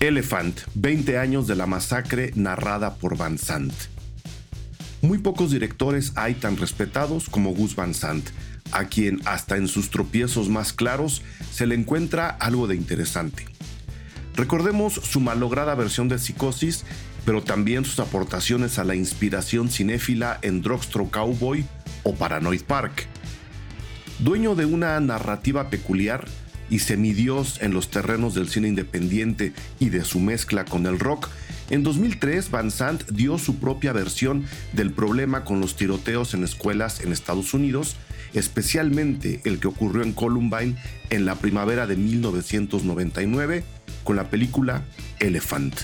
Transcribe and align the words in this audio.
Elephant, 0.00 0.60
20 0.74 1.18
años 1.18 1.48
de 1.48 1.56
la 1.56 1.66
masacre 1.66 2.30
narrada 2.36 2.94
por 2.94 3.16
Van 3.16 3.36
Sant. 3.36 3.74
Muy 5.02 5.18
pocos 5.18 5.50
directores 5.50 6.12
hay 6.14 6.34
tan 6.34 6.56
respetados 6.56 7.28
como 7.28 7.52
Gus 7.52 7.74
Van 7.74 7.94
Sant, 7.94 8.28
a 8.70 8.84
quien 8.84 9.20
hasta 9.24 9.56
en 9.56 9.66
sus 9.66 9.90
tropiezos 9.90 10.50
más 10.50 10.72
claros 10.72 11.22
se 11.50 11.66
le 11.66 11.74
encuentra 11.74 12.28
algo 12.28 12.68
de 12.68 12.76
interesante. 12.76 13.46
Recordemos 14.36 14.94
su 14.94 15.18
malograda 15.18 15.74
versión 15.74 16.06
de 16.06 16.20
Psicosis, 16.20 16.84
pero 17.24 17.42
también 17.42 17.84
sus 17.84 17.98
aportaciones 17.98 18.78
a 18.78 18.84
la 18.84 18.94
inspiración 18.94 19.68
cinéfila 19.68 20.38
en 20.42 20.62
Drugstore 20.62 21.10
Cowboy 21.10 21.66
o 22.04 22.14
Paranoid 22.14 22.62
Park. 22.62 23.08
Dueño 24.20 24.54
de 24.54 24.64
una 24.64 25.00
narrativa 25.00 25.70
peculiar, 25.70 26.24
y 26.70 26.80
semidios 26.80 27.60
en 27.62 27.72
los 27.72 27.90
terrenos 27.90 28.34
del 28.34 28.48
cine 28.48 28.68
independiente 28.68 29.52
y 29.78 29.88
de 29.88 30.04
su 30.04 30.20
mezcla 30.20 30.64
con 30.64 30.86
el 30.86 30.98
rock, 30.98 31.28
en 31.70 31.82
2003 31.82 32.50
Van 32.50 32.70
Sant 32.70 33.06
dio 33.10 33.36
su 33.36 33.56
propia 33.56 33.92
versión 33.92 34.44
del 34.72 34.90
problema 34.90 35.44
con 35.44 35.60
los 35.60 35.76
tiroteos 35.76 36.32
en 36.32 36.42
escuelas 36.42 37.00
en 37.00 37.12
Estados 37.12 37.52
Unidos, 37.52 37.96
especialmente 38.32 39.42
el 39.44 39.60
que 39.60 39.68
ocurrió 39.68 40.02
en 40.02 40.12
Columbine 40.12 40.76
en 41.10 41.26
la 41.26 41.34
primavera 41.34 41.86
de 41.86 41.96
1999 41.96 43.64
con 44.02 44.16
la 44.16 44.30
película 44.30 44.82
Elephant. 45.20 45.74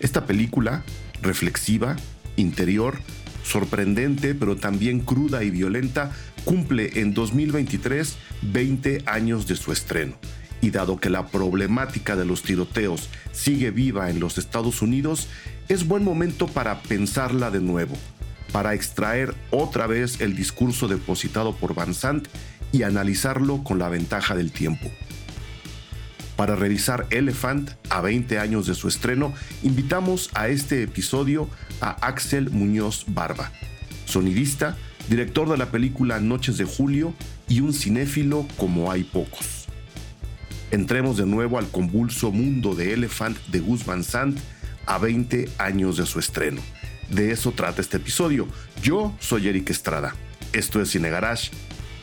Esta 0.00 0.26
película, 0.26 0.82
reflexiva, 1.22 1.96
interior, 2.36 2.98
sorprendente 3.44 4.34
pero 4.34 4.56
también 4.56 5.00
cruda 5.00 5.44
y 5.44 5.50
violenta, 5.50 6.10
cumple 6.44 7.00
en 7.00 7.14
2023 7.14 8.16
20 8.42 9.02
años 9.06 9.46
de 9.46 9.56
su 9.56 9.72
estreno. 9.72 10.16
Y 10.60 10.70
dado 10.70 10.98
que 10.98 11.10
la 11.10 11.26
problemática 11.26 12.14
de 12.14 12.24
los 12.24 12.42
tiroteos 12.42 13.08
sigue 13.32 13.70
viva 13.70 14.10
en 14.10 14.20
los 14.20 14.38
Estados 14.38 14.80
Unidos, 14.80 15.28
es 15.68 15.86
buen 15.86 16.04
momento 16.04 16.46
para 16.46 16.82
pensarla 16.82 17.50
de 17.50 17.60
nuevo, 17.60 17.96
para 18.52 18.74
extraer 18.74 19.34
otra 19.50 19.86
vez 19.86 20.20
el 20.20 20.36
discurso 20.36 20.86
depositado 20.86 21.56
por 21.56 21.74
Van 21.74 21.94
Sant 21.94 22.28
y 22.70 22.84
analizarlo 22.84 23.64
con 23.64 23.78
la 23.78 23.88
ventaja 23.88 24.34
del 24.34 24.52
tiempo. 24.52 24.90
Para 26.36 26.56
revisar 26.56 27.06
Elephant 27.10 27.70
a 27.90 28.00
20 28.00 28.38
años 28.38 28.66
de 28.66 28.74
su 28.74 28.88
estreno, 28.88 29.32
invitamos 29.62 30.30
a 30.34 30.48
este 30.48 30.82
episodio 30.82 31.48
a 31.80 31.90
Axel 32.06 32.50
Muñoz 32.50 33.04
Barba, 33.08 33.52
sonidista, 34.06 34.76
director 35.08 35.48
de 35.48 35.56
la 35.56 35.70
película 35.70 36.20
Noches 36.20 36.58
de 36.58 36.64
Julio 36.64 37.14
y 37.48 37.60
un 37.60 37.72
cinéfilo 37.72 38.46
como 38.56 38.90
hay 38.90 39.04
pocos. 39.04 39.66
Entremos 40.70 41.16
de 41.16 41.26
nuevo 41.26 41.58
al 41.58 41.68
convulso 41.68 42.30
mundo 42.30 42.74
de 42.74 42.94
Elephant 42.94 43.36
de 43.48 43.60
Gus 43.60 43.84
Van 43.84 44.04
Sant 44.04 44.38
a 44.86 44.98
20 44.98 45.50
años 45.58 45.96
de 45.96 46.06
su 46.06 46.18
estreno. 46.18 46.60
De 47.10 47.30
eso 47.30 47.52
trata 47.52 47.82
este 47.82 47.98
episodio. 47.98 48.48
Yo 48.82 49.14
soy 49.20 49.48
Eric 49.48 49.70
Estrada. 49.70 50.14
Esto 50.52 50.80
es 50.80 50.90
Cine 50.90 51.10
Garage. 51.10 51.50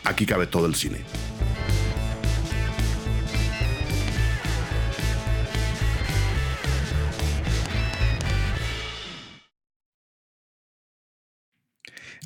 Aquí 0.03 0.25
cabe 0.25 0.45
todo 0.45 0.67
el 0.67 0.75
cine. 0.75 0.99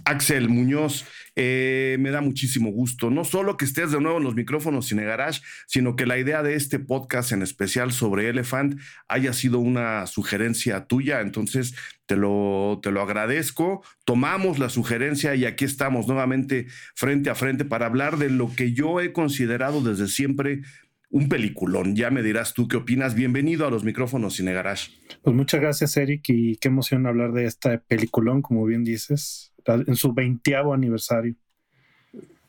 Axel 0.06 0.50
Muñoz, 0.50 1.06
eh, 1.36 1.98
me 2.00 2.12
da 2.12 2.22
muchísimo 2.22 2.72
gusto. 2.72 3.10
No 3.10 3.24
solo 3.24 3.58
que 3.58 3.66
estés 3.66 3.92
de 3.92 4.00
nuevo 4.00 4.18
en 4.18 4.24
los 4.24 4.36
micrófonos 4.36 4.88
Cine 4.88 5.04
Garage, 5.04 5.42
sino 5.68 5.96
que 5.96 6.06
la 6.06 6.18
idea 6.18 6.44
de 6.44 6.56
este 6.56 6.80
podcast 6.80 7.32
en 7.32 7.42
especial 7.42 7.92
sobre 7.92 8.30
Elephant 8.30 8.80
haya 9.08 9.34
sido 9.34 9.60
una 9.60 10.06
sugerencia 10.08 10.86
tuya. 10.86 11.22
Entonces, 11.22 11.76
te 12.06 12.16
lo, 12.16 12.80
te 12.84 12.92
lo 12.92 13.02
agradezco. 13.02 13.84
Tomamos 14.06 14.60
la 14.60 14.70
sugerencia 14.70 15.36
y 15.36 15.46
aquí 15.46 15.66
estamos 15.66 16.08
nuevamente 16.08 16.68
frente 16.96 17.30
a 17.30 17.36
frente 17.36 17.66
para 17.66 17.86
hablar 17.86 18.18
de 18.18 18.30
lo 18.30 18.54
que 18.56 18.74
yo 18.74 19.00
he 19.00 19.14
considerado 19.14 19.82
desde 19.82 20.08
siempre 20.08 20.62
un 21.10 21.30
peliculón. 21.30 21.96
Ya 21.96 22.10
me 22.10 22.24
dirás 22.24 22.54
tú 22.54 22.68
qué 22.68 22.78
opinas. 22.78 23.14
Bienvenido 23.14 23.68
a 23.68 23.70
los 23.70 23.84
micrófonos 23.84 24.36
Cine 24.36 24.54
Garage. 24.54 24.92
Pues 25.22 25.36
muchas 25.36 25.62
gracias, 25.62 25.96
Eric, 25.96 26.24
y 26.28 26.58
qué 26.58 26.70
emoción 26.70 27.06
hablar 27.06 27.34
de 27.34 27.46
este 27.46 27.78
peliculón, 27.78 28.42
como 28.42 28.66
bien 28.66 28.84
dices 28.84 29.53
en 29.66 29.96
su 29.96 30.14
veinteavo 30.14 30.74
aniversario. 30.74 31.36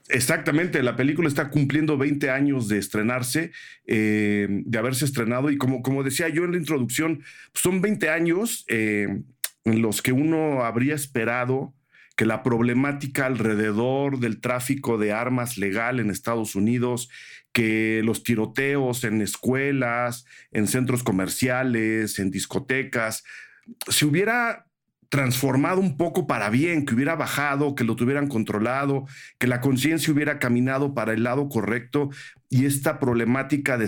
Exactamente, 0.08 0.82
la 0.82 0.96
película 0.96 1.28
está 1.28 1.48
cumpliendo 1.48 1.96
20 1.96 2.28
años 2.30 2.68
de 2.68 2.78
estrenarse, 2.78 3.52
eh, 3.86 4.46
de 4.50 4.78
haberse 4.78 5.06
estrenado 5.06 5.50
y 5.50 5.56
como, 5.56 5.82
como 5.82 6.02
decía 6.02 6.28
yo 6.28 6.44
en 6.44 6.52
la 6.52 6.58
introducción, 6.58 7.22
son 7.54 7.80
20 7.80 8.10
años 8.10 8.66
eh, 8.68 9.22
en 9.64 9.82
los 9.82 10.02
que 10.02 10.12
uno 10.12 10.62
habría 10.64 10.94
esperado 10.94 11.72
que 12.16 12.26
la 12.26 12.42
problemática 12.42 13.26
alrededor 13.26 14.20
del 14.20 14.40
tráfico 14.40 14.98
de 14.98 15.12
armas 15.12 15.56
legal 15.56 15.98
en 15.98 16.10
Estados 16.10 16.54
Unidos, 16.54 17.08
que 17.52 18.02
los 18.04 18.22
tiroteos 18.22 19.04
en 19.04 19.22
escuelas, 19.22 20.26
en 20.52 20.68
centros 20.68 21.02
comerciales, 21.02 22.18
en 22.18 22.30
discotecas, 22.30 23.24
se 23.88 24.04
hubiera 24.04 24.66
transformado 25.08 25.80
un 25.80 25.96
poco 25.96 26.26
para 26.26 26.50
bien, 26.50 26.84
que 26.84 26.94
hubiera 26.94 27.14
bajado, 27.14 27.74
que 27.74 27.84
lo 27.84 27.96
tuvieran 27.96 28.28
controlado, 28.28 29.06
que 29.38 29.46
la 29.46 29.60
conciencia 29.60 30.12
hubiera 30.12 30.38
caminado 30.38 30.94
para 30.94 31.12
el 31.12 31.22
lado 31.22 31.48
correcto 31.48 32.10
y 32.48 32.66
esta 32.66 32.98
problemática 32.98 33.78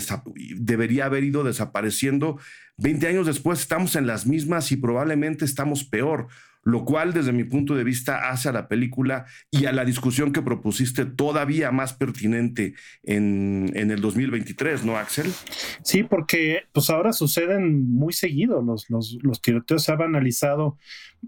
debería 0.55 1.05
haber 1.05 1.23
ido 1.23 1.43
desapareciendo. 1.43 2.39
Veinte 2.77 3.07
años 3.07 3.25
después 3.25 3.59
estamos 3.59 3.95
en 3.95 4.07
las 4.07 4.25
mismas 4.25 4.71
y 4.71 4.77
probablemente 4.77 5.45
estamos 5.45 5.83
peor 5.83 6.27
lo 6.67 6.83
cual 6.83 7.13
desde 7.13 7.31
mi 7.31 7.45
punto 7.45 7.75
de 7.75 7.85
vista 7.85 8.29
hace 8.29 8.49
a 8.49 8.51
la 8.51 8.67
película 8.67 9.25
y 9.49 9.67
a 9.67 9.71
la 9.71 9.85
discusión 9.85 10.33
que 10.33 10.41
propusiste 10.41 11.05
todavía 11.05 11.71
más 11.71 11.93
pertinente 11.93 12.73
en, 13.03 13.71
el 13.73 14.01
2023, 14.01 14.83
¿no, 14.83 14.97
Axel? 14.97 15.31
Sí, 15.81 16.03
porque 16.03 16.63
pues 16.73 16.89
ahora 16.89 17.13
suceden 17.13 17.89
muy 17.89 18.11
seguido 18.11 18.61
los, 18.61 18.89
los, 18.89 19.41
tiroteos, 19.41 19.81
se 19.81 19.93
ha 19.93 19.95
banalizado. 19.95 20.77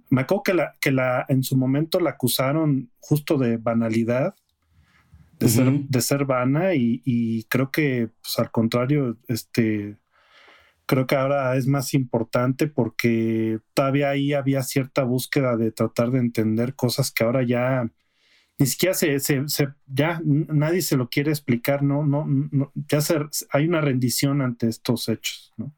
Me 0.09 0.23
acuerdo 0.23 0.43
que, 0.43 0.53
la, 0.55 0.75
que 0.81 0.91
la, 0.91 1.25
en 1.29 1.41
su 1.41 1.55
momento 1.55 2.01
la 2.01 2.09
acusaron 2.09 2.91
justo 2.99 3.37
de 3.37 3.55
banalidad, 3.55 4.35
de, 5.39 5.47
ser, 5.47 5.71
de 5.71 6.01
ser 6.01 6.25
vana 6.25 6.73
y, 6.73 7.01
y 7.05 7.43
creo 7.45 7.71
que 7.71 8.09
pues, 8.21 8.39
al 8.39 8.51
contrario, 8.51 9.15
este 9.29 9.95
creo 10.89 11.05
que 11.05 11.15
ahora 11.15 11.55
es 11.55 11.67
más 11.67 11.93
importante 11.93 12.65
porque 12.65 13.59
todavía 13.75 14.09
ahí 14.09 14.33
había 14.33 14.63
cierta 14.63 15.03
búsqueda 15.03 15.55
de 15.55 15.71
tratar 15.71 16.09
de 16.09 16.17
entender 16.17 16.73
cosas 16.73 17.11
que 17.11 17.23
ahora 17.23 17.43
ya 17.43 17.87
ni 18.57 18.65
siquiera 18.65 18.95
se, 18.95 19.19
se, 19.19 19.43
ya 19.85 20.19
nadie 20.25 20.81
se 20.81 20.97
lo 20.97 21.07
quiere 21.07 21.29
explicar, 21.29 21.83
no, 21.83 22.03
no, 22.03 22.25
ya 22.73 22.97
hay 23.51 23.67
una 23.67 23.81
rendición 23.81 24.41
ante 24.41 24.67
estos 24.67 25.07
hechos, 25.09 25.53
¿no? 25.57 25.75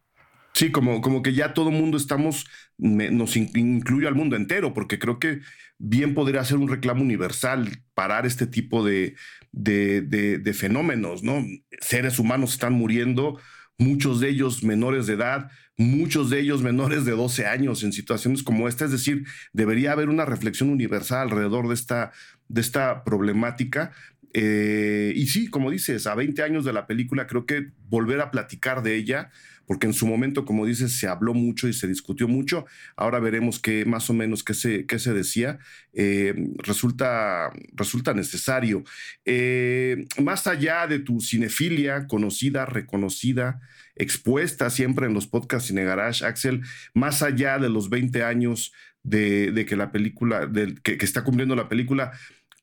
Sí, 0.54 0.72
como, 0.72 1.02
como 1.02 1.22
que 1.22 1.34
ya 1.34 1.54
todo 1.54 1.72
mundo 1.72 1.98
estamos, 1.98 2.46
nos 2.78 3.36
incluye 3.36 4.08
al 4.08 4.16
mundo 4.16 4.38
entero, 4.38 4.74
porque 4.74 4.98
creo 4.98 5.20
que 5.20 5.42
bien 5.78 6.14
podría 6.14 6.46
ser 6.46 6.58
un 6.58 6.70
reclamo 6.70 7.02
universal 7.02 7.84
parar 7.94 8.26
este 8.26 8.48
tipo 8.48 8.86
de, 8.86 9.16
de, 9.52 10.02
de 10.02 10.54
fenómenos, 10.54 11.22
¿no? 11.22 11.46
Seres 11.82 12.18
humanos 12.18 12.54
están 12.54 12.74
muriendo, 12.74 13.40
muchos 13.78 14.20
de 14.20 14.30
ellos 14.30 14.64
menores 14.64 15.08
de 15.08 15.14
edad, 15.14 15.50
muchos 15.78 16.30
de 16.30 16.40
ellos 16.40 16.62
menores 16.62 17.06
de 17.06 17.12
12 17.12 17.46
años 17.46 17.84
en 17.84 17.94
situaciones 17.94 18.44
como 18.44 18.68
esta. 18.68 18.85
Es 18.85 18.91
decir, 18.91 19.26
debería 19.53 19.91
haber 19.91 20.09
una 20.09 20.26
reflexión 20.26 20.70
universal 20.70 21.29
alrededor 21.29 21.68
de 21.68 21.73
esta, 21.73 22.12
de 22.47 22.62
esta 22.62 23.03
problemática. 23.03 23.91
Eh, 24.34 25.14
y 25.16 25.28
sí, 25.28 25.50
como 25.50 25.72
dices, 25.72 26.08
a 26.08 26.16
20 26.16 26.42
años 26.44 26.66
de 26.66 26.74
la 26.74 26.88
película, 26.88 27.28
creo 27.28 27.46
que 27.46 27.68
volver 27.90 28.22
a 28.22 28.32
platicar 28.32 28.82
de 28.84 28.96
ella 28.96 29.32
porque 29.72 29.88
en 29.88 29.94
su 29.94 30.06
momento, 30.06 30.44
como 30.44 30.66
dices, 30.66 31.00
se 31.00 31.08
habló 31.08 31.34
mucho 31.34 31.70
y 31.70 31.74
se 31.74 31.88
discutió 31.88 32.28
mucho. 32.28 32.66
Ahora 32.98 33.20
veremos 33.20 33.58
qué 33.58 33.86
más 33.86 34.10
o 34.10 34.14
menos 34.14 34.44
qué 34.44 34.54
se, 34.54 34.86
qué 34.86 35.00
se 35.00 35.14
decía. 35.14 35.60
Eh, 35.94 36.36
resulta, 36.58 37.54
resulta 37.72 38.14
necesario. 38.14 38.84
Eh, 39.24 40.08
más 40.22 40.46
allá 40.46 40.88
de 40.88 41.00
tu 41.00 41.22
cinefilia 41.22 42.06
conocida, 42.08 42.66
reconocida, 42.66 43.62
expuesta 43.96 44.70
siempre 44.70 45.06
en 45.06 45.14
los 45.14 45.28
podcasts 45.28 45.70
Cine 45.70 45.86
Garage, 45.86 46.26
Axel, 46.26 46.64
más 46.94 47.22
allá 47.22 47.58
de 47.58 47.70
los 47.70 47.90
20 47.90 48.26
años 48.26 48.74
de, 49.04 49.66
que 49.68 49.78
la 49.78 49.94
película, 49.94 50.52
que 50.84 50.98
está 51.00 51.24
cumpliendo 51.24 51.56
la 51.56 51.70
película, 51.70 52.12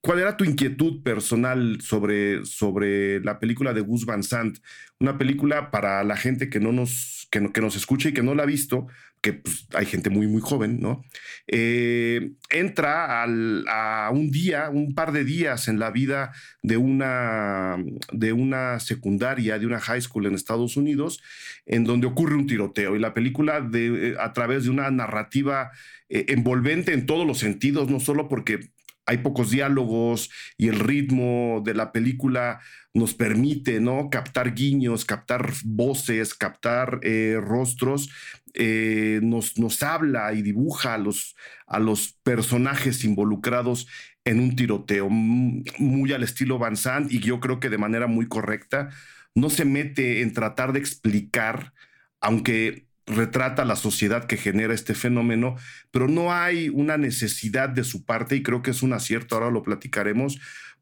¿Cuál 0.00 0.20
era 0.20 0.36
tu 0.36 0.44
inquietud 0.44 1.02
personal 1.02 1.80
sobre, 1.80 2.44
sobre 2.46 3.20
la 3.20 3.40
película 3.40 3.74
de 3.74 3.80
Gus 3.80 4.06
Van 4.06 4.22
Sant? 4.22 4.58
Una 5.00 5.18
película 5.18 5.72
para 5.72 6.04
la 6.04 6.16
gente 6.16 6.48
que 6.48 6.60
no 6.60 6.72
nos, 6.72 7.26
que, 7.30 7.40
nos 7.40 7.76
escucha 7.76 8.08
y 8.08 8.12
que 8.14 8.22
no 8.22 8.36
la 8.36 8.44
ha 8.44 8.46
visto, 8.46 8.86
que 9.20 9.32
pues, 9.32 9.66
hay 9.74 9.86
gente 9.86 10.08
muy, 10.08 10.28
muy 10.28 10.40
joven, 10.40 10.78
¿no? 10.80 11.02
Eh, 11.48 12.30
entra 12.48 13.24
a 13.24 14.10
un 14.12 14.30
día, 14.30 14.70
un 14.70 14.94
par 14.94 15.10
de 15.10 15.24
días 15.24 15.66
en 15.66 15.80
la 15.80 15.90
vida 15.90 16.32
de 16.62 16.76
una, 16.76 17.76
de 18.12 18.32
una 18.32 18.78
secundaria, 18.78 19.58
de 19.58 19.66
una 19.66 19.80
high 19.80 20.00
school 20.00 20.26
en 20.26 20.34
Estados 20.34 20.76
Unidos, 20.76 21.20
en 21.66 21.82
donde 21.82 22.06
ocurre 22.06 22.36
un 22.36 22.46
tiroteo. 22.46 22.94
Y 22.94 23.00
la 23.00 23.14
película, 23.14 23.60
de, 23.60 24.16
a 24.20 24.32
través 24.32 24.62
de 24.62 24.70
una 24.70 24.90
narrativa 24.92 25.72
eh, 26.08 26.26
envolvente 26.28 26.92
en 26.92 27.04
todos 27.04 27.26
los 27.26 27.38
sentidos, 27.38 27.90
no 27.90 27.98
solo 27.98 28.28
porque 28.28 28.70
hay 29.08 29.18
pocos 29.18 29.50
diálogos 29.50 30.30
y 30.58 30.68
el 30.68 30.78
ritmo 30.78 31.62
de 31.64 31.72
la 31.72 31.92
película 31.92 32.60
nos 32.92 33.14
permite, 33.14 33.80
¿no? 33.80 34.10
Captar 34.10 34.54
guiños, 34.54 35.06
captar 35.06 35.50
voces, 35.64 36.34
captar 36.34 37.00
eh, 37.02 37.38
rostros, 37.40 38.10
eh, 38.52 39.20
nos, 39.22 39.56
nos, 39.56 39.82
habla 39.82 40.34
y 40.34 40.42
dibuja 40.42 40.92
a 40.92 40.98
los, 40.98 41.36
a 41.66 41.78
los 41.78 42.18
personajes 42.22 43.02
involucrados 43.02 43.86
en 44.26 44.40
un 44.40 44.56
tiroteo, 44.56 45.08
muy 45.08 46.12
al 46.12 46.22
estilo 46.22 46.58
Van 46.58 46.76
Sant 46.76 47.10
y 47.10 47.20
yo 47.20 47.40
creo 47.40 47.60
que 47.60 47.70
de 47.70 47.78
manera 47.78 48.08
muy 48.08 48.28
correcta. 48.28 48.90
No 49.34 49.48
se 49.48 49.64
mete 49.64 50.20
en 50.20 50.34
tratar 50.34 50.74
de 50.74 50.80
explicar, 50.80 51.72
aunque 52.20 52.87
retrata 53.08 53.64
la 53.64 53.76
sociedad 53.76 54.26
que 54.26 54.36
genera 54.36 54.74
este 54.74 54.94
fenómeno, 54.94 55.56
pero 55.90 56.08
no 56.08 56.32
hay 56.32 56.68
una 56.68 56.96
necesidad 56.96 57.68
de 57.68 57.84
su 57.84 58.04
parte, 58.04 58.36
y 58.36 58.42
creo 58.42 58.62
que 58.62 58.70
es 58.70 58.82
un 58.82 58.92
acierto, 58.92 59.34
ahora 59.34 59.50
lo 59.50 59.62
platicaremos, 59.62 60.40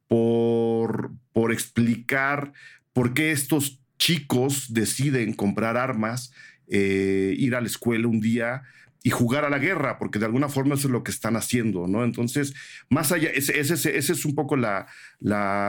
por, 0.09 1.13
por 1.33 1.53
explicar 1.53 2.53
por 2.93 3.15
qué 3.15 3.33
estos 3.33 3.81
chicos 3.99 4.73
deciden 4.73 5.33
comprar 5.33 5.77
armas, 5.77 6.33
eh, 6.69 7.35
ir 7.39 7.55
a 7.55 7.61
la 7.61 7.67
escuela 7.67 8.09
un 8.09 8.21
día 8.21 8.63
y 9.03 9.11
jugar 9.11 9.45
a 9.45 9.51
la 9.51 9.59
guerra, 9.59 9.99
porque 9.99 10.19
de 10.19 10.27
alguna 10.27 10.49
forma 10.49 10.75
eso 10.75 10.89
es 10.89 10.93
lo 10.93 11.05
que 11.05 11.11
están 11.11 11.37
haciendo, 11.37 11.87
¿no? 11.87 12.05
Entonces, 12.05 12.55
más 12.89 13.13
allá, 13.13 13.29
ese, 13.31 13.59
ese, 13.61 13.97
es 13.97 14.25
un 14.25 14.35
poco 14.35 14.57
la, 14.57 14.87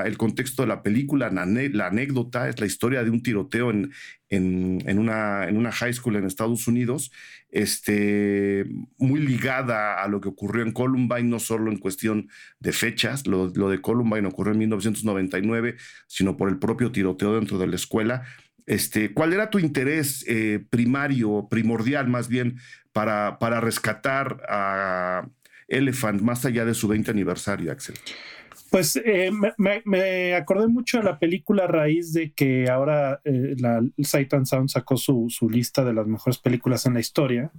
el 0.06 0.18
contexto 0.18 0.64
de 0.64 0.68
la 0.68 0.82
película, 0.82 1.30
la, 1.30 1.44
anécdota, 1.88 2.50
es 2.50 2.60
la 2.60 2.66
historia 2.66 3.04
de 3.04 3.10
un 3.10 3.22
tiroteo 3.22 3.70
en, 3.70 3.92
en, 4.30 5.00
una, 5.00 5.48
en 5.48 5.58
una 5.58 5.72
high 5.72 5.94
school 5.94 6.16
en 6.16 6.26
Estados 6.26 6.68
Unidos, 6.68 7.12
este, 7.50 8.66
muy 8.98 9.20
ligada 9.20 10.02
a 10.02 10.08
lo 10.08 10.20
que 10.20 10.30
ocurrió 10.30 10.64
en 10.64 10.72
Columbine, 10.72 11.24
no 11.24 11.40
solo 11.40 11.72
en 11.72 11.78
cuestión 11.78 12.30
de 12.60 12.74
fechas, 12.74 13.28
lo, 13.28 13.52
lo 13.56 13.70
de 13.70 13.82
Columbine 13.82 14.28
ocurrió 14.28 14.54
en 14.54 14.60
1999, 14.60 15.76
sino 16.08 16.38
por 16.38 16.50
el 16.50 16.58
propio 16.58 16.92
tiroteo 16.92 17.36
dentro 17.36 17.58
de 17.58 17.68
la 17.68 17.76
escuela. 17.76 18.24
Este, 18.68 19.14
¿Cuál 19.14 19.34
era 19.34 19.50
tu 19.50 19.60
interés 19.60 20.26
eh, 20.28 20.64
primario, 20.70 21.48
primordial 21.50 22.08
más 22.10 22.28
bien, 22.28 22.58
para, 22.92 23.40
para 23.40 23.62
rescatar 23.62 24.44
a 24.50 25.28
Elephant 25.70 26.22
más 26.22 26.46
allá 26.46 26.66
de 26.66 26.74
su 26.74 26.90
20 26.90 27.10
aniversario, 27.10 27.72
Axel? 27.72 27.96
Pues 28.70 28.98
eh, 28.98 29.32
me, 29.58 30.36
acordé 30.36 30.68
mucho 30.68 30.98
de 30.98 31.06
la 31.06 31.18
película 31.18 31.64
a 31.64 31.68
raíz 31.68 32.12
de 32.12 32.34
que 32.34 32.70
ahora 32.70 33.22
eh, 33.24 33.56
la 33.58 33.82
Satan 34.00 34.46
Sound 34.46 34.70
sacó 34.70 34.98
su, 34.98 35.30
lista 35.50 35.86
de 35.86 35.94
las 35.94 36.06
mejores 36.06 36.38
películas 36.38 36.86
en 36.86 36.96
la 36.96 37.00
historia. 37.00 37.52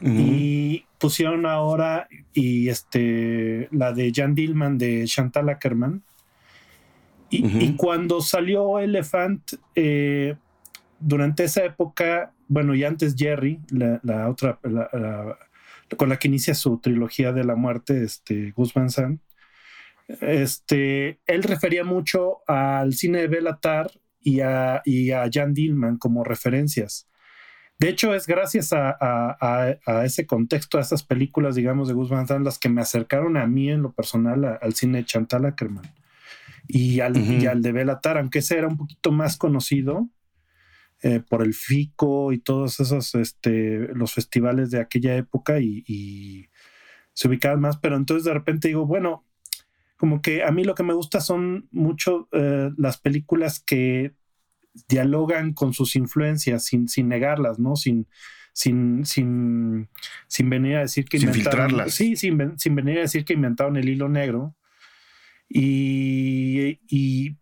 Y 0.00 0.84
pusieron 0.98 1.44
ahora 1.44 2.06
y 2.32 2.68
este 2.68 3.68
la 3.72 3.92
de 3.92 4.12
Jan 4.14 4.36
Dillman 4.36 4.78
de 4.78 5.04
Chantal 5.06 5.48
Ackerman. 5.48 6.04
Y, 7.30 7.76
cuando 7.76 8.20
salió 8.20 8.78
Elephant, 8.78 9.52
eh, 9.74 10.36
durante 10.98 11.44
esa 11.44 11.64
época, 11.64 12.32
bueno, 12.48 12.74
y 12.74 12.84
antes 12.84 13.14
Jerry, 13.16 13.60
la, 13.70 14.28
otra, 14.28 14.58
con 15.96 16.08
la 16.08 16.18
que 16.18 16.28
inicia 16.28 16.54
su 16.54 16.78
trilogía 16.78 17.32
de 17.32 17.44
la 17.44 17.54
muerte, 17.54 18.02
este, 18.02 18.52
Gus 18.52 18.72
Van 18.72 18.90
Sant, 18.90 19.20
este, 20.20 21.20
él 21.26 21.42
refería 21.42 21.84
mucho 21.84 22.38
al 22.46 22.94
cine 22.94 23.20
de 23.20 23.28
Belatar 23.28 23.90
y 24.20 24.40
a, 24.40 24.80
y 24.84 25.10
a 25.10 25.28
Jan 25.30 25.52
Dillman 25.52 25.98
como 25.98 26.24
referencias. 26.24 27.08
De 27.78 27.90
hecho, 27.90 28.14
es 28.14 28.26
gracias 28.26 28.70
a, 28.72 29.76
ese 30.04 30.26
contexto, 30.26 30.78
a 30.78 30.80
esas 30.80 31.04
películas, 31.04 31.54
digamos, 31.54 31.86
de 31.86 31.94
Gus 31.94 32.08
Van 32.08 32.26
Sant, 32.26 32.44
las 32.44 32.58
que 32.58 32.70
me 32.70 32.80
acercaron 32.80 33.36
a 33.36 33.46
mí 33.46 33.70
en 33.70 33.82
lo 33.82 33.92
personal 33.92 34.58
al 34.60 34.74
cine 34.74 34.98
de 34.98 35.04
Chantal 35.04 35.44
Ackerman 35.44 35.84
y 36.68 37.00
al, 37.00 37.16
y 37.16 37.46
al 37.46 37.62
de 37.62 37.72
Belatar, 37.72 38.18
aunque 38.18 38.40
ese 38.40 38.58
era 38.58 38.68
un 38.68 38.76
poquito 38.76 39.10
más 39.10 39.36
conocido, 39.36 40.08
eh, 41.00 41.20
por 41.20 41.42
el 41.42 41.54
FICO 41.54 42.32
y 42.32 42.40
todos 42.40 42.80
esos, 42.80 43.14
este, 43.14 43.88
los 43.94 44.12
festivales 44.14 44.72
de 44.72 44.80
aquella 44.80 45.16
época 45.16 45.60
y, 45.60 46.48
se 47.12 47.26
ubicaban 47.26 47.60
más, 47.60 47.78
pero 47.78 47.96
entonces 47.96 48.24
de 48.24 48.34
repente 48.34 48.68
digo, 48.68 48.86
bueno, 48.86 49.24
como 49.96 50.22
que 50.22 50.44
a 50.44 50.52
mí 50.52 50.62
lo 50.62 50.76
que 50.76 50.84
me 50.84 50.94
gusta 50.94 51.20
son 51.20 51.68
mucho 51.72 52.28
eh, 52.30 52.70
las 52.76 52.98
películas 52.98 53.58
que 53.58 54.14
dialogan 54.88 55.52
con 55.52 55.72
sus 55.72 55.96
influencias 55.96 56.64
sin, 56.64 56.86
sin 56.86 57.08
negarlas, 57.08 57.58
¿no? 57.58 57.74
Sin, 57.74 58.06
sin, 58.52 59.04
sin, 59.04 59.88
sin 60.26 60.50
venir 60.50 60.76
a 60.76 60.80
decir 60.80 61.04
que 61.06 61.18
sin 61.18 61.28
inventaron. 61.28 61.90
Sí, 61.90 62.16
sin, 62.16 62.58
sin, 62.58 62.74
venir 62.74 62.98
a 62.98 63.02
decir 63.02 63.24
que 63.24 63.34
inventaron 63.34 63.76
el 63.76 63.88
hilo 63.88 64.08
negro. 64.08 64.56
Y, 65.48 66.80
y, 66.88 67.36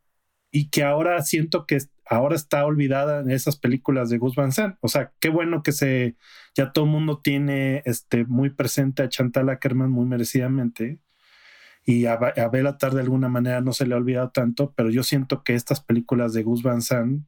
que 0.70 0.82
ahora 0.84 1.20
siento 1.22 1.66
que 1.66 1.78
ahora 2.06 2.36
está 2.36 2.64
olvidada 2.64 3.20
en 3.20 3.30
esas 3.30 3.56
películas 3.58 4.10
de 4.10 4.18
Gus 4.18 4.36
Van 4.36 4.52
Sant. 4.52 4.76
O 4.80 4.88
sea, 4.88 5.12
qué 5.20 5.28
bueno 5.28 5.62
que 5.62 5.72
se 5.72 6.16
ya 6.54 6.72
todo 6.72 6.84
el 6.86 6.90
mundo 6.90 7.20
tiene 7.22 7.82
este 7.84 8.24
muy 8.24 8.50
presente 8.50 9.02
a 9.02 9.08
Chantal 9.08 9.48
Ackerman 9.50 9.90
muy 9.90 10.06
merecidamente. 10.06 11.00
Y 11.84 12.06
a, 12.06 12.14
a 12.14 12.48
Belatar 12.48 12.94
de 12.94 13.02
alguna 13.02 13.28
manera 13.28 13.60
no 13.60 13.72
se 13.72 13.86
le 13.86 13.94
ha 13.94 13.98
olvidado 13.98 14.30
tanto, 14.30 14.72
pero 14.76 14.90
yo 14.90 15.02
siento 15.02 15.44
que 15.44 15.54
estas 15.54 15.80
películas 15.80 16.32
de 16.32 16.42
Gus 16.42 16.62
Van 16.62 16.82
Sant 16.82 17.26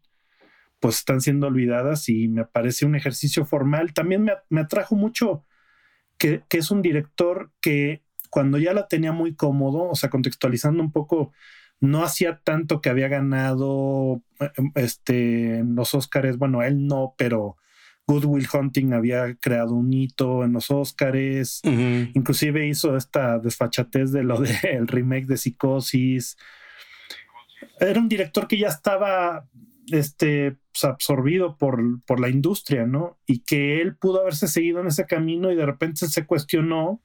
pues 0.81 0.99
están 0.99 1.21
siendo 1.21 1.49
olvidadas 1.49 2.09
y 2.09 2.29
me 2.29 2.45
parece 2.45 2.87
un 2.87 2.95
ejercicio 2.95 3.45
formal. 3.45 3.93
También 3.95 4.25
me, 4.25 4.33
me 4.49 4.61
atrajo 4.63 4.95
mucho 4.95 5.45
que, 6.19 6.45
que 6.49 6.59
es 6.59 6.71
un 6.71 6.83
director 6.83 7.53
que 7.61 8.03
cuando 8.31 8.59
ya 8.59 8.73
la 8.73 8.89
tenía 8.89 9.13
muy 9.13 9.35
cómodo, 9.35 9.89
o 9.89 9.95
sea, 9.95 10.11
contextualizando 10.11 10.83
un 10.83 10.93
poco 10.93 11.33
no 11.81 12.03
hacía 12.03 12.41
tanto 12.43 12.81
que 12.81 12.91
había 12.91 13.09
ganado 13.09 14.23
em, 14.57 14.73
este, 14.75 15.59
en 15.59 15.75
los 15.75 15.95
Oscars, 15.95 16.37
bueno, 16.37 16.63
él 16.63 16.87
no, 16.87 17.15
pero 17.17 17.57
Good 18.07 18.25
Will 18.25 18.49
Hunting 18.53 18.95
había 18.95 19.35
creado 19.37 19.75
un 19.75 19.93
hito 19.93 20.43
en 20.43 20.55
los 20.55 20.71
Oscars, 20.71 21.61
inclusive 21.62 22.67
hizo 22.67 22.97
esta 22.97 23.38
desfachatez 23.38 24.12
de 24.12 24.25
lo 24.25 24.41
del 24.41 24.88
remake 24.88 25.26
de 25.26 25.37
Psicosis. 25.37 26.37
Era 27.79 28.00
un 28.00 28.09
director 28.09 28.49
que 28.49 28.59
ya 28.59 28.69
estaba 28.69 29.47
este, 29.93 30.57
pues, 30.73 30.85
absorbido 30.85 31.59
por, 31.59 32.02
por 32.07 32.19
la 32.19 32.31
industria, 32.31 32.87
¿no? 32.87 33.19
Y 33.26 33.41
que 33.41 33.83
él 33.83 33.95
pudo 33.97 34.23
haberse 34.23 34.49
seguido 34.49 34.81
en 34.81 34.87
ese 34.87 35.05
camino 35.07 35.52
y 35.52 35.57
de 35.57 35.67
repente 35.67 36.07
se 36.09 36.25
cuestionó 36.25 37.02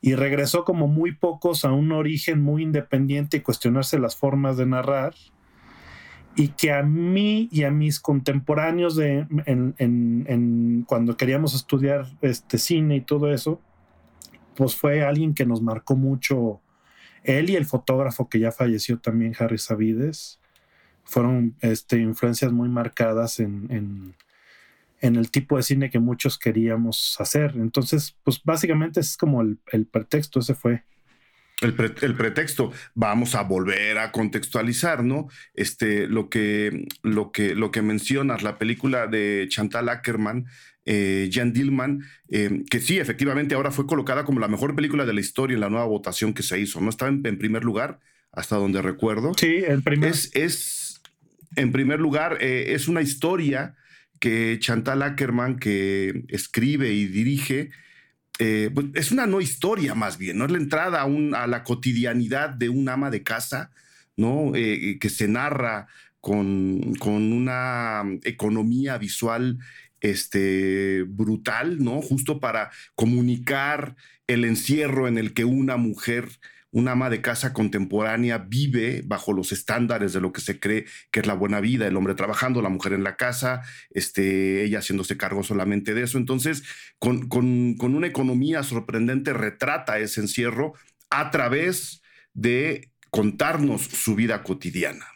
y 0.00 0.14
regresó 0.14 0.64
como 0.64 0.88
muy 0.88 1.12
pocos 1.14 1.64
a 1.64 1.72
un 1.72 1.92
origen 1.92 2.40
muy 2.40 2.62
independiente 2.62 3.38
y 3.38 3.40
cuestionarse 3.40 3.98
las 3.98 4.16
formas 4.16 4.56
de 4.56 4.66
narrar 4.66 5.14
y 6.36 6.48
que 6.48 6.72
a 6.72 6.82
mí 6.82 7.48
y 7.50 7.64
a 7.64 7.70
mis 7.70 8.00
contemporáneos 8.00 8.96
de, 8.96 9.26
cuando 10.86 11.16
queríamos 11.16 11.54
estudiar 11.54 12.06
este 12.22 12.58
cine 12.58 12.96
y 12.96 13.00
todo 13.00 13.32
eso, 13.32 13.60
pues 14.54 14.76
fue 14.76 15.04
alguien 15.04 15.34
que 15.34 15.44
nos 15.44 15.60
marcó 15.60 15.96
mucho. 15.96 16.60
Él 17.24 17.50
y 17.50 17.56
el 17.56 17.66
fotógrafo 17.66 18.28
que 18.28 18.38
ya 18.38 18.52
falleció 18.52 18.98
también, 18.98 19.34
Harry 19.38 19.58
Savides, 19.58 20.40
fueron 21.04 21.56
este, 21.60 21.98
influencias 21.98 22.52
muy 22.52 22.68
marcadas 22.68 23.40
en, 23.40 24.14
en 25.00 25.16
el 25.16 25.30
tipo 25.30 25.56
de 25.56 25.62
cine 25.62 25.90
que 25.90 25.98
muchos 25.98 26.38
queríamos 26.38 27.16
hacer. 27.18 27.52
Entonces, 27.56 28.16
pues 28.22 28.40
básicamente 28.44 29.00
es 29.00 29.16
como 29.16 29.40
el, 29.42 29.86
pretexto, 29.86 30.40
ese 30.40 30.54
fue. 30.54 30.84
El, 31.62 31.74
pretexto, 31.74 32.72
vamos 32.94 33.34
a 33.34 33.42
volver 33.42 33.98
a 33.98 34.12
contextualizar, 34.12 35.04
¿no? 35.04 35.28
Este, 35.54 36.06
lo 36.06 36.30
que, 36.30 36.86
lo 37.02 37.32
que, 37.32 37.54
lo 37.54 37.70
que 37.70 37.82
mencionas, 37.82 38.42
la 38.42 38.58
película 38.58 39.06
de 39.06 39.46
Chantal 39.50 39.90
Ackerman, 39.90 40.46
eh, 40.86 41.28
Jan 41.30 41.52
Dillman, 41.52 42.02
eh, 42.30 42.62
que 42.70 42.80
sí, 42.80 42.98
efectivamente 42.98 43.54
ahora 43.54 43.70
fue 43.70 43.86
colocada 43.86 44.24
como 44.24 44.40
la 44.40 44.48
mejor 44.48 44.74
película 44.74 45.04
de 45.04 45.12
la 45.12 45.20
historia 45.20 45.54
en 45.54 45.60
la 45.60 45.68
nueva 45.68 45.84
votación 45.84 46.32
que 46.32 46.42
se 46.42 46.58
hizo, 46.58 46.80
¿no? 46.80 46.88
Estaba 46.88 47.10
en, 47.10 47.38
primer 47.38 47.64
lugar, 47.64 48.00
hasta 48.32 48.56
donde 48.56 48.80
recuerdo. 48.80 49.32
Sí, 49.36 49.62
el 49.66 49.82
primer. 49.82 50.10
Es, 50.10 50.30
es 50.34 51.02
en 51.56 51.72
primer 51.72 52.00
lugar, 52.00 52.38
eh, 52.40 52.72
es 52.74 52.88
una 52.88 53.02
historia 53.02 53.76
que 54.20 54.58
Chantal 54.60 55.02
Ackerman, 55.02 55.58
que 55.58 56.24
escribe 56.28 56.92
y 56.92 57.06
dirige, 57.06 57.70
eh, 58.38 58.70
pues, 58.72 58.86
es 58.94 59.10
una 59.10 59.26
no 59.26 59.40
historia 59.40 59.94
más 59.94 60.18
bien, 60.18 60.38
¿no? 60.38 60.44
Es 60.44 60.52
la 60.52 60.58
entrada 60.58 61.02
a, 61.02 61.42
a 61.42 61.46
la 61.46 61.64
cotidianidad 61.64 62.50
de 62.50 62.68
un 62.68 62.88
ama 62.88 63.10
de 63.10 63.22
casa, 63.22 63.72
¿no? 64.16 64.52
Eh, 64.54 64.98
que 65.00 65.08
se 65.08 65.26
narra 65.26 65.88
con, 66.20 66.94
con, 66.96 67.32
una 67.32 68.02
economía 68.24 68.98
visual 68.98 69.58
este, 70.00 71.04
brutal, 71.08 71.82
¿no? 71.82 72.00
Justo 72.02 72.40
para 72.40 72.70
comunicar 72.94 73.96
el 74.26 74.44
encierro 74.44 75.08
en 75.08 75.18
el 75.18 75.32
que 75.34 75.44
una 75.44 75.76
mujer 75.76 76.28
una 76.72 76.92
ama 76.92 77.10
de 77.10 77.20
casa 77.20 77.52
contemporánea 77.52 78.38
vive 78.38 79.02
bajo 79.04 79.32
los 79.32 79.52
estándares 79.52 80.12
de 80.12 80.20
lo 80.20 80.32
que 80.32 80.40
se 80.40 80.60
cree 80.60 80.86
que 81.10 81.20
es 81.20 81.26
la 81.26 81.34
buena 81.34 81.60
vida, 81.60 81.86
el 81.86 81.96
hombre 81.96 82.14
trabajando, 82.14 82.62
la 82.62 82.68
mujer 82.68 82.92
en 82.92 83.04
la 83.04 83.16
casa, 83.16 83.62
este, 83.90 84.64
ella 84.64 84.78
haciéndose 84.78 85.16
cargo 85.16 85.42
solamente 85.42 85.94
de 85.94 86.02
eso. 86.02 86.18
Entonces, 86.18 86.62
con, 86.98 87.28
una 87.80 88.06
economía 88.06 88.62
sorprendente 88.62 89.32
retrata 89.32 89.98
ese 89.98 90.20
encierro 90.20 90.74
a 91.10 91.30
través 91.30 92.02
de 92.34 92.90
contarnos 93.10 93.82
su 93.82 94.14
vida 94.14 94.42
cotidiana. 94.42 95.06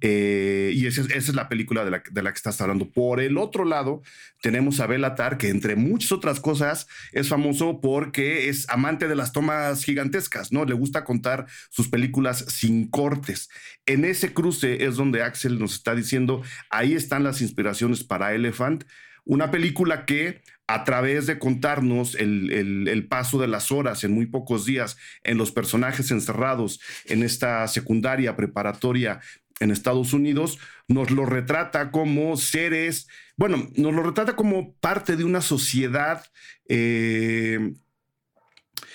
Eh, 0.00 0.72
y 0.74 0.86
esa, 0.86 1.02
es 1.02 1.34
la 1.34 1.48
película 1.48 1.84
de 1.84 1.90
la, 1.90 2.02
de 2.10 2.22
la, 2.22 2.30
que 2.32 2.36
estás 2.36 2.60
hablando. 2.60 2.90
Por 2.90 3.20
el 3.20 3.38
otro 3.38 3.64
lado, 3.64 4.02
tenemos 4.42 4.80
a 4.80 4.86
Belatar, 4.86 5.38
que 5.38 5.48
entre 5.48 5.76
muchas 5.76 6.12
otras 6.12 6.40
cosas 6.40 6.86
es 7.12 7.28
famoso 7.28 7.80
porque 7.80 8.48
es 8.48 8.68
amante 8.68 9.08
de 9.08 9.16
las 9.16 9.32
tomas 9.32 9.82
gigantescas, 9.84 10.52
¿no? 10.52 10.64
Le 10.64 10.74
gusta 10.74 11.04
contar 11.04 11.46
sus 11.70 11.88
películas 11.88 12.44
sin 12.48 12.88
cortes. 12.88 13.48
En 13.86 14.04
ese 14.04 14.34
cruce 14.34 14.84
es 14.84 14.96
donde 14.96 15.22
Axel 15.22 15.58
nos 15.58 15.74
está 15.74 15.94
diciendo, 15.94 16.42
ahí 16.70 16.94
están 16.94 17.24
las 17.24 17.40
inspiraciones 17.40 18.04
para 18.04 18.34
Elephant, 18.34 18.84
una 19.24 19.50
película 19.50 20.04
que 20.04 20.42
a 20.66 20.84
través 20.84 21.26
de 21.26 21.38
contarnos 21.38 22.14
el, 22.14 22.50
el, 22.52 22.88
el, 22.88 23.06
paso 23.06 23.38
de 23.38 23.48
las 23.48 23.70
horas 23.70 24.02
en 24.04 24.12
muy 24.12 24.26
pocos 24.26 24.64
días 24.64 24.96
en 25.22 25.36
los 25.36 25.52
personajes 25.52 26.10
encerrados 26.10 26.80
en 27.06 27.22
esta 27.22 27.66
secundaria 27.68 28.34
preparatoria 28.36 29.20
en 29.60 29.70
Estados 29.70 30.12
Unidos, 30.12 30.58
nos 30.88 31.10
lo 31.10 31.26
retrata 31.26 31.90
como 31.90 32.36
seres, 32.36 33.08
bueno, 33.36 33.68
nos 33.76 33.94
lo 33.94 34.02
retrata 34.02 34.36
como 34.36 34.74
parte 34.74 35.16
de 35.16 35.24
una 35.24 35.40
sociedad 35.40 36.24
eh, 36.68 37.74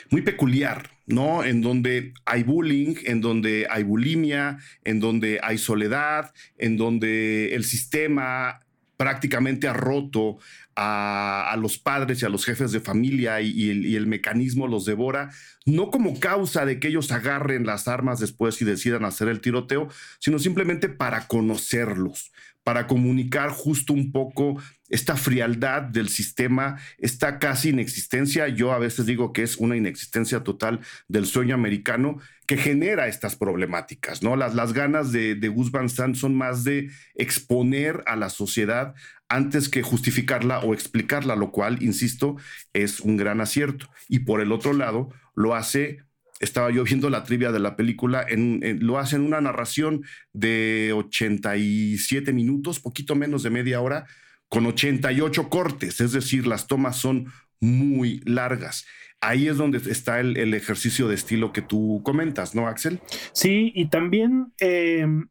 muy 0.09 0.21
peculiar, 0.21 0.89
¿no? 1.05 1.43
En 1.43 1.61
donde 1.61 2.13
hay 2.25 2.43
bullying, 2.43 2.95
en 3.05 3.21
donde 3.21 3.67
hay 3.69 3.83
bulimia, 3.83 4.57
en 4.83 4.99
donde 4.99 5.39
hay 5.41 5.57
soledad, 5.57 6.33
en 6.57 6.77
donde 6.77 7.55
el 7.55 7.63
sistema 7.63 8.59
prácticamente 8.97 9.67
ha 9.67 9.73
roto 9.73 10.39
a, 10.81 11.55
los 11.57 11.77
padres 11.77 12.21
y 12.21 12.25
a 12.25 12.29
los 12.29 12.45
jefes 12.45 12.71
de 12.71 12.79
familia 12.79 13.41
y, 13.41 13.69
el, 13.69 14.07
mecanismo 14.07 14.67
los 14.67 14.85
devora, 14.85 15.29
no 15.65 15.91
como 15.91 16.19
causa 16.19 16.65
de 16.65 16.79
que 16.79 16.87
ellos 16.87 17.11
agarren 17.11 17.65
las 17.65 17.89
armas 17.89 18.19
después 18.19 18.61
y 18.61 18.65
decidan 18.65 19.03
hacer 19.03 19.27
el 19.27 19.41
tiroteo, 19.41 19.89
sino 20.19 20.39
simplemente 20.39 20.87
para 20.87 21.27
conocerlos, 21.27 22.31
para 22.63 22.87
comunicar 22.87 23.49
justo 23.49 23.93
un 23.93 24.11
poco 24.11 24.61
esta 24.89 25.15
frialdad 25.15 25.83
del 25.83 26.09
sistema, 26.09 26.77
esta 26.97 27.39
casi 27.39 27.69
inexistencia, 27.69 28.47
yo 28.47 28.71
a 28.71 28.79
veces 28.79 29.05
digo 29.05 29.33
que 29.33 29.43
es 29.43 29.57
una 29.57 29.77
inexistencia 29.77 30.43
total 30.43 30.79
del 31.07 31.25
sueño 31.25 31.55
americano 31.55 32.19
que 32.47 32.57
genera 32.57 33.07
estas 33.07 33.35
problemáticas, 33.35 34.23
¿no? 34.23 34.35
Las, 34.35 34.55
las 34.55 34.73
ganas 34.73 35.11
de, 35.11 35.35
de 35.35 35.47
Gus 35.49 35.71
Van 35.71 35.89
Sant 35.89 36.15
son 36.15 36.35
más 36.35 36.63
de 36.63 36.89
exponer 37.15 38.03
a 38.07 38.15
la 38.15 38.29
sociedad 38.29 38.95
antes 39.29 39.69
que 39.69 39.83
justificarla 39.83 40.59
o 40.59 40.73
explicarla, 40.73 41.35
lo 41.35 41.51
cual, 41.51 41.83
insisto, 41.83 42.37
es 42.73 42.99
un 42.99 43.15
gran 43.17 43.41
acierto. 43.41 43.87
Y 44.07 44.19
por 44.19 44.41
el 44.41 44.51
otro 44.51 44.73
lado, 44.73 45.11
lo 45.35 45.55
hace, 45.55 45.99
estaba 46.39 46.71
yo 46.71 46.83
viendo 46.83 47.09
la 47.09 47.23
trivia 47.23 47.51
de 47.51 47.59
la 47.59 47.75
película, 47.75 48.25
lo 48.29 48.97
hace 48.97 49.17
en 49.17 49.23
una 49.23 49.41
narración 49.41 50.03
de 50.33 50.93
87 50.95 52.33
minutos, 52.33 52.79
poquito 52.79 53.15
menos 53.15 53.43
de 53.43 53.49
media 53.49 53.81
hora, 53.81 54.05
con 54.47 54.65
88 54.65 55.49
cortes, 55.49 56.01
es 56.01 56.11
decir, 56.11 56.47
las 56.47 56.67
tomas 56.67 56.97
son 56.97 57.31
muy 57.59 58.21
largas. 58.25 58.85
Ahí 59.21 59.47
es 59.47 59.57
donde 59.57 59.77
está 59.91 60.21
el, 60.21 60.53
ejercicio 60.53 61.07
de 61.09 61.15
estilo 61.15 61.51
que 61.51 61.61
tú 61.61 62.01
comentas, 62.03 62.55
¿no, 62.55 62.67
Axel? 62.67 62.99
Sí, 63.33 63.71
y 63.75 63.87
también... 63.87 64.53
Em, 64.59 65.27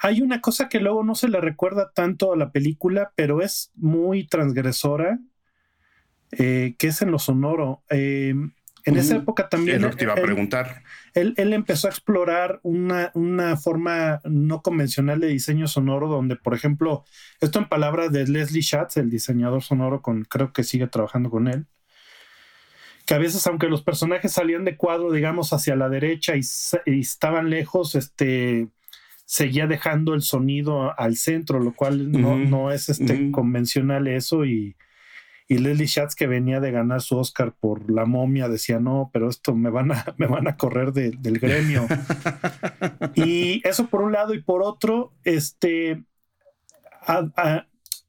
hay 0.00 0.20
una 0.22 0.40
cosa 0.40 0.68
que 0.68 0.78
luego 0.78 1.02
no 1.02 1.16
se 1.16 1.28
le 1.28 1.40
recuerda 1.40 1.90
tanto 1.92 2.32
a 2.32 2.36
la 2.36 2.52
película, 2.52 3.12
pero 3.16 3.42
es 3.42 3.72
muy 3.74 4.28
transgresora, 4.28 5.18
eh, 6.30 6.76
que 6.78 6.86
es 6.86 7.02
en 7.02 7.10
lo 7.10 7.18
sonoro. 7.18 7.82
Eh, 7.90 8.32
en 8.88 8.96
esa 8.96 9.16
época 9.16 9.48
también. 9.48 9.88
Te 9.96 10.04
iba 10.04 10.14
a 10.14 10.16
preguntar. 10.16 10.82
Él, 11.14 11.34
empezó 11.52 11.88
a 11.88 11.90
explorar 11.90 12.60
una, 12.62 13.10
una, 13.14 13.56
forma 13.56 14.20
no 14.24 14.62
convencional 14.62 15.20
de 15.20 15.28
diseño 15.28 15.66
sonoro, 15.66 16.08
donde, 16.08 16.36
por 16.36 16.54
ejemplo, 16.54 17.04
esto 17.40 17.58
en 17.58 17.68
palabras 17.68 18.12
de 18.12 18.26
Leslie 18.26 18.62
Schatz, 18.62 18.96
el 18.96 19.10
diseñador 19.10 19.62
sonoro, 19.62 20.02
con, 20.02 20.24
creo 20.24 20.52
que 20.52 20.64
sigue 20.64 20.86
trabajando 20.86 21.30
con 21.30 21.48
él, 21.48 21.66
que 23.06 23.14
a 23.14 23.18
veces, 23.18 23.46
aunque 23.46 23.68
los 23.68 23.82
personajes 23.82 24.32
salían 24.32 24.64
de 24.64 24.76
cuadro, 24.76 25.12
digamos, 25.12 25.52
hacia 25.52 25.76
la 25.76 25.88
derecha 25.88 26.36
y, 26.36 26.42
y 26.86 27.00
estaban 27.00 27.50
lejos, 27.50 27.94
este 27.94 28.68
seguía 29.24 29.66
dejando 29.66 30.14
el 30.14 30.22
sonido 30.22 30.98
al 30.98 31.16
centro, 31.16 31.60
lo 31.60 31.74
cual 31.74 32.10
no, 32.10 32.38
no, 32.38 32.72
es 32.72 32.88
este, 32.88 33.30
convencional 33.30 34.08
eso. 34.08 34.46
Y, 34.46 34.74
y 35.48 35.58
Leslie 35.58 35.86
Schatz, 35.86 36.14
que 36.14 36.26
venía 36.26 36.60
de 36.60 36.70
ganar 36.70 37.00
su 37.00 37.16
Oscar 37.16 37.54
por 37.58 37.90
La 37.90 38.04
momia, 38.04 38.48
decía, 38.48 38.78
no, 38.78 39.10
pero 39.12 39.30
esto 39.30 39.54
me 39.54 39.70
van 39.70 39.92
a, 39.92 40.04
me 40.18 40.26
van 40.26 40.46
a 40.46 40.56
correr 40.56 40.92
del 40.92 41.38
gremio. 41.38 41.86
y 43.14 43.66
eso 43.66 43.88
por 43.88 44.02
un 44.02 44.12
lado, 44.12 44.34
y 44.34 44.42
por 44.42 44.62
otro, 44.62 45.14
este, 45.24 46.04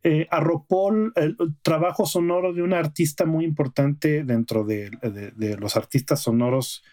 eh, 0.04 0.28
arropó 0.30 0.92
el, 0.92 1.38
trabajo 1.62 2.06
sonoro 2.06 2.54
de 2.54 2.62
un 2.62 2.74
artista 2.74 3.26
muy 3.26 3.46
importante 3.46 4.24
dentro 4.24 4.66
de, 4.66 4.92
de 5.02 5.58
los 5.58 5.78
artistas 5.78 6.22
sonoros 6.22 6.84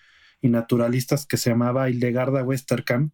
y 0.40 0.48
naturalistas 0.48 1.26
que 1.26 1.36
se 1.36 1.50
llamaba 1.50 1.90
Hildegarda 1.90 2.44
Westerkamp 2.44 3.12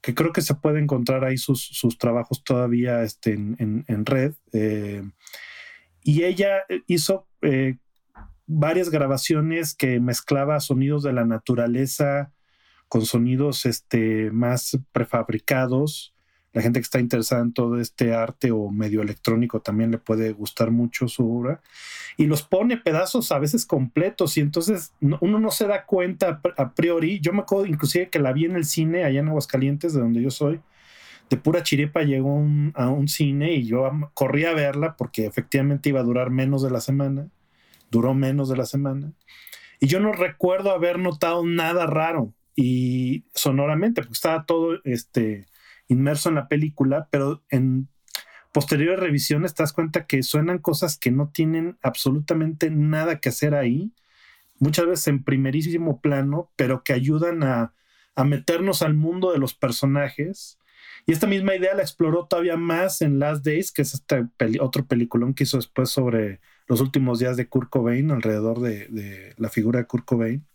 que 0.00 0.14
creo 0.14 0.32
que 0.32 0.42
se 0.42 0.54
puede 0.54 0.80
encontrar 0.80 1.24
ahí 1.24 1.36
sus, 1.36 1.62
sus 1.62 1.98
trabajos 1.98 2.42
todavía 2.42 3.02
este, 3.02 3.32
en, 3.32 3.84
en, 3.86 4.06
red. 4.06 4.34
Eh, 4.52 5.02
y 6.02 6.24
ella 6.24 6.64
hizo 6.86 7.26
eh, 7.42 7.76
varias 8.46 8.90
grabaciones 8.90 9.74
que 9.74 10.00
mezclaba 10.00 10.60
sonidos 10.60 11.02
de 11.02 11.12
la 11.12 11.24
naturaleza 11.24 12.32
con 12.88 13.06
sonidos 13.06 13.66
este, 13.66 14.30
más 14.30 14.78
prefabricados 14.92 16.14
la 16.52 16.62
gente 16.62 16.80
que 16.80 16.84
está 16.84 16.98
interesada 16.98 17.42
en 17.42 17.52
todo 17.52 17.80
este 17.80 18.12
arte 18.12 18.50
o 18.50 18.70
medio 18.70 19.02
electrónico 19.02 19.60
también 19.60 19.92
le 19.92 19.98
puede 19.98 20.32
gustar 20.32 20.72
mucho 20.72 21.06
su 21.06 21.38
obra. 21.38 21.60
Y 22.16 22.26
los 22.26 22.42
pone 22.42 22.76
pedazos 22.76 23.30
a 23.30 23.38
veces 23.38 23.64
completos 23.64 24.36
y 24.36 24.40
entonces 24.40 24.92
uno 25.00 25.38
no 25.38 25.50
se 25.52 25.68
da 25.68 25.86
cuenta 25.86 26.40
a 26.56 26.74
priori. 26.74 27.20
Yo 27.20 27.32
me 27.32 27.42
acuerdo 27.42 27.66
inclusive 27.66 28.10
que 28.10 28.18
la 28.18 28.32
vi 28.32 28.46
en 28.46 28.56
el 28.56 28.64
cine 28.64 29.04
allá 29.04 29.20
en 29.20 29.28
Aguascalientes, 29.28 29.94
de 29.94 30.00
donde 30.00 30.22
yo 30.22 30.30
soy. 30.30 30.60
De 31.30 31.36
pura 31.36 31.62
chiripa 31.62 32.02
llegó 32.02 32.44
a 32.74 32.88
un 32.90 33.08
cine 33.08 33.54
y 33.54 33.64
yo 33.64 33.88
corrí 34.14 34.44
a 34.44 34.52
verla 34.52 34.96
porque 34.96 35.26
efectivamente 35.26 35.88
iba 35.88 36.00
a 36.00 36.04
durar 36.04 36.30
menos 36.30 36.62
de 36.62 36.70
la 36.70 36.80
semana. 36.80 37.28
Duró 37.90 38.14
menos 38.14 38.48
de 38.48 38.56
la 38.56 38.66
semana. 38.66 39.12
Y 39.80 39.86
yo 39.86 40.00
no 40.00 40.12
recuerdo 40.12 40.72
haber 40.72 40.98
notado 40.98 41.46
nada 41.46 41.86
raro 41.86 42.34
y 42.54 43.24
sonoramente, 43.34 44.02
porque 44.02 44.12
estaba 44.12 44.44
todo 44.44 44.80
este, 44.84 45.46
inmerso 45.90 46.28
en 46.28 46.36
la 46.36 46.48
película, 46.48 47.08
pero 47.10 47.42
en 47.50 47.88
posteriores 48.52 49.00
revisiones 49.00 49.54
te 49.54 49.62
das 49.62 49.72
cuenta 49.72 50.06
que 50.06 50.22
suenan 50.22 50.58
cosas 50.58 50.98
que 50.98 51.10
no 51.10 51.30
tienen 51.30 51.78
absolutamente 51.82 52.70
nada 52.70 53.20
que 53.20 53.28
hacer 53.28 53.54
ahí, 53.54 53.92
muchas 54.58 54.86
veces 54.86 55.08
en 55.08 55.24
primerísimo 55.24 56.00
plano, 56.00 56.50
pero 56.56 56.84
que 56.84 56.92
ayudan 56.92 57.42
a, 57.42 57.74
meternos 58.24 58.82
al 58.82 58.92
mundo 58.92 59.32
de 59.32 59.38
los 59.38 59.54
personajes. 59.54 60.58
Y 61.06 61.12
esta 61.12 61.26
misma 61.26 61.56
idea 61.56 61.74
la 61.74 61.82
exploró 61.82 62.26
todavía 62.26 62.56
más 62.56 63.02
en 63.02 63.18
Last 63.18 63.44
Days, 63.44 63.72
que 63.72 63.82
es 63.82 63.94
este 63.94 64.26
otro 64.60 64.86
peliculón 64.86 65.34
que 65.34 65.44
hizo 65.44 65.56
después 65.56 65.90
sobre 65.90 66.40
los 66.66 66.80
últimos 66.80 67.18
días 67.18 67.36
de 67.36 67.48
Kurt 67.48 67.70
Cobain, 67.70 68.10
alrededor 68.10 68.60
de, 68.60 69.34
la 69.36 69.48
figura 69.48 69.80
de 69.80 69.86
Kurt 69.86 70.04
Cobain. 70.04 70.46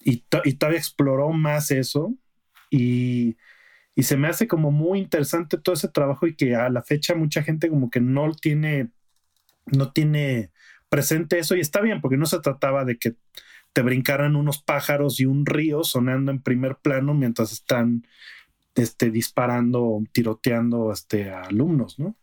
Y, 0.00 0.24
y, 0.44 0.54
todavía 0.54 0.78
exploró 0.78 1.30
más 1.30 1.70
eso. 1.70 2.14
Y 2.70 3.36
y 3.94 4.04
se 4.04 4.16
me 4.16 4.28
hace 4.28 4.48
como 4.48 4.70
muy 4.70 5.00
interesante 5.00 5.58
todo 5.58 5.74
ese 5.74 5.88
trabajo 5.88 6.26
y 6.26 6.34
que 6.34 6.56
a 6.56 6.70
la 6.70 6.82
fecha 6.82 7.14
mucha 7.14 7.42
gente 7.42 7.68
como 7.68 7.90
que 7.90 8.00
no 8.00 8.32
tiene, 8.34 8.90
no 9.66 9.92
tiene 9.92 10.50
presente 10.88 11.38
eso 11.38 11.56
y 11.56 11.60
está 11.60 11.80
bien 11.80 12.00
porque 12.00 12.16
no 12.16 12.26
se 12.26 12.40
trataba 12.40 12.84
de 12.84 12.98
que 12.98 13.16
te 13.72 13.82
brincaran 13.82 14.36
unos 14.36 14.62
pájaros 14.62 15.20
y 15.20 15.26
un 15.26 15.46
río 15.46 15.84
sonando 15.84 16.30
en 16.30 16.42
primer 16.42 16.76
plano 16.76 17.14
mientras 17.14 17.52
están 17.52 18.06
este, 18.74 19.10
disparando, 19.10 20.02
tiroteando 20.12 20.92
este, 20.92 21.30
a 21.30 21.42
alumnos, 21.42 21.98
¿no? 21.98 22.16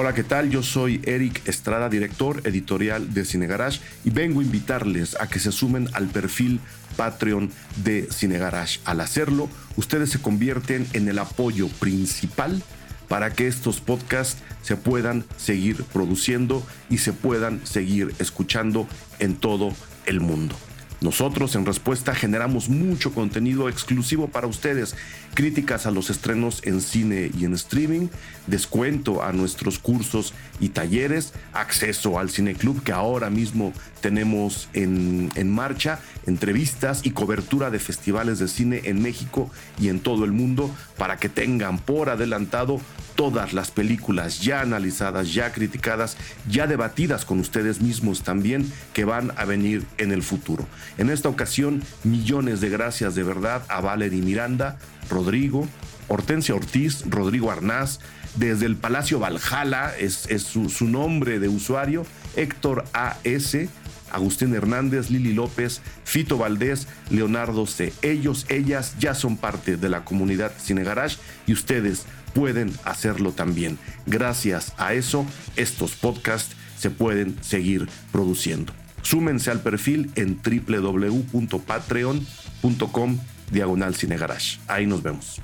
Hola, 0.00 0.14
¿qué 0.14 0.22
tal? 0.22 0.48
Yo 0.48 0.62
soy 0.62 1.00
Eric 1.06 1.48
Estrada, 1.48 1.88
director 1.88 2.40
editorial 2.44 3.12
de 3.12 3.24
Cine 3.24 3.48
Garage 3.48 3.80
y 4.04 4.10
vengo 4.10 4.38
a 4.38 4.44
invitarles 4.44 5.20
a 5.20 5.26
que 5.26 5.40
se 5.40 5.50
sumen 5.50 5.88
al 5.92 6.06
perfil 6.06 6.60
Patreon 6.96 7.50
de 7.82 8.06
Cine 8.12 8.38
Garage. 8.38 8.78
Al 8.84 9.00
hacerlo, 9.00 9.48
ustedes 9.74 10.10
se 10.10 10.22
convierten 10.22 10.86
en 10.92 11.08
el 11.08 11.18
apoyo 11.18 11.66
principal 11.80 12.62
para 13.08 13.32
que 13.32 13.46
estos 13.46 13.80
podcasts 13.80 14.42
se 14.62 14.76
puedan 14.76 15.24
seguir 15.36 15.82
produciendo 15.84 16.64
y 16.90 16.98
se 16.98 17.12
puedan 17.12 17.66
seguir 17.66 18.14
escuchando 18.18 18.86
en 19.18 19.36
todo 19.36 19.74
el 20.06 20.20
mundo. 20.20 20.54
Nosotros 21.00 21.54
en 21.54 21.64
respuesta 21.64 22.12
generamos 22.12 22.68
mucho 22.68 23.12
contenido 23.12 23.68
exclusivo 23.68 24.26
para 24.26 24.48
ustedes, 24.48 24.96
críticas 25.32 25.86
a 25.86 25.92
los 25.92 26.10
estrenos 26.10 26.60
en 26.64 26.80
cine 26.80 27.30
y 27.38 27.44
en 27.44 27.54
streaming, 27.54 28.08
descuento 28.48 29.22
a 29.22 29.32
nuestros 29.32 29.78
cursos 29.78 30.34
y 30.58 30.70
talleres, 30.70 31.34
acceso 31.52 32.18
al 32.18 32.30
Cine 32.30 32.56
Club 32.56 32.82
que 32.82 32.90
ahora 32.90 33.30
mismo 33.30 33.72
tenemos 34.00 34.68
en, 34.72 35.30
en 35.34 35.50
marcha, 35.50 36.00
entrevistas 36.26 37.00
y 37.04 37.10
cobertura 37.10 37.70
de 37.70 37.78
festivales 37.78 38.38
de 38.38 38.48
cine 38.48 38.82
en 38.84 39.02
México 39.02 39.50
y 39.80 39.88
en 39.88 40.00
todo 40.00 40.24
el 40.24 40.32
mundo 40.32 40.70
para 40.96 41.16
que 41.16 41.28
tengan 41.28 41.78
por 41.78 42.10
adelantado 42.10 42.80
todas 43.18 43.52
las 43.52 43.72
películas 43.72 44.40
ya 44.40 44.60
analizadas, 44.60 45.34
ya 45.34 45.52
criticadas, 45.52 46.16
ya 46.48 46.68
debatidas 46.68 47.24
con 47.24 47.40
ustedes 47.40 47.80
mismos 47.80 48.22
también 48.22 48.72
que 48.92 49.04
van 49.04 49.32
a 49.36 49.44
venir 49.44 49.84
en 49.98 50.12
el 50.12 50.22
futuro. 50.22 50.68
En 50.98 51.10
esta 51.10 51.28
ocasión, 51.28 51.82
millones 52.04 52.60
de 52.60 52.68
gracias 52.68 53.16
de 53.16 53.24
verdad 53.24 53.64
a 53.68 53.80
Valerie 53.80 54.22
Miranda, 54.22 54.78
Rodrigo, 55.10 55.66
Hortensia 56.06 56.54
Ortiz, 56.54 57.02
Rodrigo 57.08 57.50
Arnaz, 57.50 57.98
desde 58.36 58.66
el 58.66 58.76
Palacio 58.76 59.18
Valhalla, 59.18 59.96
es, 59.98 60.28
su, 60.44 60.68
su 60.68 60.86
nombre 60.86 61.40
de 61.40 61.48
usuario, 61.48 62.06
Héctor 62.36 62.84
A.S., 62.92 63.68
Agustín 64.10 64.54
Hernández, 64.54 65.10
Lili 65.10 65.32
López, 65.32 65.80
Fito 66.04 66.38
Valdés, 66.38 66.86
Leonardo 67.10 67.66
C. 67.66 67.92
Ellos, 68.02 68.46
ellas 68.48 68.94
ya 68.98 69.14
son 69.14 69.36
parte 69.36 69.76
de 69.76 69.88
la 69.88 70.04
comunidad 70.04 70.52
Cine 70.58 70.84
Garage 70.84 71.16
y 71.46 71.52
ustedes 71.52 72.06
pueden 72.34 72.72
hacerlo 72.84 73.32
también. 73.32 73.78
Gracias 74.06 74.72
a 74.78 74.94
eso, 74.94 75.26
estos 75.56 75.96
podcasts 75.96 76.54
se 76.78 76.90
pueden 76.90 77.36
seguir 77.42 77.88
produciendo. 78.12 78.72
Súmense 79.02 79.50
al 79.50 79.60
perfil 79.60 80.10
en 80.14 80.40
www.patreon.com 80.42 83.18
diagonal 83.50 83.94
cinegarage. 83.94 84.58
Ahí 84.68 84.86
nos 84.86 85.02
vemos. 85.02 85.42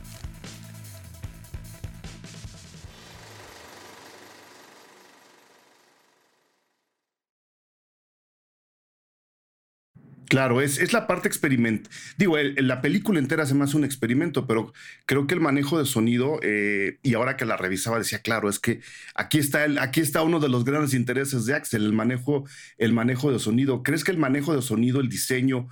Claro, 10.34 10.60
es, 10.60 10.80
es 10.80 10.92
la 10.92 11.06
parte 11.06 11.28
experimental. 11.28 11.88
Digo, 12.16 12.36
la 12.38 12.82
película 12.82 13.20
entera 13.20 13.46
se 13.46 13.54
me 13.54 13.62
hace 13.62 13.76
un 13.76 13.84
experimento, 13.84 14.48
pero 14.48 14.72
creo 15.06 15.28
que 15.28 15.34
el 15.34 15.40
manejo 15.40 15.78
de 15.78 15.86
sonido, 15.86 16.40
eh, 16.42 16.98
y 17.04 17.14
ahora 17.14 17.36
que 17.36 17.44
la 17.44 17.56
revisaba 17.56 17.98
decía, 17.98 18.18
claro, 18.18 18.48
es 18.48 18.58
que 18.58 18.80
aquí 19.14 19.38
está, 19.38 19.64
el, 19.64 19.78
aquí 19.78 20.00
está 20.00 20.22
uno 20.22 20.40
de 20.40 20.48
los 20.48 20.64
grandes 20.64 20.92
intereses 20.92 21.46
de 21.46 21.54
Axel, 21.54 21.84
el 21.84 21.92
manejo, 21.92 22.48
el 22.78 22.92
manejo 22.92 23.30
de 23.30 23.38
sonido. 23.38 23.84
¿Crees 23.84 24.02
que 24.02 24.10
el 24.10 24.18
manejo 24.18 24.56
de 24.56 24.62
sonido, 24.62 25.00
el 25.00 25.08
diseño, 25.08 25.68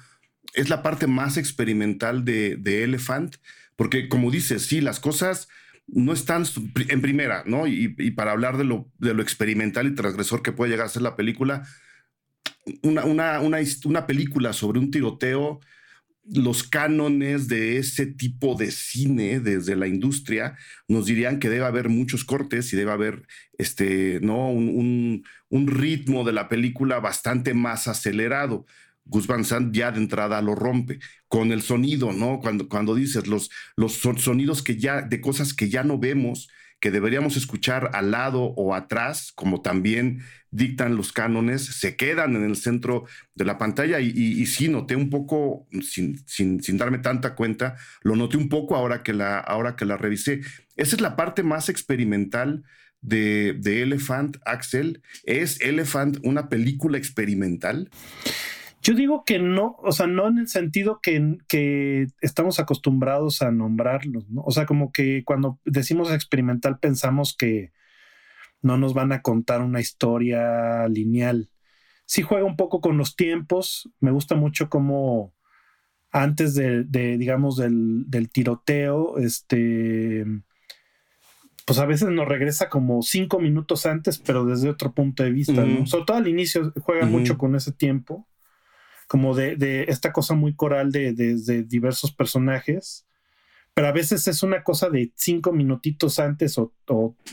es 0.55 0.71
la 0.71 0.81
parte 0.85 1.09
más 1.09 1.39
experimental 1.39 2.25
de, 2.25 2.55
de 2.55 2.85
Elephant? 2.85 3.39
Porque 3.75 4.09
como 4.09 4.31
dices, 4.31 4.63
sí, 4.65 4.81
las 4.81 5.01
cosas 5.01 5.49
no 5.89 6.13
están 6.13 6.45
en 6.89 7.03
primera, 7.03 7.43
¿no? 7.47 7.67
Y, 7.67 7.97
y 7.99 8.13
para 8.13 8.31
hablar 8.31 8.59
de 8.59 8.65
lo, 8.65 8.89
de 9.01 9.13
lo 9.13 9.23
experimental 9.23 9.89
y 9.89 9.97
transgresor 9.97 10.41
que 10.41 10.53
puede 10.53 10.71
llegar 10.71 10.87
a 10.87 10.89
ser 10.89 11.03
la 11.03 11.17
película, 11.17 11.65
una, 12.83 13.05
una, 13.05 13.41
una, 13.41 14.07
película 14.07 14.53
sobre 14.53 14.79
un 14.79 14.91
tiroteo, 14.91 15.61
los 16.25 16.63
cánones 16.63 17.49
de 17.49 17.79
ese 17.79 18.07
tipo 18.07 18.55
de 18.55 18.71
cine 18.71 19.41
desde 19.41 19.75
la 19.75 19.89
industria 19.89 20.57
nos 20.87 21.07
dirían 21.07 21.41
que 21.41 21.49
debe 21.49 21.65
haber 21.65 21.89
muchos 21.89 22.25
cortes 22.25 22.73
y 22.73 22.77
debe 22.77 22.93
haber 22.93 23.27
este, 23.59 24.21
¿no? 24.23 24.51
un, 24.51 25.25
un, 25.49 25.67
ritmo 25.67 26.25
de 26.25 26.33
la 26.33 26.49
película 26.49 27.01
bastante 27.01 27.55
más 27.55 27.89
acelerado. 27.89 28.67
Gus 29.05 29.27
Van 29.27 29.45
ya 29.73 29.91
de 29.91 29.99
entrada 29.99 30.41
lo 30.43 30.55
rompe 30.55 31.01
con 31.27 31.51
el 31.51 31.63
sonido, 31.63 32.13
¿no? 32.13 32.39
Cuando, 32.39 32.69
cuando 32.69 32.95
dices 32.95 33.27
los, 33.27 33.51
los 33.77 33.95
sonidos 33.95 34.63
que 34.63 34.77
ya, 34.77 35.03
de 35.03 35.21
cosas 35.21 35.55
que 35.55 35.69
ya 35.69 35.83
no 35.83 35.99
vemos, 35.99 36.49
que 36.83 36.91
deberíamos 36.91 37.37
escuchar 37.37 37.91
al 37.93 38.11
lado 38.11 38.43
o 38.43 38.75
atrás, 38.75 39.31
como 39.37 39.63
también 39.63 40.25
dictan 40.51 40.97
los 40.97 41.13
cánones, 41.13 41.65
se 41.65 41.95
quedan 41.95 42.35
en 42.35 42.43
el 42.43 42.57
centro 42.57 43.05
de 43.37 43.45
la 43.45 43.57
pantalla 43.57 44.01
y, 44.01 44.45
sí 44.47 44.67
noté 44.67 44.97
un 44.97 45.09
poco, 45.09 45.69
sin, 45.81 46.27
sin, 46.27 46.61
sin, 46.61 46.79
darme 46.79 46.99
tanta 46.99 47.37
cuenta, 47.37 47.77
lo 48.03 48.17
noté 48.17 48.37
un 48.37 48.49
poco 48.49 48.75
ahora 48.75 49.05
que 49.05 49.13
la, 49.13 49.39
ahora 49.39 49.77
que 49.77 49.85
la 49.85 49.97
revisé. 49.97 50.41
Esa 50.75 50.97
es 50.97 51.01
la 51.01 51.15
parte 51.15 51.45
más 51.45 51.69
experimental 51.69 52.65
de, 53.01 53.55
de 53.61 53.83
Elephant, 53.83 54.39
Axel. 54.45 55.03
¿Es 55.23 55.61
Elephant 55.61 56.19
una 56.25 56.49
película 56.49 56.99
experimental? 56.99 57.91
Yo 58.83 58.95
digo 58.95 59.25
que 59.25 59.39
no, 59.39 59.77
o 59.81 59.93
sea, 59.93 60.09
no 60.09 60.27
en 60.27 60.39
el 60.39 60.49
sentido 60.49 60.99
que, 61.01 61.39
que 61.47 62.09
estamos 62.21 62.59
acostumbrados 62.59 63.41
a 63.41 63.53
nombrarlos, 63.53 64.29
¿no? 64.29 64.43
O 64.43 64.51
sea, 64.51 64.67
como 64.67 64.91
que 64.91 65.23
cuando 65.25 65.61
decimos 65.65 66.11
experimental 66.11 66.81
pensamos 66.81 67.37
que 67.39 67.71
no 68.61 68.77
nos 68.77 68.93
van 68.93 69.13
a 69.13 69.23
contar 69.23 69.61
una 69.61 69.81
historia 69.81 70.89
lineal. 70.89 71.49
Sí 72.07 72.23
juega 72.23 72.45
un 72.45 72.57
poco 72.57 72.81
con 72.81 72.99
los 72.99 73.15
tiempos, 73.15 73.89
me 74.01 74.11
gusta 74.11 74.35
mucho 74.35 74.69
como 74.69 75.33
antes 76.11 76.57
de, 76.57 76.85
digamos, 77.19 77.57
del, 77.57 78.31
tiroteo, 78.33 79.17
este, 79.19 80.27
pues 81.65 81.79
a 81.79 81.87
veces 81.87 82.09
nos 82.09 82.27
regresa 82.27 82.69
como 82.69 83.01
cinco 83.03 83.39
minutos 83.39 83.87
antes, 83.87 84.19
pero 84.19 84.45
desde 84.45 84.69
otro 84.69 84.93
punto 84.93 85.23
de 85.23 85.31
vista, 85.31 85.65
¿no? 85.65 85.87
Sobre 85.87 86.05
todo 86.05 86.17
al 86.17 86.27
inicio 86.27 86.73
juega 86.81 87.07
mucho 87.07 87.39
con 87.39 87.55
ese 87.55 87.71
tiempo 87.71 88.27
como 89.13 89.35
de, 89.35 89.85
esta 89.89 90.11
cosa 90.11 90.33
muy 90.33 90.55
coral 90.55 90.91
de, 90.91 91.13
diversos 91.69 92.13
personajes, 92.13 93.07
pero 93.75 93.89
a 93.89 93.93
veces 93.93 94.27
es 94.27 94.43
una 94.43 94.65
cosa 94.65 94.89
de 94.89 95.13
cinco 95.17 95.53
minutitos 95.53 96.19
antes 96.19 96.57
o, 96.57 96.73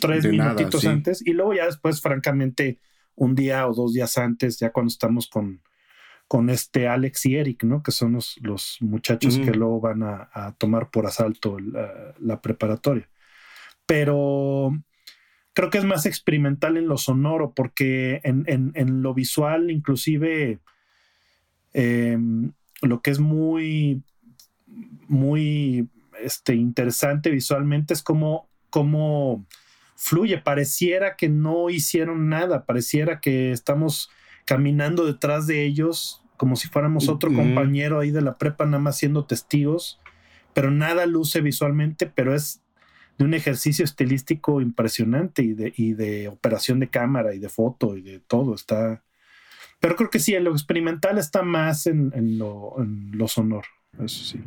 tres 0.02 0.26
minutitos 0.28 0.84
antes, 0.84 1.26
y 1.26 1.32
luego 1.32 1.54
ya 1.54 1.68
después, 1.68 2.02
francamente, 2.02 2.82
un 3.16 3.34
día 3.34 3.66
o 3.66 3.74
dos 3.74 3.94
días 3.94 4.18
antes, 4.18 4.60
ya 4.60 4.74
cuando 4.74 4.90
estamos 4.90 5.30
con, 5.30 5.62
con 6.28 6.50
este 6.50 6.90
Alex 6.90 7.26
y 7.28 7.38
Eric, 7.38 7.64
¿no? 7.64 7.82
Que 7.82 7.92
son 7.92 8.12
los, 8.12 8.78
muchachos 8.82 9.38
que 9.38 9.52
luego 9.52 9.80
van 9.80 10.04
a, 10.04 10.56
tomar 10.58 10.90
por 10.90 11.06
asalto 11.06 11.60
la, 11.60 12.42
preparatoria. 12.42 13.10
Pero 13.86 14.74
creo 15.54 15.70
que 15.70 15.78
es 15.78 15.86
más 15.86 16.06
experimental 16.06 16.76
en 16.76 16.90
lo 16.90 16.98
sonoro, 16.98 17.54
porque 17.54 18.20
en, 18.26 18.44
en 18.48 19.02
lo 19.02 19.14
visual, 19.14 19.72
inclusive 19.72 20.60
Em, 21.74 22.52
lo 22.82 23.02
que 23.02 23.12
es 23.12 23.20
muy, 23.20 24.02
muy 25.08 25.88
este, 26.22 26.56
interesante 26.56 27.30
visualmente 27.30 27.94
es 27.94 28.04
cómo, 28.04 28.48
cómo 28.70 29.46
fluye. 29.96 30.38
Pareciera 30.38 31.16
que 31.16 31.30
no 31.30 31.70
hicieron 31.70 32.30
nada, 32.30 32.66
pareciera 32.66 33.20
que 33.20 33.52
estamos 33.52 34.10
caminando 34.46 35.06
detrás 35.06 35.46
de 35.46 35.66
ellos 35.66 36.24
como 36.40 36.56
si 36.56 36.70
fuéramos 36.70 37.10
otro 37.10 37.34
compañero 37.34 38.00
ahí 38.00 38.12
de 38.12 38.22
la 38.22 38.38
prepa, 38.38 38.66
nada 38.66 38.80
más 38.80 38.98
siendo 38.98 39.26
testigos, 39.26 40.00
pero 40.54 40.72
nada 40.72 41.06
luce 41.06 41.42
visualmente, 41.42 42.06
pero 42.08 42.34
es 42.34 42.62
de 43.18 43.26
un 43.26 43.34
ejercicio 43.34 43.84
estilístico 43.84 44.62
impresionante 44.62 45.42
y 45.44 45.54
de, 45.54 45.74
y 45.76 45.94
de 45.94 46.30
operación 46.30 46.80
de 46.80 46.88
cámara 46.88 47.34
y 47.36 47.40
de 47.40 47.50
foto 47.50 47.98
y 47.98 48.02
de 48.02 48.22
todo. 48.22 48.56
Está, 48.56 49.04
pero 49.80 49.96
creo 49.96 50.10
que 50.10 50.20
sí, 50.20 50.36
en 50.36 50.44
lo 50.44 50.52
experimental 50.52 51.18
está 51.18 51.42
más 51.42 51.88
en, 51.88 52.12
lo, 52.38 52.76
sonoro, 53.28 53.68
eso 54.04 54.24
sí. 54.24 54.40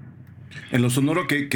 En 0.71 0.83
lo 0.83 0.91
sonoro 0.91 1.27
que, 1.27 1.49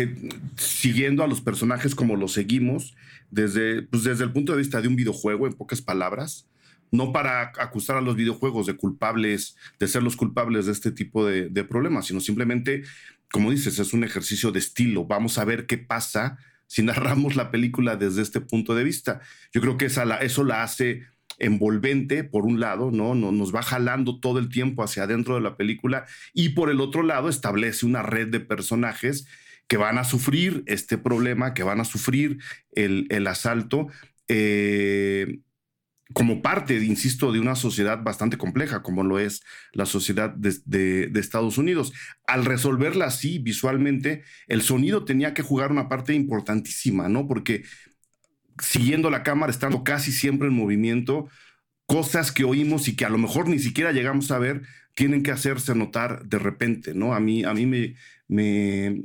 siguiendo 0.56 1.22
a 1.22 1.26
los 1.26 1.42
personajes 1.42 1.94
como 1.94 2.16
los 2.16 2.32
seguimos, 2.32 2.96
desde, 3.30 3.82
pues 3.82 4.04
desde 4.04 4.24
el 4.24 4.32
punto 4.32 4.52
de 4.52 4.58
vista 4.58 4.80
de 4.80 4.88
un 4.88 4.96
videojuego, 4.96 5.46
en 5.46 5.52
pocas 5.52 5.82
palabras, 5.82 6.48
no 6.90 7.12
para 7.12 7.52
acusar 7.58 7.96
a 7.96 8.00
los 8.00 8.16
videojuegos 8.16 8.66
de 8.66 8.76
culpables, 8.76 9.56
de 9.78 9.88
ser 9.88 10.02
los 10.02 10.16
culpables 10.16 10.66
de 10.66 10.72
este 10.72 10.92
tipo 10.92 11.26
de, 11.26 11.64
problemas, 11.64 12.06
sino 12.06 12.20
simplemente, 12.20 12.84
como 13.30 13.50
dices, 13.50 13.78
es 13.78 13.92
un 13.92 14.04
ejercicio 14.04 14.52
de 14.52 14.58
estilo. 14.58 15.04
Vamos 15.04 15.38
a 15.38 15.44
ver 15.44 15.66
qué 15.66 15.78
pasa 15.78 16.38
si 16.66 16.82
narramos 16.82 17.36
la 17.36 17.50
película 17.50 17.96
desde 17.96 18.22
este 18.22 18.40
punto 18.40 18.74
de 18.74 18.84
vista. 18.84 19.20
Yo 19.52 19.60
creo 19.60 19.76
que 19.76 19.86
esa 19.86 20.04
eso 20.18 20.44
la 20.44 20.62
hace 20.62 21.04
envolvente, 21.38 22.24
por 22.24 22.44
un 22.44 22.60
lado, 22.60 22.90
¿no? 22.90 23.14
Nos 23.14 23.54
va 23.54 23.62
jalando 23.62 24.20
todo 24.20 24.38
el 24.38 24.48
tiempo 24.48 24.82
hacia 24.82 25.04
adentro 25.04 25.34
de 25.34 25.40
la 25.40 25.56
película 25.56 26.06
y 26.32 26.50
por 26.50 26.70
el 26.70 26.80
otro 26.80 27.02
lado 27.02 27.28
establece 27.28 27.86
una 27.86 28.02
red 28.02 28.28
de 28.28 28.40
personajes 28.40 29.26
que 29.68 29.76
van 29.76 29.98
a 29.98 30.04
sufrir 30.04 30.62
este 30.66 30.96
problema, 30.98 31.54
que 31.54 31.62
van 31.62 31.80
a 31.80 31.84
sufrir 31.84 32.38
el, 32.72 33.06
el 33.10 33.26
asalto 33.26 33.88
eh, 34.28 35.40
como 36.12 36.40
parte, 36.40 36.74
insisto, 36.84 37.32
de 37.32 37.40
una 37.40 37.56
sociedad 37.56 38.02
bastante 38.02 38.38
compleja, 38.38 38.82
como 38.82 39.02
lo 39.02 39.18
es 39.18 39.42
la 39.72 39.86
sociedad 39.86 40.30
de, 40.30 41.10
Estados 41.14 41.58
Unidos. 41.58 41.92
Al 42.26 42.44
resolverla 42.44 43.06
así 43.06 43.38
visualmente, 43.38 44.22
el 44.46 44.62
sonido 44.62 45.04
tenía 45.04 45.34
que 45.34 45.42
jugar 45.42 45.72
una 45.72 45.88
parte 45.88 46.14
importantísima, 46.14 47.08
¿no? 47.08 47.26
Porque 47.26 47.64
siguiendo 48.60 49.10
la 49.10 49.22
cámara, 49.22 49.50
estando 49.50 49.84
casi 49.84 50.12
siempre 50.12 50.48
en 50.48 50.54
movimiento, 50.54 51.28
cosas 51.86 52.32
que 52.32 52.44
oímos 52.44 52.88
y 52.88 52.96
que 52.96 53.04
a 53.04 53.10
lo 53.10 53.18
mejor 53.18 53.48
ni 53.48 53.58
siquiera 53.58 53.92
llegamos 53.92 54.30
a 54.30 54.38
ver, 54.38 54.62
tienen 54.94 55.22
que 55.22 55.30
hacerse 55.30 55.74
notar 55.74 56.24
de 56.24 56.38
repente, 56.38 56.94
¿no? 56.94 57.14
A 57.14 57.20
mí, 57.20 57.44
a 57.44 57.52
mí 57.52 57.66
me, 57.66 57.94
me, 58.28 59.02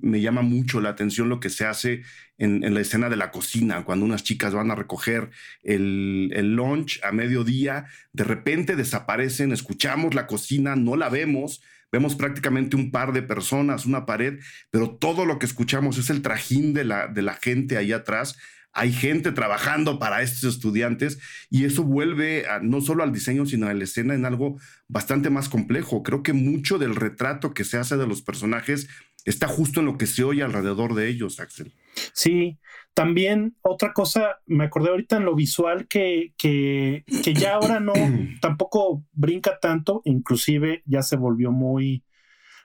me 0.00 0.20
llama 0.20 0.42
mucho 0.42 0.80
la 0.80 0.90
atención 0.90 1.28
lo 1.28 1.40
que 1.40 1.50
se 1.50 1.66
hace 1.66 2.02
en, 2.38 2.74
la 2.74 2.80
escena 2.80 3.08
de 3.08 3.16
la 3.16 3.30
cocina, 3.30 3.84
cuando 3.84 4.04
unas 4.04 4.22
chicas 4.22 4.54
van 4.54 4.70
a 4.70 4.74
recoger 4.74 5.30
el, 5.62 6.30
el 6.34 6.54
lunch 6.54 7.00
a 7.02 7.12
mediodía, 7.12 7.86
de 8.12 8.24
repente 8.24 8.76
desaparecen, 8.76 9.52
escuchamos 9.52 10.14
la 10.14 10.26
cocina, 10.26 10.76
no 10.76 10.96
la 10.96 11.08
vemos, 11.08 11.62
vemos 11.92 12.16
prácticamente 12.16 12.76
un 12.76 12.90
par 12.90 13.12
de 13.12 13.22
personas, 13.22 13.86
una 13.86 14.06
pared, 14.06 14.40
pero 14.70 14.90
todo 14.90 15.26
lo 15.26 15.38
que 15.38 15.46
escuchamos 15.46 15.98
es 15.98 16.10
el 16.10 16.22
trajín 16.22 16.74
de 16.74 16.84
la, 16.84 17.06
de 17.06 17.22
la 17.22 17.34
gente 17.34 17.76
ahí 17.76 17.92
atrás 17.92 18.36
hay 18.74 18.92
gente 18.92 19.32
trabajando 19.32 19.98
para 19.98 20.22
estos 20.22 20.56
estudiantes 20.56 21.18
y 21.48 21.64
eso 21.64 21.84
vuelve 21.84 22.44
no 22.62 22.80
solo 22.80 23.04
al 23.04 23.12
diseño, 23.12 23.46
sino 23.46 23.68
a 23.68 23.74
la 23.74 23.84
escena 23.84 24.14
en 24.14 24.26
algo 24.26 24.58
bastante 24.88 25.30
más 25.30 25.48
complejo. 25.48 26.02
Creo 26.02 26.22
que 26.22 26.32
mucho 26.32 26.78
del 26.78 26.96
retrato 26.96 27.54
que 27.54 27.64
se 27.64 27.78
hace 27.78 27.96
de 27.96 28.06
los 28.06 28.20
personajes 28.22 28.88
está 29.24 29.46
justo 29.46 29.80
en 29.80 29.86
lo 29.86 29.96
que 29.96 30.06
se 30.06 30.24
oye 30.24 30.42
alrededor 30.42 30.94
de 30.94 31.08
ellos, 31.08 31.40
Axel. 31.40 31.72
Sí, 32.12 32.58
también 32.94 33.56
otra 33.62 33.92
cosa, 33.92 34.40
me 34.46 34.64
acordé 34.64 34.90
ahorita 34.90 35.16
en 35.16 35.24
lo 35.24 35.34
visual 35.34 35.86
que, 35.88 36.34
que, 36.36 37.04
que 37.22 37.34
ya 37.34 37.54
ahora 37.54 37.80
no, 37.80 37.92
tampoco 38.40 39.04
brinca 39.12 39.58
tanto, 39.60 40.02
inclusive 40.04 40.82
ya 40.84 41.02
se 41.02 41.16
volvió 41.16 41.52
muy 41.52 42.04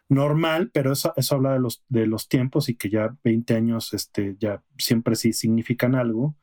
normal, 0.09 0.71
pero 0.73 0.91
eso, 0.91 1.13
eso 1.15 1.35
habla 1.35 1.53
de 1.53 1.59
los, 1.59 1.83
de 1.87 2.07
los 2.07 2.27
tiempos 2.27 2.67
y 2.67 2.75
que 2.75 2.89
ya 2.89 3.15
20 3.23 3.53
años 3.53 3.93
este, 3.93 4.35
ya 4.39 4.61
siempre 4.77 5.15
sí 5.15 5.33
significan 5.33 5.95
algo. 5.95 6.35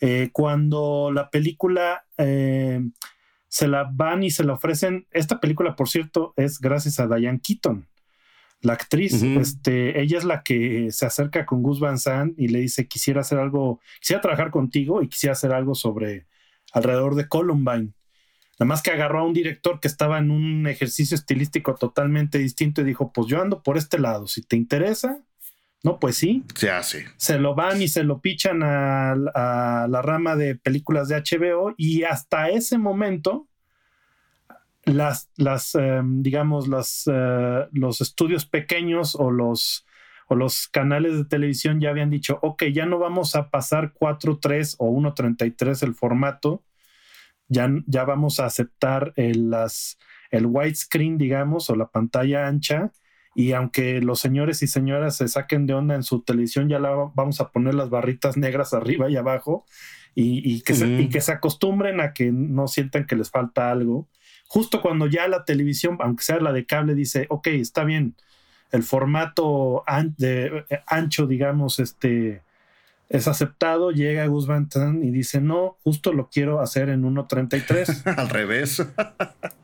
Eh, 0.00 0.30
cuando 0.32 1.12
la 1.12 1.30
película 1.30 2.04
eh, 2.18 2.80
se 3.48 3.68
la 3.68 3.88
van 3.92 4.22
y 4.22 4.30
se 4.30 4.42
la 4.42 4.54
ofrecen, 4.54 5.06
esta 5.12 5.38
película, 5.38 5.76
por 5.76 5.88
cierto, 5.88 6.32
es 6.36 6.58
gracias 6.58 6.98
a 6.98 7.06
Diane 7.06 7.40
Keaton, 7.40 7.86
la 8.62 8.72
actriz. 8.72 9.22
este, 9.22 10.00
ella 10.00 10.18
es 10.18 10.24
la 10.24 10.42
que 10.42 10.90
se 10.90 11.06
acerca 11.06 11.44
con 11.46 11.62
Gus 11.62 11.80
Van 11.80 11.98
Sant 11.98 12.38
y 12.38 12.48
le 12.48 12.60
dice, 12.60 12.88
quisiera 12.88 13.20
hacer 13.20 13.38
algo, 13.38 13.80
quisiera 14.00 14.22
trabajar 14.22 14.50
contigo 14.50 15.02
y 15.02 15.08
quisiera 15.08 15.34
hacer 15.34 15.52
algo 15.52 15.74
sobre 15.74 16.26
alrededor 16.72 17.14
de 17.14 17.28
Columbine. 17.28 17.92
Nada 18.58 18.68
más 18.68 18.82
que 18.82 18.90
agarró 18.90 19.20
a 19.20 19.24
un 19.24 19.32
director 19.32 19.80
que 19.80 19.88
estaba 19.88 20.18
en 20.18 20.30
un 20.30 20.66
ejercicio 20.66 21.14
estilístico 21.16 21.74
totalmente 21.74 22.38
distinto 22.38 22.80
y 22.80 22.84
dijo, 22.84 23.12
pues 23.12 23.26
yo 23.26 23.42
ando 23.42 23.62
por 23.62 23.76
este 23.76 23.98
lado, 23.98 24.28
si 24.28 24.42
te 24.42 24.56
interesa, 24.56 25.20
no, 25.84 25.98
pues 25.98 26.16
sí. 26.16 26.42
Se 26.54 26.70
hace. 26.70 27.06
Se 27.18 27.38
lo 27.38 27.54
van 27.54 27.82
y 27.82 27.88
se 27.88 28.04
lo 28.04 28.20
pichan 28.20 28.62
a, 28.62 29.14
la 29.14 30.02
rama 30.02 30.34
de 30.34 30.56
películas 30.56 31.08
de 31.08 31.16
HBO 31.16 31.74
y 31.76 32.04
hasta 32.04 32.48
ese 32.48 32.78
momento 32.78 33.46
las, 34.86 35.28
las 35.36 35.74
em, 35.74 36.22
digamos, 36.22 36.68
las, 36.68 37.04
eh, 37.06 37.66
los 37.72 38.00
estudios 38.00 38.46
pequeños 38.46 39.14
o 39.14 39.30
los, 39.30 39.84
o 40.26 40.34
los 40.34 40.68
canales 40.68 41.18
de 41.18 41.26
televisión 41.26 41.80
ya 41.80 41.90
habían 41.90 42.08
dicho, 42.08 42.38
ok, 42.40 42.64
ya 42.72 42.86
no 42.86 42.98
vamos 42.98 43.36
a 43.36 43.50
pasar 43.50 43.92
4.3 43.92 44.76
o 44.78 44.90
1.33 44.90 45.82
el 45.82 45.94
formato, 45.94 46.62
ya, 47.48 47.68
ya 47.86 48.04
vamos 48.04 48.40
a 48.40 48.46
aceptar 48.46 49.12
el, 49.16 49.50
las, 49.50 49.98
el 50.30 50.46
widescreen, 50.46 51.18
digamos, 51.18 51.70
o 51.70 51.76
la 51.76 51.88
pantalla 51.88 52.46
ancha. 52.46 52.92
Y 53.34 53.52
aunque 53.52 54.00
los 54.00 54.20
señores 54.20 54.62
y 54.62 54.68
señoras 54.68 55.16
se 55.16 55.28
saquen 55.28 55.66
de 55.66 55.74
onda 55.74 55.94
en 55.94 56.04
su 56.04 56.22
televisión, 56.22 56.68
ya 56.68 56.78
la 56.78 57.10
vamos 57.14 57.40
a 57.40 57.50
poner 57.50 57.74
las 57.74 57.90
barritas 57.90 58.36
negras 58.36 58.74
arriba 58.74 59.10
y 59.10 59.16
abajo 59.16 59.66
y, 60.14 60.62
que, 60.62 60.74
se, 60.74 60.86
y 60.86 61.08
que 61.08 61.20
se 61.20 61.32
acostumbren 61.32 62.00
a 62.00 62.12
que 62.12 62.30
no 62.30 62.68
sientan 62.68 63.06
que 63.06 63.16
les 63.16 63.30
falta 63.30 63.70
algo. 63.70 64.08
Justo 64.46 64.80
cuando 64.80 65.08
ya 65.08 65.26
la 65.26 65.44
televisión, 65.44 65.96
aunque 66.00 66.22
sea 66.22 66.38
la 66.38 66.52
de 66.52 66.64
cable, 66.64 66.94
dice, 66.94 67.26
ok, 67.28 67.48
está 67.48 67.82
bien, 67.82 68.14
el 68.70 68.84
formato 68.84 69.84
de, 70.16 70.64
eh, 70.70 70.80
ancho, 70.86 71.26
digamos, 71.26 71.80
este, 71.80 72.43
es 73.08 73.28
aceptado, 73.28 73.90
llega 73.90 74.26
Gus 74.26 74.46
Van 74.46 74.68
y 75.02 75.10
dice, 75.10 75.40
no, 75.40 75.76
justo 75.82 76.12
lo 76.12 76.30
quiero 76.30 76.60
hacer 76.60 76.88
en 76.88 77.02
1.33. 77.02 78.16
Al 78.18 78.28
revés. 78.28 78.84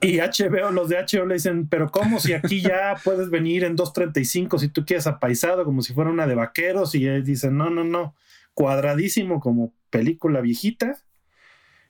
y 0.00 0.18
HBO, 0.18 0.70
los 0.70 0.88
de 0.88 0.96
HBO 0.96 1.26
le 1.26 1.34
dicen, 1.34 1.66
pero 1.68 1.90
¿cómo 1.90 2.20
si 2.20 2.32
aquí 2.34 2.60
ya 2.60 2.96
puedes 3.02 3.30
venir 3.30 3.64
en 3.64 3.76
2.35 3.76 4.58
si 4.58 4.68
tú 4.68 4.84
quieres 4.84 5.06
apaisado 5.06 5.64
como 5.64 5.82
si 5.82 5.94
fuera 5.94 6.10
una 6.10 6.26
de 6.26 6.34
vaqueros? 6.34 6.94
Y 6.94 7.06
él 7.06 7.24
dice, 7.24 7.50
no, 7.50 7.70
no, 7.70 7.82
no, 7.82 8.14
cuadradísimo 8.54 9.40
como 9.40 9.72
película 9.88 10.40
viejita. 10.40 10.96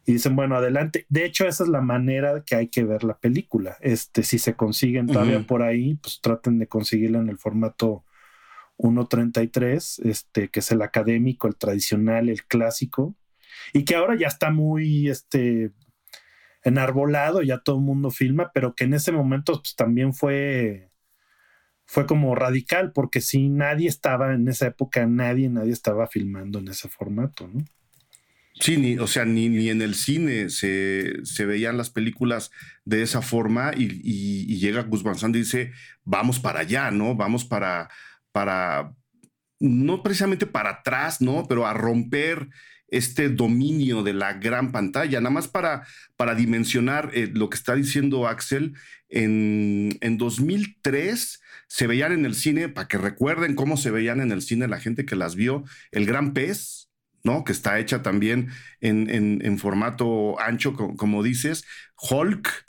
Y 0.06 0.14
dicen, 0.14 0.34
bueno, 0.34 0.56
adelante. 0.56 1.04
De 1.08 1.24
hecho, 1.24 1.46
esa 1.46 1.64
es 1.64 1.68
la 1.68 1.82
manera 1.82 2.42
que 2.44 2.56
hay 2.56 2.68
que 2.68 2.84
ver 2.84 3.04
la 3.04 3.18
película. 3.18 3.76
Este, 3.80 4.22
si 4.22 4.38
se 4.38 4.54
consiguen 4.54 5.06
todavía 5.06 5.46
por 5.46 5.62
ahí, 5.62 5.96
pues 5.96 6.20
traten 6.22 6.58
de 6.58 6.68
conseguirla 6.68 7.18
en 7.18 7.28
el 7.28 7.36
formato 7.36 8.04
1.33, 8.80 10.08
este, 10.08 10.48
que 10.48 10.60
es 10.60 10.70
el 10.70 10.82
académico, 10.82 11.46
el 11.46 11.56
tradicional, 11.56 12.28
el 12.28 12.44
clásico, 12.44 13.14
y 13.72 13.84
que 13.84 13.94
ahora 13.94 14.16
ya 14.16 14.26
está 14.26 14.50
muy 14.50 15.08
este, 15.08 15.72
enarbolado, 16.62 17.42
ya 17.42 17.58
todo 17.58 17.76
el 17.76 17.82
mundo 17.82 18.10
filma, 18.10 18.50
pero 18.52 18.74
que 18.74 18.84
en 18.84 18.94
ese 18.94 19.12
momento 19.12 19.60
pues, 19.60 19.76
también 19.76 20.14
fue, 20.14 20.90
fue 21.84 22.06
como 22.06 22.34
radical, 22.34 22.92
porque 22.92 23.20
si 23.20 23.48
nadie 23.48 23.88
estaba 23.88 24.34
en 24.34 24.48
esa 24.48 24.68
época, 24.68 25.06
nadie, 25.06 25.48
nadie 25.48 25.72
estaba 25.72 26.06
filmando 26.06 26.58
en 26.58 26.68
ese 26.68 26.88
formato, 26.88 27.48
¿no? 27.48 27.64
Sí, 28.60 28.76
ni, 28.76 28.98
o 28.98 29.06
sea, 29.06 29.24
ni, 29.24 29.48
ni 29.48 29.70
en 29.70 29.80
el 29.80 29.94
cine 29.94 30.50
se, 30.50 31.24
se, 31.24 31.46
veían 31.46 31.78
las 31.78 31.88
películas 31.88 32.50
de 32.84 33.02
esa 33.02 33.22
forma 33.22 33.72
y, 33.74 34.58
llega 34.58 34.82
Gus 34.82 35.02
Van 35.02 35.14
Sant 35.14 35.34
y 35.34 35.40
dice, 35.40 35.72
vamos 36.04 36.40
para 36.40 36.60
allá, 36.60 36.90
¿no? 36.90 37.14
Vamos 37.14 37.46
para, 37.46 37.88
para, 38.32 38.94
no 39.58 40.02
precisamente 40.02 40.46
para 40.46 40.70
atrás, 40.70 41.20
¿no? 41.20 41.46
Pero 41.48 41.66
a 41.66 41.74
romper 41.74 42.48
este 42.88 43.28
dominio 43.28 44.02
de 44.02 44.14
la 44.14 44.34
gran 44.34 44.72
pantalla, 44.72 45.20
nada 45.20 45.30
más 45.30 45.48
para, 45.48 45.86
para 46.16 46.34
dimensionar 46.34 47.10
eh, 47.14 47.30
lo 47.32 47.48
que 47.48 47.56
está 47.56 47.74
diciendo 47.74 48.26
Axel, 48.26 48.74
en, 49.08 49.96
en 50.00 50.18
2003 50.18 51.40
se 51.68 51.86
veían 51.86 52.12
en 52.12 52.26
el 52.26 52.34
cine, 52.34 52.68
para 52.68 52.88
que 52.88 52.98
recuerden 52.98 53.54
cómo 53.54 53.76
se 53.76 53.92
veían 53.92 54.20
en 54.20 54.32
el 54.32 54.42
cine 54.42 54.66
la 54.66 54.80
gente 54.80 55.04
que 55.04 55.14
las 55.14 55.36
vio, 55.36 55.64
El 55.92 56.04
Gran 56.04 56.32
Pez, 56.32 56.90
¿no? 57.22 57.44
Que 57.44 57.52
está 57.52 57.78
hecha 57.78 58.02
también 58.02 58.48
en, 58.80 59.08
en, 59.42 59.58
formato 59.58 60.40
ancho, 60.40 60.74
como, 60.74 61.22
dices, 61.22 61.64
Hulk, 61.96 62.64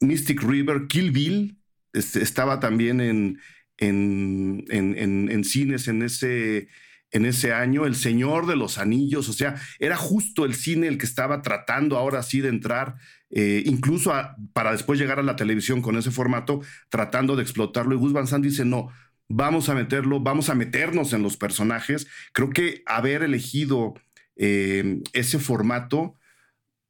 Mystic 0.00 0.42
River, 0.42 0.86
Kill 0.86 1.10
Bill, 1.10 1.58
este, 1.92 2.22
estaba 2.22 2.60
también 2.60 3.00
en, 3.00 3.40
en, 3.78 4.64
en, 4.68 5.44
cines 5.44 5.88
en 5.88 6.02
ese, 6.02 6.68
en 7.10 7.26
ese 7.26 7.52
año, 7.52 7.86
El 7.86 7.94
Señor 7.94 8.46
de 8.46 8.56
los 8.56 8.78
Anillos, 8.78 9.28
o 9.28 9.32
sea, 9.32 9.56
era 9.78 9.96
justo 9.96 10.44
el 10.44 10.54
cine 10.54 10.88
el 10.88 10.98
que 10.98 11.06
estaba 11.06 11.42
tratando 11.42 11.96
ahora 11.96 12.22
sí 12.22 12.40
de 12.40 12.48
entrar, 12.48 12.96
eh, 13.30 13.62
incluso 13.66 14.12
para 14.52 14.72
después 14.72 14.98
llegar 14.98 15.18
a 15.18 15.22
la 15.22 15.36
televisión 15.36 15.82
con 15.82 15.96
ese 15.96 16.10
formato, 16.10 16.60
tratando 16.88 17.36
de 17.36 17.42
explotarlo. 17.42 17.94
Y 17.94 17.98
Gus 17.98 18.12
Van 18.12 18.26
Sant 18.26 18.44
dice, 18.44 18.64
no, 18.64 18.88
vamos 19.28 19.68
a 19.68 19.74
meterlo, 19.74 20.20
vamos 20.20 20.48
a 20.48 20.54
meternos 20.54 21.12
en 21.12 21.22
los 21.22 21.36
personajes. 21.36 22.06
Creo 22.32 22.50
que 22.50 22.82
haber 22.86 23.22
elegido 23.22 23.94
eh, 24.36 25.02
ese 25.12 25.38
formato 25.38 26.14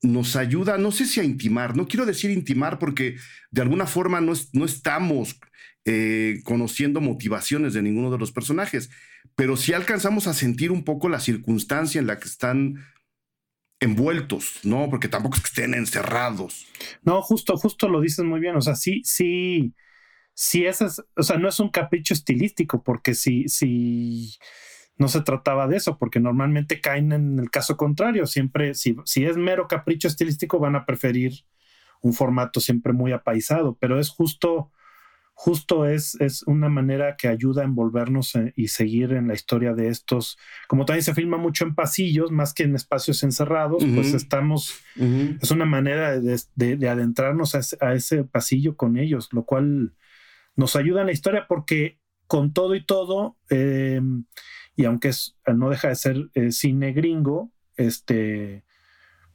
nos 0.02 0.36
ayuda, 0.36 0.78
no 0.78 0.92
sé 0.92 1.06
si 1.06 1.20
a 1.20 1.24
intimar, 1.24 1.76
no 1.76 1.88
quiero 1.88 2.06
decir 2.06 2.30
intimar 2.30 2.78
porque 2.78 3.16
de 3.50 3.62
alguna 3.62 3.86
forma 3.86 4.20
no, 4.20 4.34
no 4.52 4.64
estamos 4.64 5.40
eh, 5.88 6.40
conociendo 6.42 7.00
motivaciones 7.00 7.72
de 7.72 7.80
ninguno 7.80 8.10
de 8.10 8.18
los 8.18 8.32
personajes, 8.32 8.90
pero 9.36 9.56
sí 9.56 9.72
alcanzamos 9.72 10.26
a 10.26 10.34
sentir 10.34 10.72
un 10.72 10.82
poco 10.82 11.08
la 11.08 11.20
circunstancia 11.20 12.00
en 12.00 12.08
la 12.08 12.18
que 12.18 12.26
están 12.26 12.84
envueltos, 13.78 14.60
¿no? 14.64 14.90
Porque 14.90 15.06
tampoco 15.06 15.36
es 15.36 15.42
que 15.42 15.48
estén 15.48 15.74
encerrados. 15.74 16.66
No, 17.02 17.22
justo, 17.22 17.56
justo 17.56 17.88
lo 17.88 18.00
dices 18.00 18.24
muy 18.24 18.40
bien. 18.40 18.56
O 18.56 18.60
sea, 18.62 18.74
sí, 18.74 19.00
sí, 19.04 19.74
sí, 20.34 20.66
es, 20.66 20.82
o 20.82 21.22
sea, 21.22 21.38
no 21.38 21.48
es 21.48 21.60
un 21.60 21.70
capricho 21.70 22.14
estilístico, 22.14 22.82
porque 22.82 23.14
si, 23.14 23.48
si 23.48 24.36
no 24.96 25.06
se 25.06 25.20
trataba 25.20 25.68
de 25.68 25.76
eso, 25.76 25.98
porque 25.98 26.18
normalmente 26.18 26.80
caen 26.80 27.12
en 27.12 27.38
el 27.38 27.50
caso 27.50 27.76
contrario. 27.76 28.26
Siempre, 28.26 28.74
si, 28.74 28.96
si 29.04 29.24
es 29.24 29.36
mero 29.36 29.68
capricho 29.68 30.08
estilístico, 30.08 30.58
van 30.58 30.74
a 30.74 30.84
preferir 30.84 31.44
un 32.00 32.12
formato 32.12 32.58
siempre 32.60 32.92
muy 32.92 33.12
apaisado, 33.12 33.76
pero 33.78 34.00
es 34.00 34.08
justo 34.08 34.72
justo 35.38 35.84
es, 35.84 36.18
es 36.18 36.42
una 36.44 36.70
manera 36.70 37.14
que 37.16 37.28
ayuda 37.28 37.60
a 37.60 37.66
envolvernos 37.66 38.34
eh, 38.36 38.54
y 38.56 38.68
seguir 38.68 39.12
en 39.12 39.28
la 39.28 39.34
historia 39.34 39.74
de 39.74 39.88
estos. 39.88 40.38
Como 40.66 40.86
también 40.86 41.04
se 41.04 41.14
filma 41.14 41.36
mucho 41.36 41.64
en 41.66 41.74
pasillos, 41.74 42.32
más 42.32 42.54
que 42.54 42.62
en 42.62 42.74
espacios 42.74 43.22
encerrados, 43.22 43.84
pues 43.94 44.14
estamos, 44.14 44.80
es 44.96 45.50
una 45.50 45.66
manera 45.66 46.18
de, 46.18 46.88
adentrarnos 46.88 47.54
a 47.54 47.92
ese, 47.92 48.24
pasillo 48.24 48.76
con 48.76 48.96
ellos, 48.96 49.28
lo 49.32 49.44
cual 49.44 49.94
nos 50.56 50.74
ayuda 50.74 51.02
en 51.02 51.08
la 51.08 51.12
historia 51.12 51.44
porque 51.46 52.00
con 52.26 52.54
todo 52.54 52.74
y 52.74 52.84
todo, 52.84 53.36
eh, 53.50 54.00
y 54.74 54.86
aunque 54.86 55.10
no 55.54 55.68
deja 55.68 55.88
de 55.88 55.96
ser 55.96 56.30
eh, 56.32 56.50
cine 56.50 56.92
gringo, 56.92 57.52
este, 57.76 58.64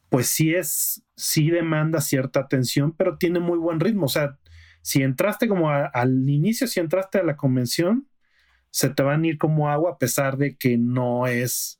pues 0.10 0.28
sí 0.28 0.56
es, 0.56 1.04
sí 1.16 1.52
demanda 1.52 2.02
cierta 2.02 2.40
atención, 2.40 2.92
pero 2.98 3.20
tiene 3.20 3.40
muy 3.40 3.60
buen 3.60 3.80
ritmo. 3.80 4.08
O 4.08 4.10
sea, 4.10 4.40
si 4.82 5.04
entraste 5.04 5.48
como 5.48 5.70
al 5.70 6.30
inicio, 6.30 6.68
si 6.68 6.80
entraste 6.80 7.20
a 7.20 7.24
la 7.24 7.38
convención, 7.38 8.08
se 8.72 8.90
te 8.90 9.04
van 9.04 9.24
a 9.24 9.28
ir 9.28 9.38
como 9.38 9.70
agua 9.70 9.92
a 9.92 9.98
pesar 9.98 10.38
de 10.38 10.56
que 10.56 10.78
no 10.78 11.28
es, 11.28 11.80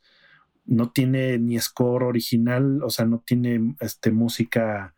no 0.66 0.92
tiene 0.92 1.40
ni 1.40 1.60
score 1.60 2.04
original, 2.04 2.84
o 2.84 2.90
sea, 2.90 3.06
no 3.06 3.24
tiene 3.26 3.76
este, 3.80 4.12
música 4.12 4.94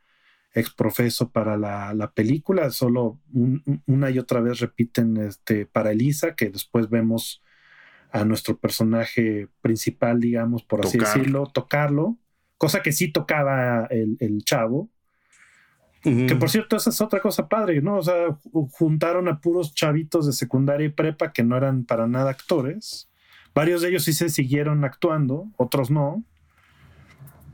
exprofeso 0.53 1.31
para 1.31 1.57
la, 1.57 2.11
película, 2.13 2.69
solo 2.69 3.19
una 3.87 4.11
y 4.11 4.19
otra 4.19 4.39
vez 4.39 4.59
repiten 4.59 5.17
este, 5.17 5.65
para 5.65 5.91
Elisa, 5.91 6.35
que 6.35 6.49
después 6.49 6.89
vemos 6.89 7.41
a 8.11 8.23
nuestro 8.25 8.59
personaje 8.59 9.47
principal, 9.61 10.19
digamos, 10.19 10.63
por 10.63 10.85
así 10.85 10.99
decirlo, 10.99 11.47
tocarlo, 11.47 12.19
cosa 12.57 12.83
que 12.83 12.91
sí 12.91 13.11
tocaba 13.11 13.87
el, 13.89 14.17
el 14.19 14.43
chavo, 14.43 14.91
que 16.03 16.35
por 16.35 16.49
cierto, 16.49 16.75
esa 16.75 16.89
es 16.89 16.99
otra 16.99 17.21
cosa 17.21 17.47
padre, 17.47 17.81
¿no? 17.81 17.97
O 17.97 18.03
sea, 18.03 18.37
juntaron 18.71 19.29
a 19.29 19.39
puros 19.39 19.73
chavitos 19.73 20.25
de 20.25 20.33
secundaria 20.33 20.87
y 20.87 20.89
prepa 20.89 21.31
que 21.31 21.43
no 21.43 21.55
eran 21.55 21.85
para 21.85 22.07
nada 22.07 22.31
actores. 22.31 23.09
Varios 23.55 23.81
de 23.81 23.89
ellos 23.89 24.03
sí 24.03 24.13
se 24.13 24.29
siguieron 24.29 24.83
actuando, 24.83 25.47
otros 25.55 25.89
no. 25.89 26.23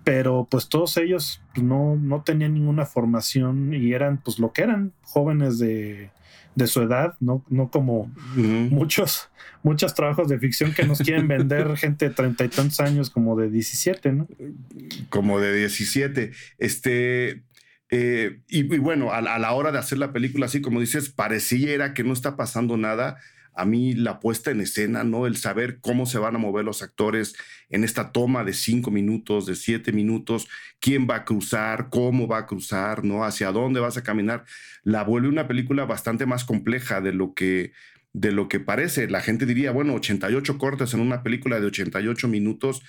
Pero 0.04 0.48
pues 0.50 0.68
todos 0.68 0.98
ellos 0.98 1.44
no, 1.56 1.96
no 1.96 2.24
tenían 2.24 2.56
ninguna 2.56 2.86
formación 2.86 3.74
y 3.74 3.94
eran 3.94 4.18
pues 4.18 4.40
lo 4.40 4.52
que 4.52 4.64
eran, 4.64 4.94
jóvenes 5.04 5.60
de, 5.60 6.10
de 6.56 6.68
su 6.68 6.82
edad, 6.82 7.16
no, 7.20 7.44
no 7.50 7.70
como 7.70 8.12
muchos, 8.36 9.30
muchos 9.64 9.94
trabajos 9.94 10.28
de 10.30 10.40
ficción 10.40 10.74
que 10.74 10.84
nos 10.84 11.00
quieren 11.00 11.28
vender 11.28 11.76
gente 11.78 12.10
de 12.10 12.16
treinta 12.16 12.46
y 12.46 12.50
tantos 12.50 12.80
años 12.80 13.10
como 13.10 13.36
de 13.36 13.50
17, 13.50 14.12
¿no? 14.12 14.28
Como 15.10 15.40
de 15.40 15.54
17. 15.54 16.32
Este, 16.58 17.44
eh, 17.90 18.42
y, 18.48 18.64
bueno, 18.78 19.12
a, 19.12 19.22
la 19.22 19.52
hora 19.52 19.72
de 19.72 19.80
hacer 19.80 19.98
la 19.98 20.14
película, 20.14 20.46
así 20.46 20.62
como 20.62 20.80
dices, 20.80 21.10
pareciera 21.10 21.94
que 21.94 22.04
no 22.04 22.14
está 22.14 22.36
pasando 22.36 22.78
nada. 22.78 23.18
A 23.56 23.66
mí 23.66 23.94
la 23.94 24.20
puesta 24.20 24.52
en 24.52 24.62
escena, 24.62 25.04
¿no? 25.04 25.26
El 25.26 25.36
saber 25.36 25.80
cómo 25.82 26.06
se 26.06 26.20
van 26.20 26.36
a 26.36 26.40
mover 26.40 26.64
los 26.64 26.82
actores 26.84 27.36
en 27.70 27.84
esta 27.84 28.12
toma 28.12 28.44
de 28.44 28.54
cinco 28.54 28.92
minutos, 28.92 29.48
de 29.48 29.56
siete 29.56 29.92
minutos, 29.92 30.48
quién 30.80 31.08
va 31.10 31.16
a 31.16 31.26
cruzar, 31.26 31.90
cómo 31.90 32.28
va 32.28 32.38
a 32.38 32.46
cruzar, 32.46 33.04
¿no? 33.04 33.26
Hacia 33.26 33.52
dónde 33.52 33.80
vas 33.80 33.98
a 33.98 34.04
caminar, 34.04 34.46
la 34.84 35.04
vuelve 35.04 35.28
una 35.28 35.48
película 35.48 35.84
bastante 35.86 36.26
más 36.26 36.46
compleja 36.46 37.02
de 37.02 37.12
lo 37.12 37.34
que, 37.34 37.74
de 38.14 38.32
lo 38.32 38.48
que 38.48 38.60
parece. 38.60 39.10
La 39.10 39.22
gente 39.22 39.46
diría, 39.46 39.72
bueno, 39.72 39.96
88 39.96 40.58
cortes 40.58 40.94
en 40.94 41.02
una 41.02 41.24
película 41.24 41.60
de 41.60 41.66
88 41.66 42.28
minutos 42.28 42.84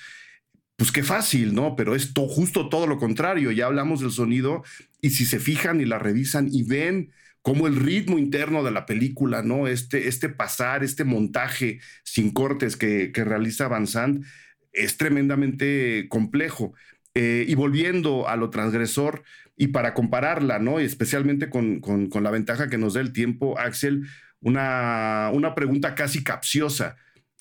pues 0.81 0.93
qué 0.93 1.03
fácil, 1.03 1.55
¿no? 1.55 1.77
Pero 1.77 1.95
es 1.95 2.11
justo 2.17 2.71
todo 2.71 2.87
lo 2.87 2.97
contrario. 2.97 3.51
Ya 3.51 3.67
hablamos 3.67 4.01
del 4.01 4.13
sonido 4.13 4.65
y 5.03 5.11
si 5.11 5.27
se 5.27 5.39
fijan 5.39 5.79
y 5.83 5.85
la 5.85 5.99
revisan 5.99 6.49
y 6.51 6.63
ven 6.63 7.13
cómo 7.43 7.67
el 7.67 7.77
ritmo 7.77 8.19
interno 8.19 8.63
de 8.65 8.71
la 8.71 8.87
película, 8.87 9.43
¿no? 9.43 9.69
Este, 9.69 10.09
este 10.09 10.31
pasar, 10.31 10.83
este 10.83 11.05
montaje 11.05 11.81
sin 12.03 12.31
cortes 12.31 12.79
que, 12.79 13.13
realiza 13.15 13.69
Van 13.69 13.87
Sant 13.87 14.25
es 14.73 14.97
tremendamente 14.97 16.07
complejo. 16.09 16.73
Eh, 17.15 17.45
y 17.47 17.55
volviendo 17.57 18.27
a 18.27 18.37
lo 18.37 18.49
transgresor 18.49 19.23
y 19.59 19.67
para 19.67 19.93
compararla, 19.93 20.61
¿no? 20.61 20.81
Especialmente 20.81 21.51
con, 21.51 21.81
con, 21.81 22.23
la 22.23 22.31
ventaja 22.31 22.71
que 22.71 22.79
nos 22.79 22.95
da 22.95 23.03
el 23.03 23.13
tiempo, 23.13 23.59
Axel, 23.59 24.07
una, 24.41 25.31
una 25.35 25.55
pregunta 25.55 25.95
casi 25.95 26.25
capciosa 26.25 26.97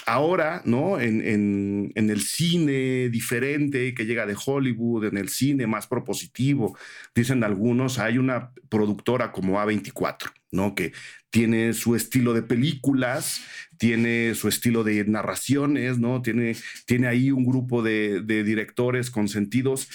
ahora, 0.05 0.61
¿no? 0.65 0.99
En, 0.99 1.91
el 1.95 2.21
cine 2.21 3.09
diferente 3.09 3.93
que 3.93 4.05
llega 4.05 4.25
de 4.25 4.35
Hollywood, 4.43 5.05
en 5.05 5.17
el 5.17 5.29
cine 5.29 5.67
más 5.67 5.87
propositivo, 5.87 6.77
dicen 7.13 7.43
algunos, 7.43 7.99
hay 7.99 8.17
una 8.17 8.51
productora 8.69 9.31
como 9.31 9.59
A24, 9.59 10.31
¿no? 10.51 10.75
Que 10.75 10.93
tiene 11.29 11.73
su 11.73 11.95
estilo 11.95 12.33
de 12.33 12.41
películas, 12.41 13.41
tiene 13.77 14.33
su 14.35 14.47
estilo 14.47 14.83
de 14.83 15.05
narraciones, 15.05 15.99
¿no? 15.99 16.21
Tiene, 16.21 16.55
tiene 16.85 17.07
ahí 17.07 17.31
un 17.31 17.45
grupo 17.45 17.83
de, 17.83 18.21
de 18.21 18.43
directores 18.43 19.11
consentidos 19.11 19.89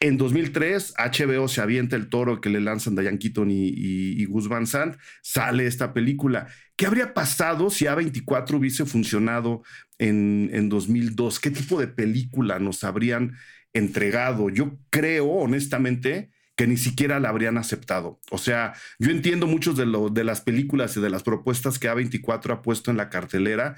en 0.00 0.16
2003, 0.16 0.94
HBO 0.96 1.48
se 1.48 1.60
avienta 1.60 1.96
el 1.96 2.08
toro 2.08 2.40
que 2.40 2.50
le 2.50 2.60
lanzan 2.60 2.94
Diane 2.94 3.18
Keaton 3.18 3.48
y, 3.50 4.26
Van 4.26 4.66
Sant. 4.66 4.96
Sale 5.22 5.66
esta 5.66 5.92
película. 5.92 6.46
¿Qué 6.76 6.86
habría 6.86 7.14
pasado 7.14 7.68
si 7.70 7.86
A24 7.86 8.54
hubiese 8.54 8.84
funcionado 8.84 9.62
en, 9.98 10.50
en 10.52 10.68
2002? 10.68 11.40
¿Qué 11.40 11.50
tipo 11.50 11.80
de 11.80 11.88
película 11.88 12.60
nos 12.60 12.84
habrían 12.84 13.36
entregado? 13.72 14.50
Yo 14.50 14.78
creo, 14.90 15.26
honestamente, 15.26 16.30
que 16.54 16.68
ni 16.68 16.76
siquiera 16.76 17.18
la 17.18 17.30
habrían 17.30 17.58
aceptado. 17.58 18.20
O 18.30 18.38
sea, 18.38 18.74
yo 19.00 19.10
entiendo 19.10 19.48
muchos 19.48 19.76
de, 19.76 19.86
de 20.12 20.24
las 20.24 20.40
películas 20.40 20.96
y 20.96 21.00
de 21.00 21.10
las 21.10 21.24
propuestas 21.24 21.78
que 21.80 21.90
A24 21.90 22.52
ha 22.52 22.62
puesto 22.62 22.92
en 22.92 22.96
la 22.96 23.10
cartelera 23.10 23.74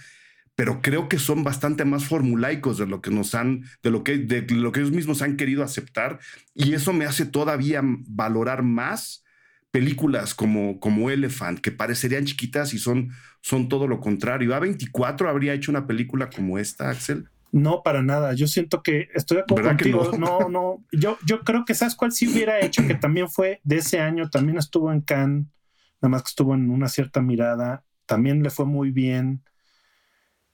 pero 0.61 0.83
creo 0.83 1.09
que 1.09 1.19
son 1.19 1.43
bastante 1.43 1.87
más 1.87 2.05
formulaicos 2.05 2.77
de 2.77 2.87
lo 2.87 3.01
que 3.01 3.11
nos 3.11 3.35
han, 3.35 3.65
de 3.83 3.91
lo 3.91 4.05
que, 4.05 4.19
de 4.19 4.43
lo 4.43 4.73
que 4.73 4.81
ellos 4.81 4.93
mismos 4.93 5.23
han 5.23 5.39
querido 5.39 5.65
aceptar. 5.65 6.19
Y 6.53 6.75
eso 6.75 6.93
me 6.93 7.07
hace 7.07 7.25
todavía 7.25 7.81
valorar 7.83 8.63
más 8.63 9.25
películas 9.71 10.35
como, 10.35 10.79
como 10.79 11.09
Elephant, 11.09 11.61
que 11.61 11.73
parecerían 11.73 12.27
chiquitas 12.27 12.75
y 12.75 12.79
son, 12.79 13.09
son 13.41 13.71
todo 13.71 13.89
lo 13.89 14.01
contrario. 14.01 14.51
¿A24 14.51 15.31
habría 15.31 15.55
hecho 15.55 15.71
una 15.71 15.87
película 15.87 16.29
como 16.29 16.59
esta, 16.59 16.91
Axel? 16.91 17.31
No, 17.53 17.83
para 17.83 18.03
nada. 18.03 18.35
Yo 18.35 18.47
siento 18.47 18.83
que 18.83 19.09
estoy 19.15 19.39
de 19.39 19.45
acuerdo 19.45 19.67
contigo. 19.71 20.11
No? 20.19 20.41
no, 20.41 20.49
no. 20.51 20.85
Yo, 20.93 21.17
yo 21.25 21.41
creo 21.41 21.65
que 21.65 21.75
sabes 21.75 21.95
cuál 21.95 22.13
sí 22.13 22.29
hubiera 22.29 22.61
hecho, 22.61 22.87
que 22.87 22.95
también 22.97 23.31
fue 23.31 23.63
de 23.65 23.77
ese 23.77 23.99
año, 23.99 24.29
también 24.29 24.59
estuvo 24.59 24.93
en 24.93 25.01
Cannes, 25.01 25.47
nada 26.03 26.11
más 26.11 26.23
que 26.23 26.29
estuvo 26.29 26.55
en 26.55 26.69
una 26.69 26.89
cierta 26.89 27.23
mirada, 27.23 27.83
también 28.05 28.43
le 28.43 28.51
fue 28.51 28.67
muy 28.67 28.91
bien. 28.91 29.41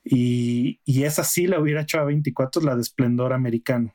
Y, 0.08 0.80
y 0.84 1.02
esa 1.02 1.24
sí 1.24 1.48
la 1.48 1.58
hubiera 1.58 1.82
hecho 1.82 1.98
a 1.98 2.04
24, 2.04 2.62
la 2.62 2.76
de 2.76 2.82
Esplendor 2.82 3.32
Americano. 3.32 3.92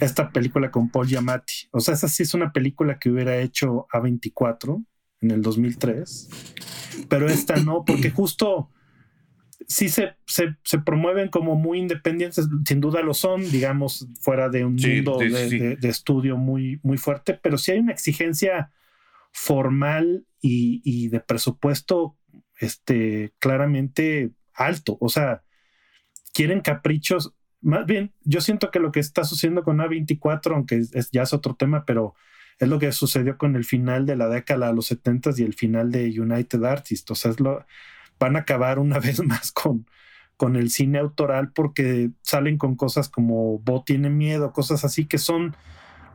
Esta 0.00 0.30
película 0.30 0.70
con 0.70 0.90
Paul 0.90 1.06
Giamatti. 1.06 1.68
O 1.70 1.80
sea, 1.80 1.94
esa 1.94 2.08
sí 2.08 2.24
es 2.24 2.34
una 2.34 2.52
película 2.52 2.98
que 2.98 3.10
hubiera 3.10 3.38
hecho 3.38 3.86
a 3.90 4.00
24 4.00 4.82
en 5.20 5.30
el 5.30 5.42
2003. 5.42 6.28
Pero 7.08 7.28
esta 7.28 7.56
no, 7.56 7.84
porque 7.84 8.10
justo 8.10 8.70
sí 9.66 9.88
se, 9.88 10.16
se, 10.26 10.56
se, 10.62 10.78
promueven 10.78 11.28
como 11.28 11.54
muy 11.54 11.78
independientes, 11.78 12.48
sin 12.66 12.80
duda 12.80 13.00
lo 13.02 13.14
son, 13.14 13.50
digamos, 13.50 14.08
fuera 14.20 14.48
de 14.48 14.64
un 14.64 14.74
mundo 14.74 15.18
de, 15.18 15.76
de, 15.76 15.88
estudio 15.88 16.36
muy, 16.36 16.80
muy 16.82 16.98
fuerte, 16.98 17.34
pero 17.34 17.56
sí 17.56 17.72
hay 17.72 17.78
una 17.78 17.92
exigencia 17.92 18.72
formal 19.32 20.26
y, 20.40 20.82
y 20.84 21.08
de 21.08 21.20
presupuesto 21.20 22.16
este, 22.58 23.32
claramente 23.38 24.30
alto. 24.54 24.96
O 25.00 25.08
sea, 25.08 25.42
quieren 26.32 26.60
caprichos. 26.60 27.34
Más 27.60 27.86
bien, 27.86 28.12
yo 28.22 28.40
siento 28.40 28.70
que 28.70 28.80
lo 28.80 28.92
que 28.92 29.00
está 29.00 29.24
sucediendo 29.24 29.62
con 29.62 29.78
A24, 29.78 30.54
aunque 30.54 30.76
es, 30.76 31.10
ya 31.10 31.22
es 31.22 31.32
otro 31.32 31.54
tema, 31.54 31.84
pero 31.86 32.14
es 32.58 32.68
lo 32.68 32.78
que 32.78 32.92
sucedió 32.92 33.38
con 33.38 33.56
el 33.56 33.64
final 33.64 34.06
de 34.06 34.16
la 34.16 34.28
década 34.28 34.68
de 34.68 34.74
los 34.74 34.86
70 34.86 35.30
y 35.36 35.42
el 35.42 35.54
final 35.54 35.90
de 35.90 36.20
United 36.20 36.62
Artists. 36.64 37.10
O 37.10 37.14
sea, 37.14 37.30
es 37.30 37.40
lo, 37.40 37.64
van 38.18 38.36
a 38.36 38.40
acabar 38.40 38.78
una 38.78 38.98
vez 39.00 39.24
más 39.24 39.52
con, 39.52 39.86
con 40.36 40.56
el 40.56 40.70
cine 40.70 40.98
autoral 40.98 41.52
porque 41.52 42.10
salen 42.22 42.58
con 42.58 42.76
cosas 42.76 43.08
como 43.08 43.58
Bo 43.60 43.82
tiene 43.84 44.10
miedo, 44.10 44.52
cosas 44.52 44.84
así 44.84 45.06
que 45.06 45.18
son 45.18 45.56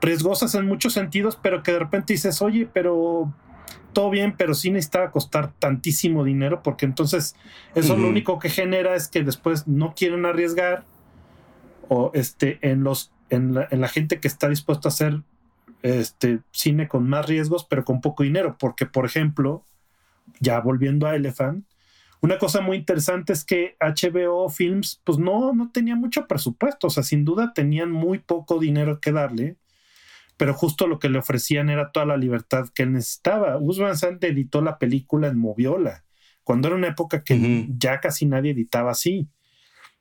riesgosas 0.01 0.55
en 0.55 0.65
muchos 0.65 0.93
sentidos, 0.93 1.37
pero 1.41 1.61
que 1.63 1.73
de 1.73 1.79
repente 1.79 2.13
dices, 2.13 2.41
oye, 2.41 2.69
pero 2.71 3.33
todo 3.93 4.09
bien, 4.09 4.35
pero 4.37 4.53
sí 4.53 4.71
necesitaba 4.71 5.11
costar 5.11 5.51
tantísimo 5.59 6.23
dinero 6.23 6.61
porque 6.63 6.85
entonces 6.85 7.35
eso 7.75 7.97
lo 7.97 8.07
único 8.07 8.39
que 8.39 8.49
genera 8.49 8.95
es 8.95 9.07
que 9.07 9.23
después 9.23 9.67
no 9.67 9.93
quieren 9.95 10.25
arriesgar 10.25 10.85
o 11.87 12.11
este 12.13 12.59
en 12.61 12.83
los 12.83 13.11
en 13.29 13.53
la, 13.53 13.87
gente 13.87 14.19
que 14.19 14.27
está 14.27 14.49
dispuesta 14.49 14.87
a 14.87 14.91
hacer 14.91 15.21
este 15.81 16.39
cine 16.51 16.87
con 16.87 17.07
más 17.09 17.27
riesgos 17.27 17.65
pero 17.69 17.83
con 17.83 18.01
poco 18.01 18.23
dinero 18.23 18.57
porque 18.59 18.85
por 18.85 19.05
ejemplo 19.05 19.65
ya 20.39 20.59
volviendo 20.59 21.07
a 21.07 21.15
Elephant 21.15 21.65
una 22.21 22.37
cosa 22.37 22.61
muy 22.61 22.77
interesante 22.77 23.33
es 23.33 23.43
que 23.43 23.75
HBO 23.79 24.49
Films 24.49 25.01
pues 25.03 25.17
no 25.17 25.53
no 25.53 25.71
tenía 25.71 25.95
mucho 25.95 26.27
presupuesto 26.27 26.87
o 26.87 26.89
sea 26.89 27.03
sin 27.03 27.25
duda 27.25 27.53
tenían 27.53 27.91
muy 27.91 28.19
poco 28.19 28.59
dinero 28.59 28.99
que 28.99 29.11
darle 29.11 29.57
pero 30.39 30.53
justo 30.53 30.87
lo 30.87 30.99
que 30.99 31.09
le 31.09 31.19
ofrecían 31.19 31.69
era 31.69 31.91
toda 31.91 32.05
la 32.05 32.15
libertad 32.15 32.69
que 32.73 32.83
él 32.83 32.93
necesitaba. 32.93 33.55
Gus 33.55 33.77
Van 33.77 33.97
Sant 33.97 34.23
editó 34.23 34.61
la 34.61 34.77
película 34.79 35.27
en 35.27 35.37
Moviola, 35.37 36.05
cuando 36.45 36.69
era 36.69 36.77
una 36.77 36.87
época 36.87 37.25
que 37.25 37.67
ya 37.77 37.99
casi 37.99 38.25
nadie 38.25 38.51
editaba 38.51 38.91
así. 38.91 39.27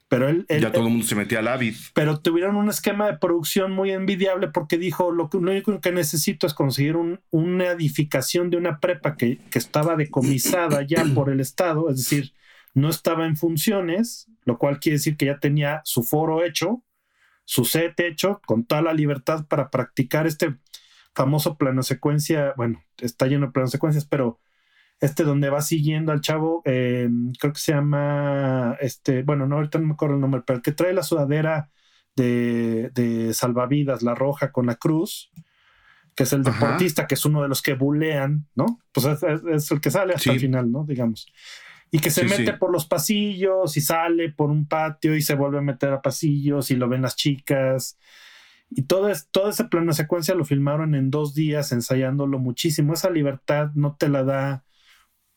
Pero 0.06 0.28
él, 0.28 0.46
ya 0.48 0.70
todo 0.70 0.84
el 0.84 0.90
mundo 0.90 1.04
se 1.04 1.16
metía 1.16 1.40
al 1.40 1.48
Avid. 1.48 1.74
Pero 1.92 2.20
tuvieron 2.20 2.54
un 2.54 2.68
esquema 2.68 3.08
de 3.08 3.18
producción 3.18 3.72
muy 3.72 3.90
envidiable 3.90 4.46
porque 4.46 4.78
dijo, 4.78 5.10
lo, 5.10 5.28
que, 5.28 5.38
único 5.38 5.80
que 5.80 5.90
necesito 5.90 6.46
es 6.46 6.54
conseguir 6.54 6.94
una 7.30 7.66
edificación 7.66 8.48
de 8.48 8.58
una 8.58 8.78
prepa 8.78 9.16
que, 9.16 9.38
que 9.50 9.58
estaba 9.58 9.96
decomisada 9.96 10.82
ya 10.82 11.04
por 11.16 11.30
el 11.30 11.40
Estado, 11.40 11.90
es 11.90 11.96
decir, 11.96 12.32
no 12.74 12.90
estaba 12.90 13.26
en 13.26 13.36
funciones, 13.36 14.28
lo 14.44 14.56
cual 14.56 14.78
quiere 14.78 14.98
decir 14.98 15.16
que 15.16 15.26
ya 15.26 15.40
tenía 15.40 15.82
su 15.84 16.04
foro 16.04 16.44
hecho, 16.44 16.84
su 17.48 17.64
set 17.64 17.98
hecho, 18.00 18.42
con 18.44 18.66
toda 18.66 18.82
la 18.82 18.92
libertad 18.92 19.46
para 19.46 19.70
practicar 19.70 20.26
este 20.26 20.58
famoso 21.14 21.56
plano 21.56 21.82
secuencia, 21.82 22.52
bueno, 22.58 22.84
está 22.98 23.26
lleno 23.26 23.46
de 23.46 23.52
plano 23.52 23.68
secuencias, 23.68 24.04
pero 24.04 24.38
este 25.00 25.24
donde 25.24 25.48
va 25.48 25.62
siguiendo 25.62 26.12
al 26.12 26.20
chavo, 26.20 26.60
em, 26.66 27.32
creo 27.40 27.54
que 27.54 27.58
se 27.58 27.72
llama, 27.72 28.76
este, 28.82 29.22
bueno, 29.22 29.46
no, 29.46 29.56
ahorita 29.56 29.78
no 29.78 29.86
me 29.86 29.92
acuerdo 29.94 30.16
el 30.16 30.20
nombre, 30.20 30.42
pero 30.46 30.58
el 30.58 30.62
que 30.62 30.72
trae 30.72 30.92
la 30.92 31.02
sudadera 31.02 31.70
de, 32.14 33.30
salvavidas, 33.32 34.02
la 34.02 34.14
roja 34.14 34.52
con 34.52 34.66
la 34.66 34.74
cruz, 34.74 35.30
que 36.14 36.24
es 36.24 36.32
el 36.34 36.42
deportista, 36.42 37.06
que 37.06 37.14
es 37.14 37.24
uno 37.24 37.40
de 37.40 37.48
los 37.48 37.62
que 37.62 37.72
bulean, 37.72 38.46
¿no? 38.54 38.78
Pues 38.92 39.06
es, 39.06 39.70
el 39.70 39.80
que 39.80 39.90
sale 39.90 40.12
hasta 40.12 40.32
el 40.32 40.40
final, 40.40 40.70
¿no? 40.70 40.84
Digamos. 40.84 41.32
Y 41.90 42.00
que 42.00 42.10
se 42.10 42.24
mete 42.24 42.52
por 42.52 42.70
los 42.70 42.86
pasillos 42.86 43.76
y 43.76 43.80
sale 43.80 44.30
por 44.30 44.50
un 44.50 44.66
patio 44.66 45.16
y 45.16 45.22
se 45.22 45.34
vuelve 45.34 45.58
a 45.58 45.62
meter 45.62 45.90
a 45.92 46.02
pasillos 46.02 46.70
y 46.70 46.76
lo 46.76 46.88
ven 46.88 47.02
las 47.02 47.16
chicas. 47.16 47.98
Y 48.70 48.82
todo, 48.82 49.08
es, 49.08 49.28
todo 49.30 49.48
ese 49.48 49.64
plano 49.64 49.92
secuencia 49.92 50.34
lo 50.34 50.44
filmaron 50.44 50.94
en 50.94 51.10
dos 51.10 51.34
días 51.34 51.72
ensayándolo 51.72 52.38
muchísimo. 52.38 52.92
Esa 52.92 53.10
libertad 53.10 53.70
no 53.74 53.96
te 53.96 54.08
la 54.08 54.24
da 54.24 54.64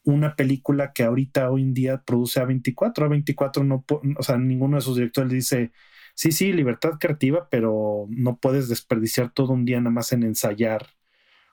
una 0.04 0.36
película 0.36 0.94
que 0.94 1.04
ahorita 1.04 1.50
hoy 1.50 1.62
en 1.62 1.74
día 1.74 2.04
produce 2.04 2.40
a 2.40 2.46
24. 2.46 3.06
A 3.06 3.10
24 3.10 3.64
no, 3.64 3.86
o 4.18 4.24
sea, 4.24 4.38
ninguno 4.38 4.78
de 4.78 4.82
sus 4.82 4.98
directores 4.98 5.32
dice, 5.32 5.72
sí, 6.16 6.32
sí, 6.32 6.52
libertad 6.52 6.94
creativa, 7.00 7.48
pero 7.50 8.08
no 8.10 8.38
puedes 8.38 8.68
desperdiciar 8.68 9.32
todo 9.32 9.54
un 9.54 9.66
día 9.66 9.80
nada 9.80 9.92
más 9.92 10.12
en 10.12 10.24
ensayar 10.24 10.88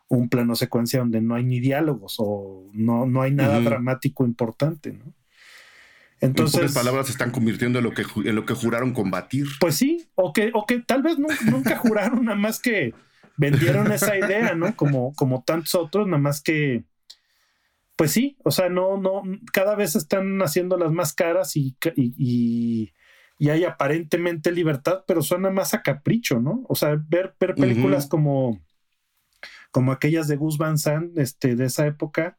un 0.08 0.28
plano 0.28 0.56
secuencia 0.56 1.00
donde 1.00 1.20
no 1.20 1.34
hay 1.34 1.44
ni 1.44 1.60
diálogos 1.60 2.16
o 2.18 2.68
no, 2.72 3.06
no 3.06 3.22
hay 3.22 3.32
nada 3.32 3.60
dramático 3.60 4.24
importante, 4.24 4.92
¿no? 4.92 5.14
Entonces, 6.20 6.62
en 6.62 6.74
palabras 6.74 7.06
se 7.06 7.12
están 7.12 7.30
convirtiendo 7.30 7.78
en 7.78 7.84
lo 7.84 7.92
que, 7.92 8.02
en 8.24 8.34
lo 8.34 8.44
que 8.44 8.54
juraron 8.54 8.92
combatir. 8.92 9.46
Pues 9.60 9.76
sí, 9.76 10.08
o 10.16 10.32
que, 10.32 10.50
o 10.52 10.66
que 10.66 10.80
tal 10.80 11.02
vez 11.02 11.16
nunca 11.18 11.76
juraron, 11.78 12.24
nada 12.24 12.36
más 12.36 12.58
que 12.58 12.92
vendieron 13.36 13.92
esa 13.92 14.18
idea, 14.18 14.54
¿no? 14.56 14.74
Como, 14.74 15.14
como 15.14 15.44
tantos 15.44 15.76
otros, 15.76 16.08
nada 16.08 16.18
más 16.18 16.42
que 16.42 16.84
pues 17.98 18.12
sí, 18.12 18.36
o 18.44 18.52
sea, 18.52 18.68
no, 18.68 18.96
no, 18.96 19.22
cada 19.52 19.74
vez 19.74 19.96
están 19.96 20.40
haciendo 20.40 20.76
las 20.76 20.92
más 20.92 21.12
caras 21.12 21.56
y, 21.56 21.76
y, 21.96 22.92
y, 23.40 23.48
hay 23.48 23.64
aparentemente 23.64 24.52
libertad, 24.52 25.02
pero 25.04 25.20
suena 25.20 25.50
más 25.50 25.74
a 25.74 25.82
capricho, 25.82 26.38
¿no? 26.38 26.64
O 26.68 26.76
sea, 26.76 26.90
ver, 27.08 27.34
ver 27.40 27.56
películas 27.56 28.06
como, 28.06 28.60
como 29.70 29.92
aquellas 29.92 30.28
de 30.28 30.36
Gus 30.36 30.58
Van 30.58 30.78
Sant, 30.78 31.16
este, 31.18 31.56
de 31.56 31.66
esa 31.66 31.86
época, 31.86 32.38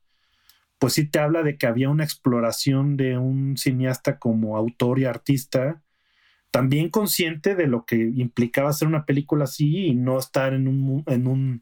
pues 0.79 0.93
sí 0.93 1.05
te 1.05 1.19
habla 1.19 1.43
de 1.43 1.57
que 1.57 1.67
había 1.67 1.89
una 1.89 2.03
exploración 2.03 2.97
de 2.97 3.17
un 3.17 3.57
cineasta 3.57 4.17
como 4.17 4.57
autor 4.57 4.99
y 4.99 5.05
artista, 5.05 5.81
también 6.51 6.89
consciente 6.89 7.55
de 7.55 7.67
lo 7.67 7.85
que 7.85 7.97
implicaba 7.97 8.69
hacer 8.69 8.87
una 8.87 9.05
película 9.05 9.43
así 9.43 9.87
y 9.87 9.95
no 9.95 10.17
estar 10.17 10.53
en 10.53 10.67
un, 10.67 11.03
en 11.05 11.27
un 11.27 11.61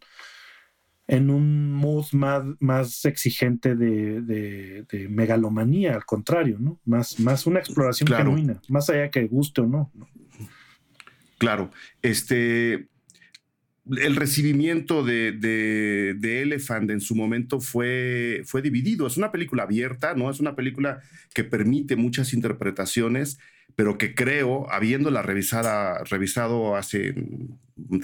en 1.08 1.30
un 1.30 1.72
mood 1.72 2.06
más, 2.12 2.44
más 2.60 3.06
exigente 3.06 3.76
de, 3.76 4.86
megalomanía, 5.10 5.96
al 5.96 6.06
contrario, 6.06 6.58
¿no? 6.60 6.80
Más, 6.84 7.20
más 7.20 7.48
una 7.48 7.60
exploración 7.60 8.10
genuina, 8.10 8.62
más 8.68 8.90
allá 8.90 9.10
que 9.10 9.26
guste 9.28 9.62
o 9.62 9.68
no. 9.68 9.92
Claro, 11.38 11.72
este, 12.02 12.90
el 13.98 14.16
recibimiento 14.16 15.04
de, 15.04 15.32
de, 15.32 16.42
Elephant 16.42 16.90
en 16.92 17.02
su 17.02 17.16
momento 17.16 17.60
fue, 17.60 18.42
fue 18.46 18.62
dividido. 18.62 19.08
Es 19.08 19.18
una 19.18 19.32
película 19.32 19.64
abierta, 19.64 20.14
¿no? 20.14 20.30
Es 20.30 20.40
una 20.40 20.56
película 20.56 21.02
que 21.34 21.44
permite 21.44 21.96
muchas 21.96 22.34
interpretaciones, 22.34 23.40
pero 23.76 23.98
que 23.98 24.16
creo, 24.16 24.70
habiéndola 24.72 25.22
revisada, 25.22 26.04
revisado 26.04 26.76
hace 26.76 27.16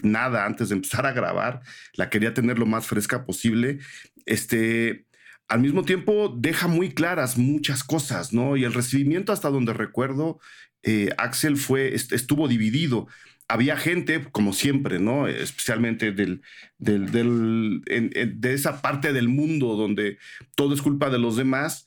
nada 0.04 0.46
antes 0.46 0.70
de 0.70 0.76
empezar 0.76 1.06
a 1.06 1.14
grabar, 1.14 1.62
la 1.96 2.10
quería 2.10 2.34
tener 2.34 2.60
lo 2.60 2.66
más 2.66 2.86
fresca 2.86 3.26
posible. 3.26 3.80
Este, 4.26 5.06
al 5.48 5.60
mismo 5.62 5.84
tiempo 5.84 6.34
deja 6.38 6.68
muy 6.68 6.94
claras 6.94 7.38
muchas 7.38 7.84
cosas, 7.84 8.34
¿no? 8.34 8.56
Y 8.56 8.64
el 8.64 8.74
recibimiento 8.74 9.34
hasta 9.34 9.50
donde 9.50 9.74
recuerdo, 9.74 10.40
eh, 10.84 11.10
Axel 11.18 11.58
fue, 11.58 11.94
estuvo 11.94 12.48
dividido. 12.48 13.08
Había 13.48 13.78
gente, 13.78 14.26
como 14.32 14.54
siempre, 14.54 15.00
¿no? 15.00 15.28
Especialmente 15.28 16.12
del, 16.12 16.42
del, 16.78 17.82
de 17.86 18.54
esa 18.54 18.82
parte 18.82 19.14
del 19.14 19.28
mundo 19.28 19.76
donde 19.76 20.18
todo 20.56 20.74
es 20.74 20.82
culpa 20.82 21.10
de 21.10 21.20
los 21.20 21.36
demás, 21.36 21.86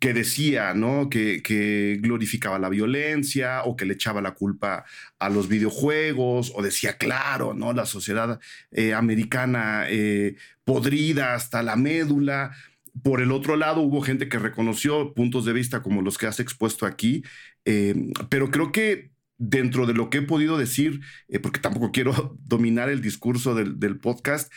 que 0.00 0.14
decía, 0.14 0.74
¿no? 0.74 1.08
Que, 1.10 1.98
glorificaba 2.00 2.58
la 2.58 2.68
violencia 2.68 3.62
o 3.64 3.76
que 3.76 3.84
le 3.84 3.94
echaba 3.94 4.20
la 4.20 4.34
culpa 4.34 4.84
a 5.18 5.28
los 5.28 5.48
videojuegos 5.48 6.52
o 6.54 6.62
decía, 6.62 6.96
claro, 6.98 7.54
¿no? 7.54 7.72
La 7.72 7.86
sociedad 7.86 8.40
eh, 8.72 8.94
americana 8.94 9.86
eh, 9.88 10.36
podrida 10.64 11.34
hasta 11.34 11.62
la 11.62 11.76
médula. 11.76 12.52
Por 13.02 13.20
el 13.20 13.30
otro 13.32 13.56
lado, 13.56 13.80
hubo 13.82 14.00
gente 14.00 14.28
que 14.28 14.38
reconoció 14.38 15.12
puntos 15.14 15.44
de 15.44 15.52
vista 15.52 15.82
como 15.82 16.02
los 16.02 16.18
que 16.18 16.26
has 16.26 16.40
expuesto 16.40 16.86
aquí, 16.86 17.22
eh, 17.64 17.94
pero 18.30 18.50
creo 18.50 18.72
que 18.72 19.10
dentro 19.38 19.86
de 19.86 19.94
lo 19.94 20.10
que 20.10 20.18
he 20.18 20.22
podido 20.22 20.58
decir, 20.58 21.00
porque 21.42 21.60
tampoco 21.60 21.92
quiero 21.92 22.36
dominar 22.44 22.88
el 22.88 23.00
discurso 23.00 23.54
del, 23.54 23.78
del 23.78 23.98
podcast, 23.98 24.52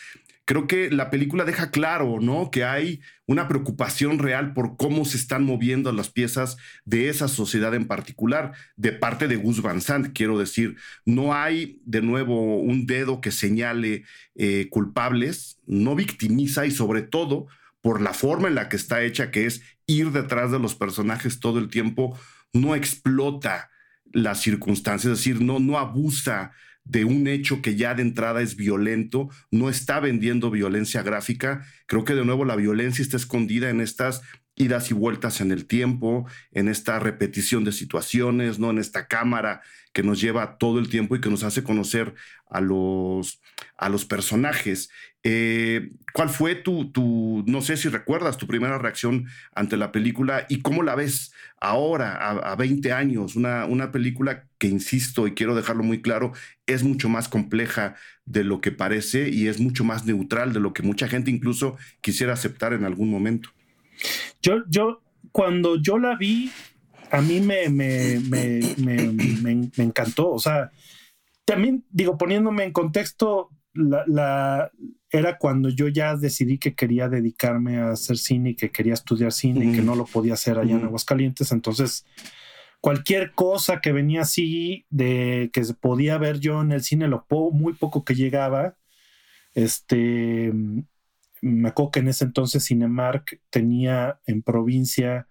creo 0.49 0.65
que 0.65 0.89
la 0.89 1.11
película 1.11 1.45
deja 1.45 1.69
claro, 1.69 2.17
¿no? 2.19 2.49
Que 2.49 2.63
hay 2.63 3.01
una 3.27 3.47
preocupación 3.47 4.17
real 4.17 4.55
por 4.55 4.77
cómo 4.77 5.05
se 5.05 5.15
están 5.15 5.43
moviendo 5.43 5.91
las 5.91 6.09
piezas 6.09 6.57
de 6.85 7.07
esa 7.07 7.27
sociedad 7.27 7.75
en 7.75 7.85
particular, 7.85 8.53
de 8.75 8.91
parte 8.91 9.27
de 9.27 9.35
Gus 9.35 9.61
Van 9.61 9.79
Sant, 9.79 10.07
quiero 10.11 10.39
decir. 10.39 10.75
No 11.05 11.35
hay, 11.35 11.79
de 11.85 12.01
nuevo, 12.01 12.57
un 12.57 12.87
dedo 12.87 13.21
que 13.21 13.29
señale 13.29 14.05
eh, 14.33 14.69
culpables, 14.71 15.59
no 15.67 15.93
victimiza 15.93 16.65
y 16.65 16.71
sobre 16.71 17.03
todo 17.03 17.45
por 17.81 18.01
la 18.01 18.15
forma 18.15 18.47
en 18.47 18.55
la 18.55 18.69
que 18.69 18.75
está 18.75 19.03
hecha, 19.03 19.29
que 19.29 19.45
es 19.45 19.61
ir 19.85 20.09
detrás 20.11 20.49
de 20.49 20.57
los 20.57 20.73
personajes 20.73 21.39
todo 21.39 21.59
el 21.59 21.69
tiempo, 21.69 22.17
no 22.53 22.73
explota 22.73 23.69
las 24.11 24.41
circunstancias, 24.41 25.13
es 25.13 25.19
decir, 25.19 25.41
no, 25.41 25.59
no 25.59 25.77
abusa 25.77 26.51
de 26.83 27.05
un 27.05 27.27
hecho 27.27 27.61
que 27.61 27.75
ya 27.75 27.93
de 27.93 28.01
entrada 28.01 28.41
es 28.41 28.55
violento, 28.55 29.29
no 29.51 29.69
está 29.69 29.99
vendiendo 29.99 30.49
violencia 30.49 31.03
gráfica. 31.03 31.65
Creo 31.85 32.03
que 32.03 32.15
de 32.15 32.25
nuevo 32.25 32.45
la 32.45 32.55
violencia 32.55 33.03
está 33.03 33.15
escondida 33.17 33.69
en 33.69 33.79
estas 33.79 34.21
idas 34.55 34.91
y 34.91 34.93
vueltas 34.93 35.39
en 35.39 35.51
el 35.51 35.65
tiempo, 35.65 36.27
en 36.51 36.67
esta 36.67 36.99
repetición 36.99 37.63
de 37.63 37.71
situaciones, 37.71 38.59
¿no? 38.59 38.71
En 38.71 38.77
esta 38.77 39.07
cámara 39.07 39.61
que 39.93 40.03
nos 40.03 40.19
lleva 40.19 40.57
todo 40.57 40.79
el 40.79 40.89
tiempo 40.89 41.15
y 41.15 41.21
que 41.21 41.29
nos 41.29 41.43
hace 41.43 41.63
conocer 41.63 42.13
a 42.49 42.59
los, 42.59 43.41
a 43.77 43.89
los 43.89 44.05
personajes. 44.05 44.89
Eh, 45.23 45.89
¿Cuál 46.13 46.29
fue 46.29 46.55
tu, 46.55 46.91
tu, 46.91 47.43
no 47.45 47.61
sé 47.61 47.77
si 47.77 47.89
recuerdas, 47.89 48.37
tu 48.37 48.47
primera 48.47 48.77
reacción 48.77 49.27
ante 49.53 49.77
la 49.77 49.91
película 49.91 50.45
y 50.49 50.61
cómo 50.61 50.81
la 50.81 50.95
ves 50.95 51.33
ahora, 51.59 52.15
a, 52.29 52.55
20 52.55 52.93
años? 52.93 53.35
Una, 53.35 53.65
una 53.65 53.91
película 53.91 54.47
que, 54.57 54.67
insisto, 54.67 55.27
y 55.27 55.33
quiero 55.33 55.55
dejarlo 55.55 55.83
muy 55.83 56.01
claro, 56.01 56.31
es 56.65 56.83
mucho 56.83 57.09
más 57.09 57.27
compleja 57.27 57.95
de 58.25 58.43
lo 58.43 58.61
que 58.61 58.71
parece 58.71 59.29
y 59.29 59.47
es 59.47 59.59
mucho 59.59 59.83
más 59.83 60.05
neutral 60.05 60.53
de 60.53 60.59
lo 60.59 60.73
que 60.73 60.83
mucha 60.83 61.07
gente 61.07 61.31
incluso 61.31 61.77
quisiera 62.01 62.33
aceptar 62.33 62.73
en 62.73 62.85
algún 62.85 63.09
momento. 63.09 63.49
Yo, 64.41 64.63
yo, 64.69 65.01
cuando 65.31 65.81
yo 65.81 65.99
la 65.99 66.15
vi, 66.15 66.51
a 67.11 67.21
mí 67.21 67.41
me, 67.41 67.69
me, 67.69 68.19
me, 68.19 68.75
me 68.77 69.83
encantó. 69.83 70.31
O 70.31 70.39
sea, 70.39 70.71
también 71.43 71.83
digo, 71.89 72.17
poniéndome 72.17 72.63
en 72.63 72.71
contexto, 72.71 73.49
la, 73.73 74.71
era 75.11 75.37
cuando 75.37 75.69
yo 75.69 75.87
ya 75.87 76.15
decidí 76.15 76.57
que 76.57 76.75
quería 76.75 77.09
dedicarme 77.09 77.77
a 77.77 77.91
hacer 77.91 78.17
cine 78.17 78.51
y 78.51 78.55
que 78.55 78.71
quería 78.71 78.93
estudiar 78.93 79.31
cine 79.31 79.65
y 79.65 79.71
que 79.71 79.81
no 79.81 79.95
lo 79.95 80.05
podía 80.05 80.33
hacer 80.33 80.59
allá 80.59 80.75
en 80.75 80.85
Aguascalientes. 80.85 81.51
Entonces, 81.51 82.05
cualquier 82.79 83.31
cosa 83.33 83.81
que 83.81 83.91
venía 83.91 84.21
así 84.21 84.85
de 84.89 85.49
que 85.51 85.63
se 85.63 85.73
podía 85.73 86.17
ver 86.17 86.39
yo 86.39 86.61
en 86.61 86.71
el 86.71 86.83
cine, 86.83 87.07
lo 87.07 87.25
muy 87.51 87.73
poco 87.73 88.03
que 88.03 88.13
llegaba, 88.13 88.75
este, 89.55 90.51
me 91.41 91.69
acuerdo 91.69 91.91
que 91.91 91.99
en 92.01 92.09
ese 92.09 92.25
entonces 92.25 92.65
Cinemark 92.65 93.41
tenía 93.49 94.19
en 94.27 94.41
provincia 94.43 95.27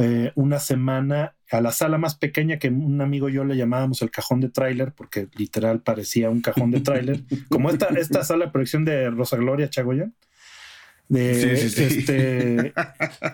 eh, 0.00 0.30
una 0.36 0.60
semana 0.60 1.34
a 1.50 1.60
la 1.60 1.72
sala 1.72 1.98
más 1.98 2.14
pequeña 2.14 2.60
que 2.60 2.68
un 2.68 3.00
amigo 3.00 3.28
y 3.28 3.32
yo 3.32 3.44
le 3.44 3.56
llamábamos 3.56 4.00
el 4.00 4.12
cajón 4.12 4.40
de 4.40 4.48
tráiler, 4.48 4.92
porque 4.92 5.26
literal 5.36 5.80
parecía 5.80 6.30
un 6.30 6.40
cajón 6.40 6.70
de 6.70 6.80
tráiler, 6.80 7.24
como 7.48 7.68
esta, 7.68 7.86
esta 7.86 8.22
sala 8.22 8.46
de 8.46 8.52
proyección 8.52 8.84
de 8.84 9.10
Rosa 9.10 9.36
Gloria 9.36 9.68
Chagoya. 9.68 10.08
De, 11.08 11.52
Este, 11.64 12.72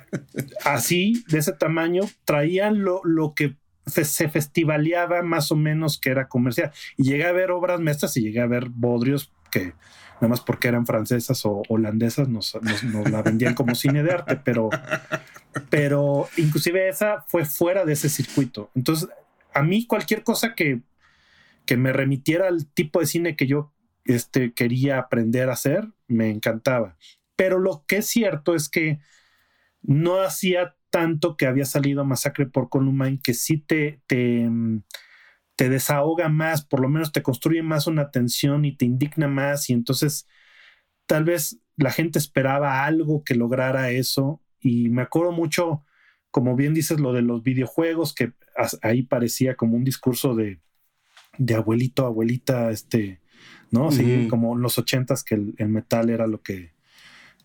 así, 0.64 1.22
de 1.28 1.38
ese 1.38 1.52
tamaño, 1.52 2.04
traían 2.24 2.82
lo, 2.82 3.02
lo 3.04 3.34
que 3.34 3.56
se 3.86 4.30
festivaleaba 4.30 5.22
más 5.22 5.52
o 5.52 5.56
menos 5.56 6.00
que 6.00 6.08
era 6.08 6.28
comercial. 6.28 6.72
Y 6.96 7.04
llegué 7.04 7.24
a 7.24 7.32
ver 7.32 7.50
obras 7.50 7.78
maestras 7.80 8.16
y 8.16 8.22
llegué 8.22 8.40
a 8.40 8.46
ver 8.46 8.70
bodrios 8.70 9.30
nada 9.61 10.28
más 10.28 10.40
porque 10.40 10.68
eran 10.68 10.86
francesas 10.86 11.44
o 11.44 11.62
holandesas 11.68 12.28
nos, 12.28 12.57
la 13.11 13.22
vendían 13.22 13.55
como 13.55 13.74
cine 13.74 14.02
de 14.02 14.12
arte, 14.12 14.36
pero 14.36 14.70
pero 15.70 16.28
inclusive 16.36 16.88
esa 16.88 17.24
fue 17.28 17.44
fuera 17.44 17.84
de 17.84 17.92
ese 17.92 18.09
circuito. 18.09 18.70
Entonces, 18.74 19.09
a 19.52 19.62
mí 19.62 19.86
cualquier 19.86 20.22
cosa 20.22 20.55
que, 20.55 20.80
que 21.66 21.76
me 21.76 21.92
remitiera 21.92 22.48
al 22.48 22.66
tipo 22.66 23.00
de 23.00 23.07
cine 23.07 23.36
que 23.36 23.46
yo 23.46 23.72
este, 24.05 24.52
quería 24.52 24.98
aprender 24.98 25.48
a 25.48 25.55
hacer, 25.55 25.88
me 26.09 26.30
encantaba. 26.30 26.96
Pero 27.36 27.59
lo 27.59 27.84
que 27.86 27.98
es 27.98 28.07
cierto 28.07 28.55
es 28.55 28.68
que 28.68 28.98
no 29.82 30.20
hacía 30.20 30.76
tanto 30.90 31.36
que 31.36 31.46
había 31.46 31.64
salido 31.64 32.05
Masacre 32.05 32.46
por 32.46 32.68
Columbine 32.68 33.20
que 33.22 33.34
sí 33.34 33.59
te, 33.59 34.00
te 35.57 35.68
desahoga 35.68 36.28
más, 36.28 36.64
por 36.64 36.80
lo 36.80 36.88
menos 36.88 37.12
te 37.12 37.22
construye 37.22 37.62
más 37.62 37.86
una 37.86 38.11
tensión 38.11 38.64
y 38.64 38.76
te 38.76 38.84
indigna 38.84 39.28
más 39.28 39.70
y 39.70 39.72
entonces 39.72 40.26
tal 41.07 41.24
vez 41.24 41.61
la 41.76 41.90
gente 41.90 42.18
esperaba 42.18 42.84
algo 42.84 43.24
que 43.24 43.34
lograra 43.34 43.90
eso 43.90 44.40
y 44.61 44.88
me 44.88 45.02
acuerdo 45.02 45.32
mucho, 45.32 45.84
como 46.30 46.57
bien 46.57 46.74
dices, 46.74 46.98
lo 46.98 47.12
de 47.12 47.22
los 47.22 47.42
videojuegos, 47.42 48.14
que 48.14 48.32
ahí 48.82 49.02
parecía 49.02 49.57
como 49.57 49.76
un 49.76 49.84
discurso 49.84 50.34
de, 50.34 50.61
de 51.38 51.55
abuelito, 51.55 52.07
abuelita, 52.07 52.70
este, 52.70 53.20
¿no? 53.70 53.90
Sí, 53.90 54.26
como 54.30 54.55
en 54.55 54.62
los 54.62 54.78
ochentas 54.78 55.22
que 55.22 55.34
el, 55.34 55.68
metal 55.68 56.09
era 56.11 56.26
lo 56.26 56.40
que 56.40 56.72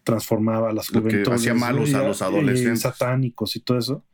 transformaba 0.04 0.70
a 0.70 0.74
las 0.74 0.88
juventudes. 0.88 1.28
hacía 1.28 1.54
malos 1.54 1.94
a 1.94 2.08
los 2.08 2.22
adolescentes. 2.22 2.82
satánicos 2.82 3.56
y 3.56 3.60
todo 3.60 3.78
eso. 3.78 4.06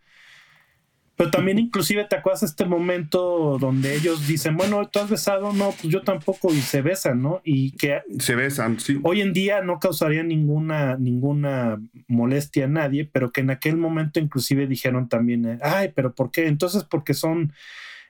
Pero 1.16 1.32
también 1.32 1.60
inclusive 1.60 2.06
te 2.06 2.18
acuerdas 2.18 2.44
este 2.44 2.66
momento 2.66 3.58
donde 3.58 3.96
ellos 3.96 4.28
dicen, 4.28 4.58
bueno, 4.58 4.86
tú 4.90 5.00
has 5.00 5.10
besado, 5.10 5.54
no, 5.54 5.72
pues 5.72 5.94
yo 5.94 6.02
tampoco, 6.02 6.54
y 6.54 6.60
se 6.60 6.82
besan, 6.82 7.22
¿no? 7.22 7.42
Y 7.46 7.72
que 7.72 8.02
se 8.20 8.36
besan, 8.36 8.80
sí. 8.80 9.00
Hoy 9.04 9.22
en 9.22 9.32
día 9.32 9.62
no 9.62 9.80
causaría 9.80 10.24
ninguna, 10.24 10.98
ninguna 10.98 11.82
molestia 12.08 12.66
a 12.66 12.68
nadie, 12.68 13.06
pero 13.06 13.32
que 13.32 13.42
en 13.42 13.50
aquel 13.50 13.78
momento 13.78 14.20
inclusive 14.20 14.68
dijeron 14.68 15.08
también, 15.08 15.58
ay, 15.62 15.94
pero 15.96 16.14
¿por 16.14 16.32
qué? 16.32 16.48
Entonces 16.48 16.84
porque 16.84 17.14
son 17.14 17.54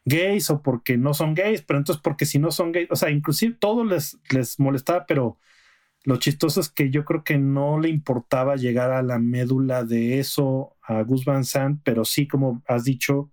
gays 0.06 0.50
o 0.50 0.64
porque 0.64 0.98
no 0.98 1.14
son 1.14 1.36
gays, 1.36 1.62
pero 1.62 1.78
entonces 1.78 2.02
porque 2.02 2.26
si 2.26 2.40
no 2.40 2.50
son 2.50 2.72
gays, 2.72 2.88
o 2.90 2.96
sea, 2.96 3.12
inclusive 3.12 3.56
todo 3.60 3.84
les, 3.84 4.18
les 4.32 4.60
molestaba, 4.60 5.06
pero 5.06 5.38
lo 6.06 6.18
chistoso 6.18 6.62
es 6.62 6.70
que 6.70 6.92
yo 6.92 7.04
creo 7.04 7.24
que 7.24 7.38
no 7.38 7.80
le 7.80 7.90
importaba 7.90 8.56
llegar 8.56 8.92
a 8.92 9.02
la 9.02 9.18
médula 9.18 9.84
de 9.84 10.20
eso 10.20 10.75
a 10.88 11.02
Gus 11.04 11.26
Van 11.26 11.44
Sant, 11.44 11.82
pero 11.84 12.06
sí, 12.06 12.28
como 12.28 12.64
has 12.68 12.84
dicho, 12.84 13.32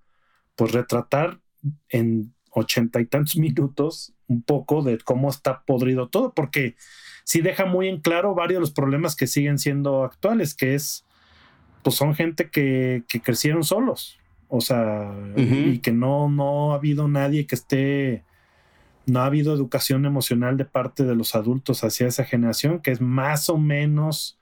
pues 0.57 0.73
retratar 0.73 1.41
en 1.89 2.35
ochenta 2.51 3.01
y 3.01 3.07
tantos 3.07 3.37
minutos 3.39 4.15
un 4.27 4.43
poco 4.43 4.83
de 4.83 4.99
cómo 4.99 5.29
está 5.29 5.63
podrido 5.65 6.09
todo, 6.09 6.33
porque 6.35 6.77
sí 7.25 7.41
deja 7.41 7.67
muy 7.67 7.89
en 7.89 8.01
claro 8.01 8.35
varios 8.35 8.59
de 8.59 8.61
los 8.61 8.73
problemas 8.73 9.15
que 9.17 9.27
siguen 9.27 9.59
siendo 9.59 10.05
actuales, 10.05 10.55
que 10.55 10.75
es, 10.75 11.05
pues 11.83 11.97
son 11.97 12.15
gente 12.15 12.51
que, 12.51 13.05
que 13.09 13.21
crecieron 13.21 13.65
solos, 13.65 14.19
o 14.49 14.61
sea, 14.61 15.15
y 15.37 15.79
que 15.79 15.93
no, 15.93 16.29
no 16.29 16.73
ha 16.73 16.77
habido 16.77 17.09
nadie 17.09 17.47
que 17.47 17.55
esté 17.55 18.25
no 19.07 19.21
ha 19.21 19.27
habido 19.27 19.55
educación 19.55 20.07
emocional 20.07 20.57
de 20.57 20.65
parte 20.65 21.05
de 21.05 21.15
los 21.15 21.35
adultos 21.35 21.85
hacia 21.85 22.07
esa 22.07 22.25
generación, 22.25 22.81
que 22.81 22.93
es 22.93 23.01
más 23.01 23.49
o 23.49 23.59
menos, 23.59 24.39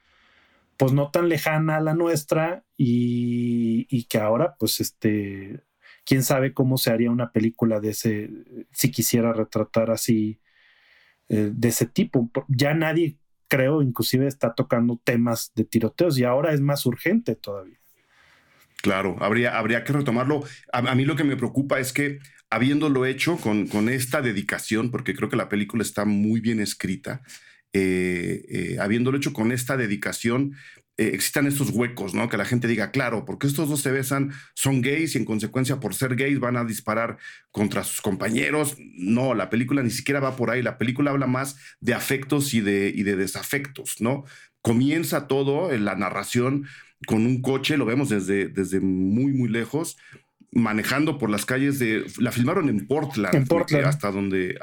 pues 0.80 0.94
no 0.94 1.10
tan 1.10 1.28
lejana 1.28 1.76
a 1.76 1.80
la 1.80 1.92
nuestra 1.92 2.64
y, 2.74 4.06
que 4.06 4.16
ahora, 4.16 4.56
pues 4.58 4.80
este, 4.80 5.60
quién 6.06 6.22
sabe 6.22 6.54
cómo 6.54 6.78
se 6.78 6.90
haría 6.90 7.10
una 7.10 7.32
película 7.32 7.80
de 7.80 7.90
ese, 7.90 8.30
si 8.72 8.90
quisiera 8.90 9.34
retratar 9.34 9.90
así, 9.90 10.40
eh, 11.28 11.50
de 11.52 11.68
ese 11.68 11.84
tipo. 11.84 12.30
Ya 12.48 12.72
nadie, 12.72 13.18
creo, 13.46 13.82
inclusive 13.82 14.26
está 14.26 14.54
tocando 14.54 14.98
temas 15.04 15.52
de 15.54 15.66
tiroteos 15.66 16.18
y 16.18 16.24
ahora 16.24 16.54
es 16.54 16.62
más 16.62 16.86
urgente 16.86 17.36
todavía. 17.36 17.78
Claro, 18.80 19.16
habría, 19.20 19.58
habría 19.58 19.84
que 19.84 19.92
retomarlo. 19.92 20.44
a, 20.72 20.94
mí 20.94 21.04
lo 21.04 21.14
que 21.14 21.24
me 21.24 21.36
preocupa 21.36 21.78
es 21.78 21.92
que 21.92 22.20
habiéndolo 22.48 23.04
hecho 23.04 23.36
con, 23.36 23.66
con 23.66 23.90
esta 23.90 24.22
dedicación, 24.22 24.90
porque 24.90 25.14
creo 25.14 25.28
que 25.28 25.36
la 25.36 25.50
película 25.50 25.82
está 25.82 26.06
muy 26.06 26.40
bien 26.40 26.58
escrita, 26.58 27.20
eh, 27.72 28.44
eh, 28.48 28.76
habiéndolo 28.80 29.16
hecho 29.16 29.32
con 29.32 29.52
esta 29.52 29.76
dedicación, 29.76 30.56
eh, 31.00 31.12
existan 31.14 31.46
estos 31.46 31.70
huecos, 31.70 32.12
¿no? 32.12 32.28
Que 32.28 32.36
la 32.36 32.44
gente 32.44 32.68
diga, 32.68 32.90
claro, 32.90 33.24
porque 33.24 33.46
estos 33.46 33.70
dos 33.70 33.80
se 33.80 33.90
besan, 33.90 34.32
son 34.54 34.82
gays 34.82 35.14
y 35.14 35.18
en 35.18 35.24
consecuencia 35.24 35.80
por 35.80 35.94
ser 35.94 36.14
gays 36.14 36.38
van 36.40 36.58
a 36.58 36.64
disparar 36.64 37.16
contra 37.50 37.84
sus 37.84 38.02
compañeros. 38.02 38.76
No, 38.78 39.34
la 39.34 39.48
película 39.48 39.82
ni 39.82 39.90
siquiera 39.90 40.20
va 40.20 40.36
por 40.36 40.50
ahí, 40.50 40.62
la 40.62 40.76
película 40.76 41.10
habla 41.10 41.26
más 41.26 41.56
de 41.80 41.94
afectos 41.94 42.52
y 42.52 42.60
de, 42.60 42.92
y 42.94 43.02
de 43.04 43.16
desafectos, 43.16 44.00
¿no? 44.00 44.24
Comienza 44.60 45.26
todo 45.26 45.72
en 45.72 45.86
la 45.86 45.94
narración 45.94 46.66
con 47.06 47.24
un 47.24 47.40
coche, 47.40 47.78
lo 47.78 47.86
vemos 47.86 48.10
desde, 48.10 48.48
desde 48.48 48.80
muy, 48.80 49.32
muy 49.32 49.48
lejos, 49.48 49.96
manejando 50.52 51.18
por 51.18 51.30
las 51.30 51.46
calles 51.46 51.78
de. 51.78 52.04
La 52.18 52.32
filmaron 52.32 52.68
en 52.68 52.86
Portland. 52.86 53.34
En 53.34 53.46
Portland. 53.46 53.86
Hasta 53.86 54.10
donde, 54.10 54.58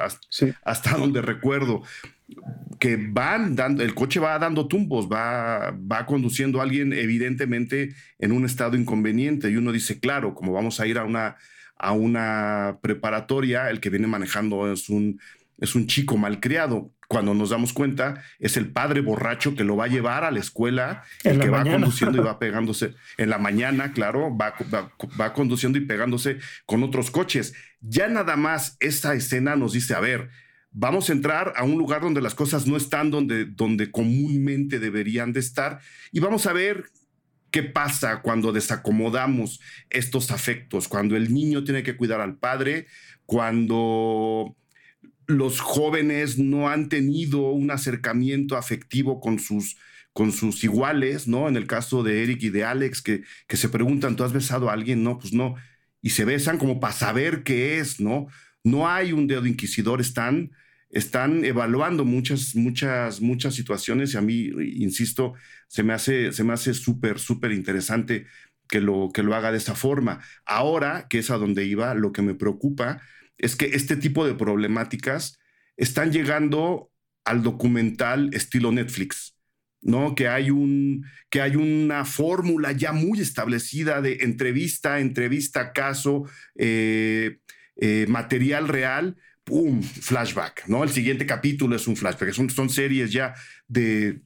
hasta, 0.63 0.97
donde 0.97 1.21
recuerdo. 1.21 1.83
Que 2.79 2.97
van 2.97 3.55
dando, 3.55 3.83
el 3.83 3.95
coche 3.95 4.19
va 4.19 4.38
dando 4.38 4.67
tumbos, 4.67 5.07
va, 5.09 5.71
va 5.71 6.05
conduciendo 6.05 6.59
a 6.59 6.63
alguien 6.63 6.91
evidentemente 6.91 7.95
en 8.19 8.33
un 8.33 8.45
estado 8.45 8.75
inconveniente. 8.75 9.49
Y 9.49 9.55
uno 9.55 9.71
dice, 9.71 9.99
claro, 9.99 10.35
como 10.35 10.51
vamos 10.51 10.79
a 10.79 10.88
ir 10.88 10.97
a 10.97 11.05
una, 11.05 11.38
a 11.77 11.93
una 11.93 12.79
preparatoria, 12.81 13.69
el 13.69 13.79
que 13.79 13.89
viene 13.89 14.07
manejando 14.07 14.71
es 14.71 14.89
un, 14.89 15.21
es 15.59 15.73
un 15.73 15.88
chico 15.88 16.17
malcriado 16.17 16.91
cuando 17.07 17.33
nos 17.33 17.51
damos 17.51 17.71
cuenta, 17.71 18.21
es 18.39 18.57
el 18.57 18.71
padre 18.71 19.01
borracho 19.01 19.55
que 19.55 19.63
lo 19.63 19.77
va 19.77 19.85
a 19.85 19.89
llevar 19.89 20.25
a 20.25 20.31
la 20.31 20.39
escuela, 20.39 21.03
el 21.23 21.39
que 21.39 21.49
va 21.49 21.63
conduciendo 21.63 22.17
y 22.17 22.25
va 22.25 22.37
pegándose 22.39 22.95
en 23.17 23.29
la 23.29 23.37
mañana, 23.37 23.93
claro, 23.93 24.35
va, 24.35 24.53
va, 25.19 25.33
conduciendo 25.33 25.77
y 25.77 25.85
pegándose 25.85 26.39
con 26.65 26.83
otros 26.83 27.09
coches. 27.09 27.53
Ya 27.79 28.09
nada 28.09 28.35
más 28.35 28.75
esta 28.81 29.13
escena 29.13 29.55
nos 29.55 29.71
dice, 29.71 29.93
a 29.93 30.01
ver, 30.01 30.29
vamos 30.71 31.09
a 31.09 31.13
entrar 31.13 31.53
a 31.55 31.63
un 31.63 31.77
lugar 31.77 32.01
donde 32.01 32.21
las 32.21 32.35
cosas 32.35 32.67
no 32.67 32.75
están 32.75 33.09
donde, 33.09 33.45
donde 33.45 33.89
comúnmente 33.89 34.79
deberían 34.79 35.31
de 35.31 35.39
estar 35.39 35.79
y 36.11 36.19
vamos 36.19 36.45
a 36.45 36.53
ver 36.53 36.85
qué 37.51 37.63
pasa 37.63 38.21
cuando 38.21 38.51
desacomodamos 38.51 39.61
estos 39.89 40.31
afectos, 40.31 40.89
cuando 40.89 41.15
el 41.15 41.33
niño 41.33 41.63
tiene 41.63 41.83
que 41.83 41.95
cuidar 41.95 42.19
al 42.19 42.35
padre, 42.35 42.87
cuando 43.25 44.55
los 45.28 45.59
jóvenes 45.59 46.39
no 46.39 46.69
han 46.69 46.89
tenido 46.89 47.51
un 47.51 47.69
acercamiento 47.69 48.55
afectivo 48.55 49.19
con 49.19 49.39
sus, 49.39 49.78
con 50.13 50.32
sus 50.32 50.63
iguales, 50.63 51.28
¿no? 51.28 51.49
En 51.49 51.57
el 51.57 51.67
caso 51.67 52.01
de 52.01 52.23
Eric 52.23 52.43
y 52.43 52.49
de 52.49 52.63
Alex, 52.63 53.01
que, 53.01 53.23
que 53.47 53.57
se 53.57 53.69
preguntan, 53.69 54.15
¿tú 54.15 54.23
has 54.23 54.34
besado 54.34 54.69
a 54.69 54.73
alguien? 54.73 55.03
No, 55.03 55.19
pues 55.19 55.34
no. 55.34 55.55
Y 56.01 56.11
se 56.11 56.25
besan 56.25 56.57
como 56.57 56.80
para 56.80 56.93
saber 56.93 57.43
qué 57.43 57.80
es, 57.80 57.99
¿no? 57.99 58.28
No 58.63 58.89
hay 58.89 59.11
un 59.11 59.28
dedo 59.28 59.45
inquisidor, 59.45 59.99
están, 59.99 60.51
están 60.89 61.43
evaluando 61.43 62.05
muchas, 62.05 62.55
muchas, 62.55 63.19
muchas 63.21 63.53
situaciones 63.55 64.13
y 64.13 64.17
a 64.17 64.21
mí, 64.21 64.49
insisto, 64.78 65.34
se 65.67 65.84
me 65.84 65.93
hace, 65.93 66.32
súper, 66.73 67.19
súper 67.19 67.51
interesante 67.51 68.28
que 68.69 68.80
lo, 68.82 69.11
que 69.13 69.23
lo 69.23 69.36
haga 69.36 69.51
de 69.51 69.57
esa 69.57 69.75
forma. 69.75 70.21
Ahora, 70.45 71.07
que 71.09 71.19
es 71.19 71.30
a 71.32 71.38
donde 71.38 71.65
iba, 71.65 71.93
lo 71.95 72.11
que 72.13 72.21
me 72.21 72.34
preocupa 72.34 73.01
es 73.38 73.55
que 73.55 73.67
este 73.67 73.95
tipo 73.95 74.25
de 74.25 74.33
problemáticas 74.33 75.39
están 75.75 76.11
llegando 76.11 76.91
al 77.23 77.43
documental 77.43 78.29
estilo 78.33 78.71
Netflix, 78.71 79.35
¿no? 79.81 80.15
Que 80.15 80.27
hay, 80.27 80.49
un, 80.49 81.05
que 81.29 81.41
hay 81.41 81.55
una 81.55 82.05
fórmula 82.05 82.71
ya 82.71 82.93
muy 82.93 83.19
establecida 83.19 84.01
de 84.01 84.19
entrevista, 84.21 84.99
entrevista, 84.99 85.73
caso, 85.73 86.23
eh, 86.55 87.39
eh, 87.75 88.05
material 88.07 88.67
real, 88.67 89.17
¡pum! 89.43 89.81
Flashback, 89.83 90.67
¿no? 90.67 90.83
El 90.83 90.89
siguiente 90.89 91.25
capítulo 91.25 91.75
es 91.75 91.88
un 91.88 91.95
flashback, 91.95 92.31
son, 92.31 92.49
son 92.49 92.69
series 92.69 93.11
ya 93.11 93.33
de 93.67 94.21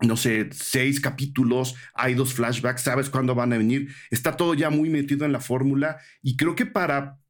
no 0.00 0.16
sé, 0.16 0.48
seis 0.52 1.00
capítulos, 1.00 1.76
hay 1.94 2.14
dos 2.14 2.34
flashbacks, 2.34 2.82
sabes 2.82 3.08
cuándo 3.08 3.36
van 3.36 3.52
a 3.52 3.58
venir, 3.58 3.94
está 4.10 4.36
todo 4.36 4.54
ya 4.54 4.68
muy 4.68 4.90
metido 4.90 5.24
en 5.24 5.30
la 5.30 5.40
fórmula 5.40 5.98
y 6.22 6.36
creo 6.36 6.56
que 6.56 6.66
para 6.66 7.21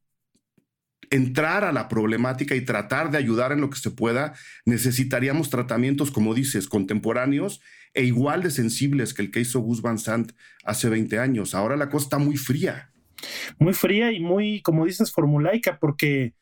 entrar 1.09 1.63
a 1.63 1.71
la 1.71 1.87
problemática 1.87 2.55
y 2.55 2.61
tratar 2.61 3.11
de 3.11 3.17
ayudar 3.17 3.51
en 3.51 3.61
lo 3.61 3.69
que 3.69 3.79
se 3.79 3.91
pueda, 3.91 4.33
necesitaríamos 4.65 5.49
tratamientos, 5.49 6.11
como 6.11 6.33
dices, 6.33 6.67
contemporáneos 6.67 7.61
e 7.93 8.03
igual 8.03 8.41
de 8.41 8.51
sensibles 8.51 9.13
que 9.13 9.21
el 9.21 9.31
que 9.31 9.41
hizo 9.41 9.59
Gus 9.59 9.81
Van 9.81 9.99
Sant 9.99 10.31
hace 10.63 10.89
20 10.89 11.19
años. 11.19 11.53
Ahora 11.53 11.77
la 11.77 11.89
cosa 11.89 12.05
está 12.05 12.17
muy 12.17 12.37
fría. 12.37 12.91
Muy 13.57 13.73
fría 13.73 14.11
y 14.11 14.19
muy, 14.19 14.61
como 14.61 14.85
dices, 14.85 15.11
formulaica, 15.11 15.77
porque 15.79 16.33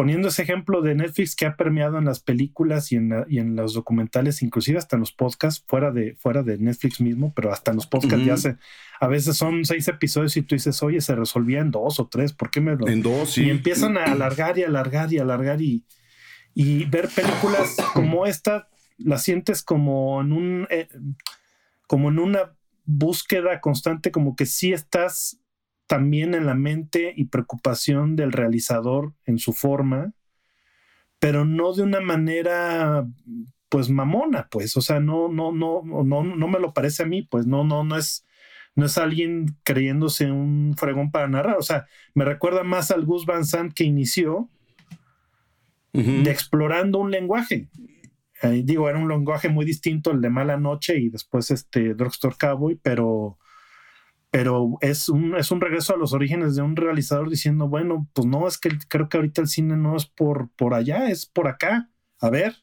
poniendo 0.00 0.28
ese 0.28 0.44
ejemplo 0.44 0.80
de 0.80 0.94
Netflix 0.94 1.36
que 1.36 1.44
ha 1.44 1.56
permeado 1.56 1.98
en 1.98 2.06
las 2.06 2.20
películas 2.20 2.90
y 2.90 2.96
en, 2.96 3.26
y 3.28 3.38
en 3.38 3.54
los 3.54 3.74
documentales, 3.74 4.40
inclusive 4.40 4.78
hasta 4.78 4.96
en 4.96 5.00
los 5.00 5.12
podcasts, 5.12 5.62
fuera 5.68 5.90
de, 5.90 6.16
fuera 6.16 6.42
de 6.42 6.56
Netflix 6.56 7.02
mismo, 7.02 7.34
pero 7.36 7.52
hasta 7.52 7.72
en 7.72 7.76
los 7.76 7.86
podcasts 7.86 8.24
ya 8.24 8.38
se, 8.38 8.56
a 8.98 9.08
veces 9.08 9.36
son 9.36 9.62
seis 9.66 9.88
episodios 9.88 10.38
y 10.38 10.40
tú 10.40 10.54
dices, 10.54 10.82
oye, 10.82 11.02
se 11.02 11.14
resolvía 11.14 11.60
en 11.60 11.70
dos 11.70 12.00
o 12.00 12.08
tres, 12.08 12.32
¿por 12.32 12.50
qué 12.50 12.62
me 12.62 12.76
lo...? 12.76 12.88
En 12.88 13.02
dos, 13.02 13.34
sí. 13.34 13.44
Y 13.44 13.50
empiezan 13.50 13.98
a 13.98 14.04
alargar 14.04 14.56
y 14.56 14.62
alargar 14.62 15.12
y 15.12 15.18
alargar 15.18 15.60
y, 15.60 15.84
y 16.54 16.86
ver 16.86 17.10
películas 17.14 17.76
como 17.92 18.24
esta, 18.24 18.70
la 18.96 19.18
sientes 19.18 19.62
como 19.62 20.22
en 20.22 20.32
un, 20.32 20.66
eh, 20.70 20.88
como 21.86 22.08
en 22.08 22.20
una 22.20 22.56
búsqueda 22.86 23.60
constante, 23.60 24.10
como 24.10 24.34
que 24.34 24.46
sí 24.46 24.72
estás 24.72 25.38
también 25.90 26.34
en 26.34 26.46
la 26.46 26.54
mente 26.54 27.12
y 27.16 27.24
preocupación 27.24 28.14
del 28.14 28.30
realizador 28.30 29.12
en 29.26 29.40
su 29.40 29.52
forma, 29.52 30.12
pero 31.18 31.44
no 31.44 31.72
de 31.72 31.82
una 31.82 32.00
manera 32.00 33.08
pues 33.68 33.90
mamona, 33.90 34.46
pues, 34.52 34.76
o 34.76 34.82
sea, 34.82 35.00
no, 35.00 35.28
no, 35.28 35.50
no, 35.50 35.82
no, 35.82 36.22
no 36.22 36.48
me 36.48 36.60
lo 36.60 36.72
parece 36.74 37.02
a 37.02 37.06
mí, 37.06 37.22
pues, 37.22 37.48
no, 37.48 37.64
no, 37.64 37.82
no 37.82 37.96
es, 37.96 38.24
no 38.76 38.86
es 38.86 38.98
alguien 38.98 39.46
creyéndose 39.64 40.30
un 40.30 40.76
fregón 40.78 41.10
para 41.10 41.26
narrar, 41.26 41.56
o 41.56 41.62
sea, 41.62 41.86
me 42.14 42.24
recuerda 42.24 42.62
más 42.62 42.92
al 42.92 43.04
Gus 43.04 43.26
Van 43.26 43.44
Sant 43.44 43.74
que 43.74 43.82
inició 43.82 44.48
de 45.92 46.30
explorando 46.30 47.00
un 47.00 47.10
lenguaje. 47.10 47.68
digo, 48.62 48.88
era 48.88 49.00
un 49.00 49.08
lenguaje 49.08 49.48
muy 49.48 49.64
distinto 49.64 50.12
el 50.12 50.20
de 50.20 50.30
Mala 50.30 50.56
Noche 50.56 51.00
y 51.00 51.08
después 51.08 51.50
este 51.50 51.94
Drugstore 51.94 52.36
Cowboy, 52.38 52.78
pero 52.80 53.40
pero 54.30 54.78
es 54.80 55.08
un, 55.08 55.36
es 55.36 55.50
un 55.50 55.60
regreso 55.60 55.94
a 55.94 55.98
los 55.98 56.12
orígenes 56.12 56.54
de 56.54 56.62
un 56.62 56.76
realizador 56.76 57.28
diciendo, 57.28 57.68
bueno, 57.68 58.08
pues 58.12 58.26
no, 58.26 58.46
es 58.46 58.58
que 58.58 58.70
creo 58.88 59.08
que 59.08 59.16
ahorita 59.16 59.40
el 59.40 59.48
cine 59.48 59.76
no 59.76 59.96
es 59.96 60.06
por, 60.06 60.50
por 60.56 60.74
allá, 60.74 61.08
es 61.08 61.26
por 61.26 61.48
acá. 61.48 61.90
A 62.20 62.30
ver. 62.30 62.56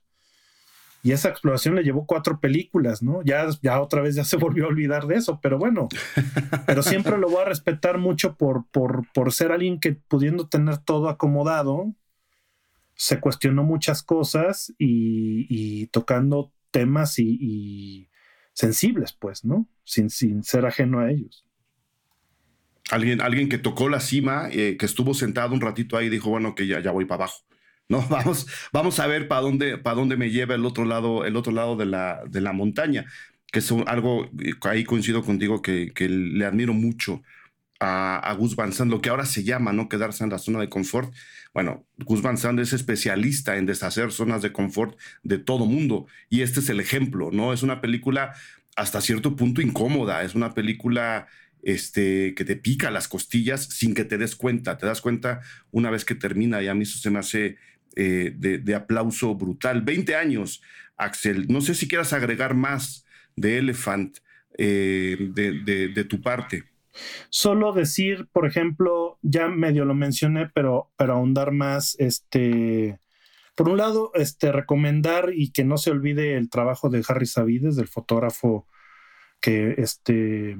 Y 1.03 1.11
esa 1.11 1.30
exploración 1.30 1.76
le 1.76 1.84
llevó 1.84 2.05
cuatro 2.05 2.39
películas, 2.39 3.01
¿no? 3.01 3.22
Ya, 3.24 3.47
ya 3.61 3.82
otra 3.82 4.01
vez 4.01 4.15
ya 4.15 4.24
se 4.24 4.38
volvió 4.38 4.65
a 4.65 4.70
olvidar 4.70 5.07
de 5.07 5.15
eso, 5.15 5.39
pero 5.41 5.57
bueno, 5.57 5.88
pero 6.65 6.84
siempre 6.84 7.18
lo 7.18 7.30
voy 7.30 7.41
a 7.41 7.45
respetar 7.45 7.97
mucho 7.97 8.36
por, 8.36 8.65
por, 8.72 9.03
por 9.13 9.34
ser 9.34 9.51
alguien 9.51 9.80
que 9.80 9.93
pudiendo 9.93 10.47
tener 10.47 10.78
todo 10.80 11.09
acomodado, 11.09 11.93
se 12.95 13.20
cuestionó 13.20 13.63
muchas 13.63 14.03
cosas 14.03 14.74
y, 14.78 15.86
tocando 15.88 16.51
temas 16.72 17.20
y, 17.20 18.09
sensibles, 18.53 19.13
pues, 19.13 19.45
¿no? 19.45 19.68
Sin, 19.84 20.09
sin 20.09 20.43
ser 20.43 20.65
ajeno 20.65 20.99
a 20.99 21.11
ellos. 21.11 21.47
Alguien, 22.90 23.22
alguien 23.22 23.50
que 23.50 23.58
tocó 23.58 23.90
la 23.90 24.00
cima, 24.00 24.48
eh, 24.52 24.78
que 24.78 24.86
estuvo 24.86 25.14
sentado 25.14 25.54
un 25.54 25.62
ratito 25.62 25.98
ahí 25.98 26.08
y 26.08 26.10
dijo, 26.10 26.30
bueno, 26.30 26.56
que 26.56 26.68
ya, 26.68 26.80
ya 26.80 26.92
voy 26.92 27.06
para 27.06 27.24
abajo. 27.26 27.44
No, 27.90 28.06
vamos, 28.10 28.48
vamos 28.74 29.00
a 29.00 29.08
ver 29.08 29.30
para 29.30 29.40
dónde, 29.40 29.78
para 29.78 29.96
dónde 29.96 30.18
me 30.18 30.30
lleva 30.30 30.56
el 30.56 30.66
otro 30.66 30.84
lado, 30.84 31.24
el 31.24 31.38
otro 31.38 31.54
lado 31.54 31.78
de 31.78 31.86
la, 31.86 32.22
de 32.28 32.42
la 32.42 32.52
montaña, 32.52 33.06
que 33.50 33.60
es 33.60 33.72
algo, 33.86 34.26
eh, 34.44 34.56
ahí 34.64 34.84
coincido 34.84 35.24
contigo, 35.24 35.62
que, 35.62 35.94
que 35.96 36.10
le 36.10 36.46
admiro 36.46 36.74
mucho 36.74 37.22
a, 37.80 38.18
a, 38.18 38.34
Gus 38.34 38.58
Van 38.58 38.74
Sant, 38.74 38.92
lo 38.92 39.00
que 39.00 39.10
ahora 39.10 39.26
se 39.26 39.46
llama 39.46 39.72
no 39.72 39.88
quedarse 39.88 40.24
en 40.26 40.32
la 40.32 40.38
zona 40.38 40.60
de 40.60 40.68
confort. 40.68 41.14
Bueno, 41.54 41.86
Gus 41.98 42.22
Van 42.22 42.38
Sant 42.38 42.60
es 42.60 42.74
especialista 42.74 43.56
en 43.58 43.66
deshacer 43.66 44.12
zonas 44.12 44.42
de 44.42 44.52
confort 44.52 44.98
de 45.24 45.38
todo 45.38 45.66
mundo 45.66 46.08
y 46.30 46.42
este 46.42 46.60
es 46.60 46.70
el 46.70 46.82
ejemplo, 46.82 47.32
¿no? 47.32 47.54
Es 47.54 47.64
una 47.64 47.80
película 47.80 48.34
hasta 48.76 49.02
cierto 49.02 49.36
punto 49.36 49.62
incómoda, 49.62 50.24
es 50.24 50.36
una 50.36 50.54
película 50.54 51.28
este, 51.68 52.34
que 52.34 52.45
te 52.45 52.55
pica 52.55 52.89
las 52.91 53.09
costillas 53.09 53.65
sin 53.65 53.93
que 53.93 54.05
te 54.05 54.18
des 54.18 54.38
cuenta. 54.38 54.78
Te 54.78 54.86
das 54.86 55.01
cuenta 55.01 55.41
una 55.70 55.89
vez 55.89 56.05
que 56.05 56.15
termina 56.15 56.63
y 56.63 56.70
a 56.70 56.74
mí 56.74 56.84
eso 56.84 56.97
se 56.97 57.09
me 57.09 57.20
hace 57.20 57.57
eh, 57.97 58.32
de, 58.34 58.74
aplauso 58.74 59.36
brutal. 59.36 59.82
20 59.82 60.15
años, 60.15 60.61
Axel. 60.95 61.47
No 61.49 61.59
sé 61.59 61.76
si 61.76 61.89
quieras 61.89 62.13
agregar 62.13 62.53
más 62.53 63.05
de 63.36 63.57
Elephant 63.57 64.20
eh, 64.57 65.18
de, 65.20 66.03
tu 66.05 66.22
parte. 66.22 66.63
Solo 67.28 67.74
decir, 67.74 68.30
por 68.32 68.47
ejemplo, 68.47 69.20
ya 69.22 69.49
medio 69.49 69.84
lo 69.84 69.93
mencioné, 69.93 70.49
pero, 70.53 70.89
pero 70.95 71.15
ahondar 71.15 71.51
más, 71.51 71.97
este, 71.99 72.97
por 73.55 73.68
un 73.68 73.76
lado, 73.76 74.11
este, 74.13 74.53
recomendar 74.53 75.34
y 75.36 75.51
que 75.51 75.65
no 75.65 75.76
se 75.76 75.91
olvide 75.91 76.38
el 76.38 76.49
trabajo 76.49 76.89
de 76.89 77.03
Harry 77.09 77.26
Savides, 77.26 77.76
del 77.76 77.89
fotógrafo 77.89 78.68
que 79.41 79.76
este, 79.78 80.57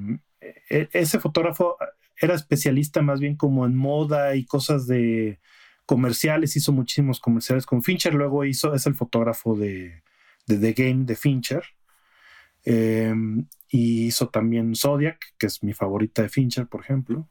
ese 0.70 1.20
fotógrafo 1.20 1.78
era 2.20 2.34
especialista 2.34 3.02
más 3.02 3.20
bien 3.20 3.36
como 3.36 3.66
en 3.66 3.76
moda 3.76 4.36
y 4.36 4.46
cosas 4.46 4.88
de 4.88 5.40
comerciales, 5.86 6.56
hizo 6.56 6.74
muchísimos 6.74 7.20
comerciales 7.20 7.66
con 7.66 7.82
Fincher, 7.82 8.14
luego 8.14 8.44
hizo, 8.44 8.74
es 8.74 8.86
el 8.86 8.96
fotógrafo 8.96 9.56
de, 9.56 10.04
The 10.46 10.74
Game 10.74 11.06
de 11.06 11.16
Fincher. 11.16 11.64
Em, 12.66 13.48
y 13.70 14.08
hizo 14.08 14.28
también 14.28 14.76
Zodiac, 14.76 15.20
que 15.38 15.48
es 15.48 15.64
mi 15.64 15.74
favorita 15.74 16.22
de 16.22 16.30
Fincher, 16.30 16.68
por 16.68 16.82
ejemplo. 16.82 17.28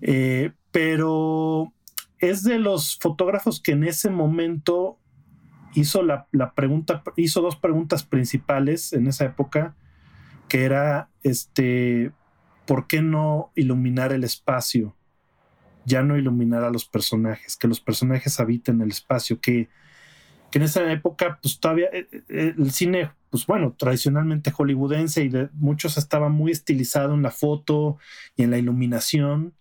Eh, 0.00 0.52
pero 0.70 1.72
es 2.18 2.44
de 2.44 2.58
los 2.58 2.96
fotógrafos 2.98 3.60
que 3.60 3.72
en 3.72 3.84
ese 3.84 4.10
momento 4.10 4.98
hizo 5.74 6.02
la, 6.02 6.28
pregunta, 6.54 7.02
hizo 7.16 7.40
dos 7.40 7.56
preguntas 7.56 8.04
principales 8.04 8.92
en 8.92 9.08
esa 9.08 9.24
época 9.24 9.76
que 10.48 10.64
era 10.64 11.10
este, 11.22 12.12
¿por 12.66 12.86
qué 12.86 13.02
no 13.02 13.52
iluminar 13.54 14.12
el 14.12 14.24
espacio? 14.24 14.96
Ya 15.84 16.02
no 16.02 16.18
iluminar 16.18 16.64
a 16.64 16.70
los 16.70 16.84
personajes, 16.86 17.56
que 17.56 17.68
los 17.68 17.80
personajes 17.80 18.40
habiten 18.40 18.80
el 18.80 18.90
espacio, 18.90 19.40
que, 19.40 19.68
que 20.50 20.58
en 20.58 20.64
esa 20.64 20.90
época, 20.92 21.38
pues 21.40 21.60
todavía 21.60 21.86
eh, 21.92 22.08
eh, 22.28 22.54
el 22.58 22.70
cine, 22.72 23.10
pues 23.30 23.46
bueno, 23.46 23.74
tradicionalmente 23.78 24.50
hollywoodense 24.50 25.24
y 25.24 25.28
de 25.28 25.48
muchos 25.54 25.96
estaba 25.96 26.28
muy 26.28 26.52
estilizado 26.52 27.14
en 27.14 27.22
la 27.22 27.30
foto 27.30 27.98
y 28.36 28.42
en 28.42 28.50
la 28.50 28.58
iluminación. 28.58 29.54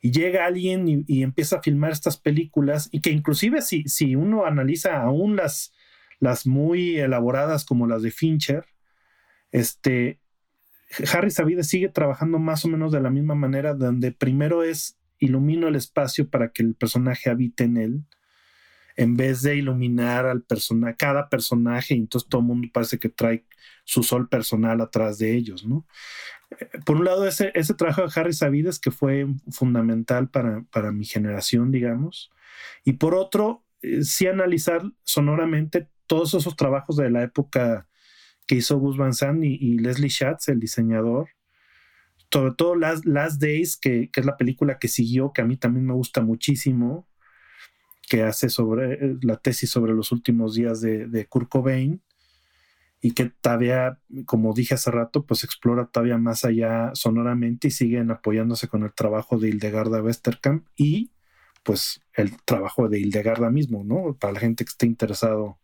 Y 0.00 0.12
llega 0.12 0.46
alguien 0.46 0.86
y, 0.88 1.04
y 1.08 1.22
empieza 1.22 1.56
a 1.56 1.62
filmar 1.62 1.90
estas 1.90 2.16
películas 2.16 2.88
y 2.92 3.00
que 3.00 3.10
inclusive 3.10 3.62
si, 3.62 3.84
si 3.84 4.14
uno 4.14 4.44
analiza 4.44 5.02
aún 5.02 5.34
las, 5.34 5.72
las 6.20 6.46
muy 6.46 6.98
elaboradas 6.98 7.64
como 7.64 7.88
las 7.88 8.02
de 8.02 8.12
Fincher, 8.12 8.66
este, 9.52 10.20
Harry 11.12 11.30
Savide 11.30 11.64
sigue 11.64 11.88
trabajando 11.88 12.38
más 12.38 12.64
o 12.64 12.68
menos 12.68 12.92
de 12.92 13.00
la 13.00 13.10
misma 13.10 13.34
manera, 13.34 13.74
donde 13.74 14.12
primero 14.12 14.62
es 14.62 14.98
ilumino 15.18 15.68
el 15.68 15.76
espacio 15.76 16.28
para 16.28 16.52
que 16.52 16.62
el 16.62 16.74
personaje 16.74 17.30
habite 17.30 17.64
en 17.64 17.76
él, 17.76 18.04
en 18.96 19.16
vez 19.16 19.42
de 19.42 19.56
iluminar 19.56 20.26
al 20.26 20.42
personaje, 20.42 20.96
cada 20.96 21.28
personaje, 21.28 21.94
y 21.94 21.98
entonces 21.98 22.28
todo 22.28 22.40
el 22.40 22.46
mundo 22.46 22.68
parece 22.72 22.98
que 22.98 23.08
trae 23.08 23.44
su 23.84 24.02
sol 24.02 24.28
personal 24.28 24.80
atrás 24.80 25.18
de 25.18 25.34
ellos, 25.34 25.66
¿no? 25.66 25.86
Eh, 26.58 26.68
por 26.84 26.96
un 26.96 27.04
lado, 27.04 27.26
ese, 27.26 27.52
ese 27.54 27.74
trabajo 27.74 28.02
de 28.02 28.12
Harry 28.14 28.32
Savides 28.32 28.78
que 28.78 28.90
fue 28.90 29.26
fundamental 29.50 30.28
para, 30.28 30.62
para 30.70 30.92
mi 30.92 31.04
generación, 31.04 31.70
digamos, 31.70 32.30
y 32.84 32.94
por 32.94 33.14
otro, 33.14 33.64
eh, 33.82 34.02
sí 34.02 34.26
analizar 34.26 34.82
sonoramente 35.04 35.88
todos 36.06 36.34
esos 36.34 36.56
trabajos 36.56 36.96
de 36.96 37.10
la 37.10 37.22
época 37.22 37.85
que 38.46 38.56
hizo 38.56 38.78
Gus 38.78 38.96
Van 38.96 39.14
Sant 39.14 39.42
y, 39.44 39.78
Leslie 39.78 40.10
Schatz, 40.10 40.48
el 40.48 40.60
diseñador. 40.60 41.30
Sobre 42.30 42.54
todo 42.54 42.74
Last, 42.74 43.04
Last 43.06 43.40
Days, 43.40 43.76
que, 43.76 44.10
es 44.14 44.24
la 44.24 44.36
película 44.36 44.78
que 44.78 44.88
siguió, 44.88 45.32
que 45.32 45.42
a 45.42 45.44
mí 45.44 45.56
también 45.56 45.86
me 45.86 45.94
gusta 45.94 46.20
muchísimo, 46.20 47.08
que 48.08 48.22
hace 48.22 48.48
sobre 48.48 49.16
la 49.22 49.36
tesis 49.36 49.70
sobre 49.70 49.92
los 49.94 50.12
últimos 50.12 50.54
días 50.54 50.80
de, 50.80 51.06
de 51.06 51.26
Kurt 51.26 51.48
Cobain 51.48 52.02
y 53.00 53.12
que 53.12 53.26
todavía, 53.26 54.00
como 54.24 54.52
dije 54.54 54.74
hace 54.74 54.90
rato, 54.90 55.26
pues 55.26 55.44
explora 55.44 55.86
todavía 55.86 56.18
más 56.18 56.44
allá 56.44 56.90
sonoramente 56.94 57.68
y 57.68 57.70
siguen 57.70 58.10
apoyándose 58.10 58.68
con 58.68 58.82
el 58.84 58.92
trabajo 58.92 59.38
de 59.38 59.48
Hildegarda 59.48 60.02
Westerkamp 60.02 60.66
y 60.76 61.10
pues 61.62 62.00
el 62.14 62.36
trabajo 62.44 62.88
de 62.88 63.00
Hildegarda 63.00 63.50
mismo, 63.50 63.84
¿no? 63.84 64.16
Para 64.16 64.34
la 64.34 64.40
gente 64.40 64.64
que 64.64 64.70
esté 64.70 64.86
interesado 64.86 65.58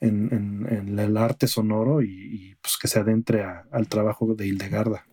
en, 0.00 0.98
el 0.98 1.16
arte 1.16 1.46
sonoro 1.46 2.02
y, 2.02 2.56
pues 2.60 2.76
que 2.80 2.88
se 2.88 2.98
adentre 2.98 3.44
al 3.44 3.88
trabajo 3.88 4.34
de 4.34 4.46
Hildegarda. 4.46 5.04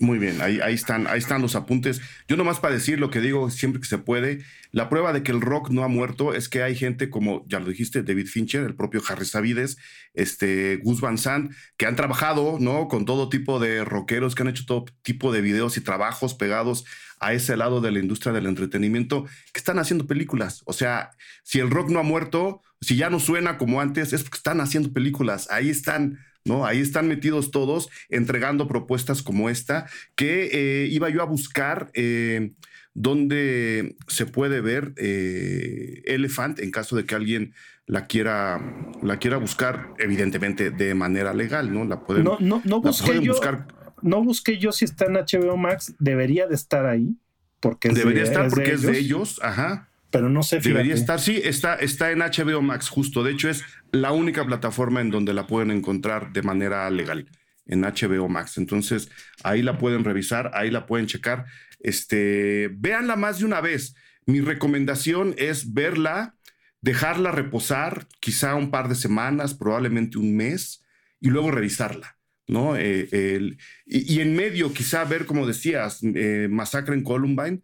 Muy 0.00 0.18
bien, 0.18 0.42
ahí, 0.42 0.58
ahí, 0.60 0.74
están, 0.74 1.06
ahí 1.06 1.18
están 1.18 1.40
los 1.40 1.54
apuntes. 1.54 2.00
Yo 2.26 2.36
nomás 2.36 2.58
para 2.58 2.74
decir 2.74 2.98
lo 2.98 3.10
que 3.10 3.20
digo 3.20 3.48
siempre 3.50 3.80
que 3.80 3.86
se 3.86 3.98
puede, 3.98 4.44
la 4.72 4.88
prueba 4.88 5.12
de 5.12 5.22
que 5.22 5.30
el 5.30 5.40
rock 5.40 5.70
no 5.70 5.84
ha 5.84 5.88
muerto 5.88 6.34
es 6.34 6.48
que 6.48 6.64
hay 6.64 6.74
gente 6.74 7.10
como, 7.10 7.44
ya 7.46 7.60
lo 7.60 7.66
dijiste, 7.66 8.02
David 8.02 8.26
Fincher, 8.26 8.64
el 8.64 8.74
propio 8.74 9.00
Harry 9.08 9.24
Savides, 9.24 9.78
este, 10.12 10.80
Gus 10.82 11.00
Van 11.00 11.16
Sant, 11.16 11.52
que 11.76 11.86
han 11.86 11.94
trabajado, 11.94 12.58
¿no? 12.58 12.88
Con 12.88 13.04
todo 13.04 13.28
tipo 13.28 13.60
de 13.60 13.84
rockeros, 13.84 14.34
que 14.34 14.42
han 14.42 14.48
hecho 14.48 14.66
todo 14.66 14.84
tipo 15.02 15.32
de 15.32 15.42
videos 15.42 15.76
y 15.76 15.80
trabajos 15.80 16.34
pegados 16.34 16.84
a 17.20 17.32
ese 17.32 17.56
lado 17.56 17.80
de 17.80 17.92
la 17.92 18.00
industria 18.00 18.32
del 18.32 18.46
entretenimiento, 18.46 19.26
que 19.52 19.58
están 19.58 19.78
haciendo 19.78 20.08
películas. 20.08 20.62
O 20.66 20.72
sea, 20.72 21.12
si 21.44 21.60
el 21.60 21.70
rock 21.70 21.90
no 21.90 22.00
ha 22.00 22.02
muerto, 22.02 22.60
si 22.80 22.96
ya 22.96 23.10
no 23.10 23.20
suena 23.20 23.58
como 23.58 23.80
antes, 23.80 24.12
es 24.12 24.24
porque 24.24 24.38
están 24.38 24.60
haciendo 24.60 24.92
películas. 24.92 25.48
Ahí 25.52 25.70
están 25.70 26.18
¿no? 26.44 26.66
Ahí 26.66 26.80
están 26.80 27.08
metidos 27.08 27.50
todos 27.50 27.88
entregando 28.08 28.68
propuestas 28.68 29.22
como 29.22 29.48
esta, 29.48 29.86
que 30.14 30.50
eh, 30.52 30.86
iba 30.90 31.08
yo 31.08 31.22
a 31.22 31.26
buscar 31.26 31.90
eh, 31.94 32.52
donde 32.92 33.96
se 34.08 34.26
puede 34.26 34.60
ver 34.60 34.92
eh, 34.96 36.02
Elephant 36.04 36.60
en 36.60 36.70
caso 36.70 36.96
de 36.96 37.04
que 37.04 37.14
alguien 37.14 37.54
la 37.86 38.06
quiera, 38.06 38.60
la 39.02 39.18
quiera 39.18 39.36
buscar, 39.36 39.94
evidentemente 39.98 40.70
de 40.70 40.94
manera 40.94 41.34
legal, 41.34 41.72
¿no? 41.72 41.84
La 41.84 42.00
pueden, 42.00 42.24
no, 42.24 42.38
no, 42.40 42.62
no 42.64 42.80
busqué 42.80 43.22
yo, 43.22 43.32
buscar. 43.32 43.66
No 44.00 44.22
busqué 44.22 44.58
yo 44.58 44.72
si 44.72 44.84
está 44.84 45.06
en 45.06 45.14
HBO 45.14 45.56
Max, 45.56 45.94
debería 45.98 46.46
de 46.46 46.54
estar 46.54 46.86
ahí. 46.86 47.16
Porque 47.60 47.88
debería 47.88 48.24
estar 48.24 48.50
porque 48.50 48.72
es 48.72 48.82
de 48.82 48.98
ellos, 48.98 49.40
ajá 49.42 49.88
pero 50.14 50.28
no 50.28 50.44
sé. 50.44 50.60
Debería 50.60 50.94
estar, 50.94 51.20
sí, 51.20 51.40
está, 51.42 51.74
está 51.74 52.12
en 52.12 52.20
HBO 52.20 52.62
Max, 52.62 52.88
justo. 52.88 53.24
De 53.24 53.32
hecho, 53.32 53.50
es 53.50 53.64
la 53.90 54.12
única 54.12 54.46
plataforma 54.46 55.00
en 55.00 55.10
donde 55.10 55.34
la 55.34 55.48
pueden 55.48 55.72
encontrar 55.72 56.32
de 56.32 56.40
manera 56.42 56.88
legal, 56.88 57.28
en 57.66 57.80
HBO 57.80 58.28
Max. 58.28 58.56
Entonces, 58.56 59.10
ahí 59.42 59.60
la 59.60 59.76
pueden 59.76 60.04
revisar, 60.04 60.52
ahí 60.54 60.70
la 60.70 60.86
pueden 60.86 61.08
checar. 61.08 61.46
Este, 61.80 62.70
véanla 62.76 63.16
más 63.16 63.40
de 63.40 63.46
una 63.46 63.60
vez. 63.60 63.96
Mi 64.24 64.40
recomendación 64.40 65.34
es 65.36 65.74
verla, 65.74 66.36
dejarla 66.80 67.32
reposar, 67.32 68.06
quizá 68.20 68.54
un 68.54 68.70
par 68.70 68.88
de 68.88 68.94
semanas, 68.94 69.52
probablemente 69.52 70.16
un 70.16 70.36
mes, 70.36 70.84
y 71.18 71.30
luego 71.30 71.50
revisarla. 71.50 72.18
¿no? 72.46 72.76
Eh, 72.76 73.56
y, 73.84 74.20
en 74.20 74.36
medio, 74.36 74.72
quizá 74.72 75.02
ver, 75.06 75.26
como 75.26 75.44
decías, 75.44 75.98
eh, 76.04 76.46
Masacre 76.48 76.94
en 76.94 77.02
Columbine, 77.02 77.62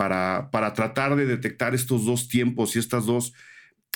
para, 0.00 0.48
para 0.50 0.72
tratar 0.72 1.14
de 1.14 1.26
detectar 1.26 1.74
estos 1.74 2.06
dos 2.06 2.26
tiempos 2.26 2.74
y 2.74 2.78
estas 2.78 3.04
dos, 3.04 3.34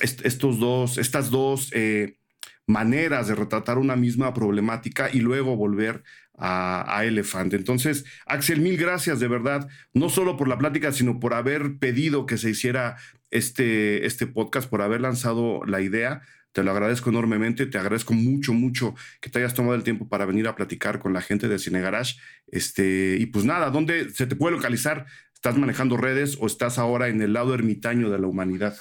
estos 0.03 0.59
dos, 0.59 0.99
estas 0.99 1.31
dos 1.31 1.71
eh, 1.73 2.19
maneras 2.67 3.27
de 3.27 3.35
retratar 3.35 3.79
una 3.79 3.97
misma 3.97 4.35
problemática 4.35 5.09
y 5.11 5.21
luego 5.21 5.57
volver 5.57 6.03
a, 6.37 7.05
Elefante. 7.07 7.57
Entonces, 7.57 8.05
Axel, 8.27 8.61
mil 8.61 8.77
gracias 8.77 9.19
de 9.19 9.29
verdad, 9.29 9.67
no 9.95 10.11
solo 10.11 10.37
por 10.37 10.47
la 10.47 10.59
plática, 10.59 10.93
sino 10.93 11.19
por 11.19 11.33
haber 11.33 11.79
pedido 11.79 12.27
que 12.27 12.37
se 12.37 12.51
hiciera 12.51 12.97
este, 13.31 14.05
este 14.05 14.27
podcast, 14.27 14.69
por 14.69 14.83
haber 14.83 15.01
lanzado 15.01 15.65
la 15.65 15.81
idea. 15.81 16.21
Te 16.53 16.63
lo 16.63 16.71
agradezco 16.71 17.09
enormemente, 17.09 17.65
te 17.65 17.79
agradezco 17.79 18.13
mucho, 18.13 18.53
mucho 18.53 18.95
que 19.23 19.31
te 19.31 19.39
hayas 19.39 19.55
tomado 19.55 19.75
el 19.75 19.85
tiempo 19.85 20.07
para 20.07 20.27
venir 20.27 20.49
a 20.49 20.55
platicar 20.55 20.99
con 20.99 21.15
la 21.15 21.23
gente 21.23 21.49
de 21.49 21.59
Cine 21.59 21.81
Garage. 21.81 22.17
Este, 22.47 23.17
y 23.19 23.25
pues 23.25 23.47
nada, 23.47 23.71
¿dónde 23.71 24.11
se 24.11 24.27
te 24.27 24.37
puede 24.37 24.55
localizar 24.55 25.07
¿Estás 25.45 25.59
manejando 25.59 25.99
redes 25.99 26.39
o 26.41 26.47
estás 26.47 26.79
ahora 26.79 27.09
en 27.09 27.21
el 27.21 27.35
lado 27.35 27.53
ermitaño 27.53 28.09
de 28.09 28.19
la 28.19 28.27
humanidad? 28.27 28.79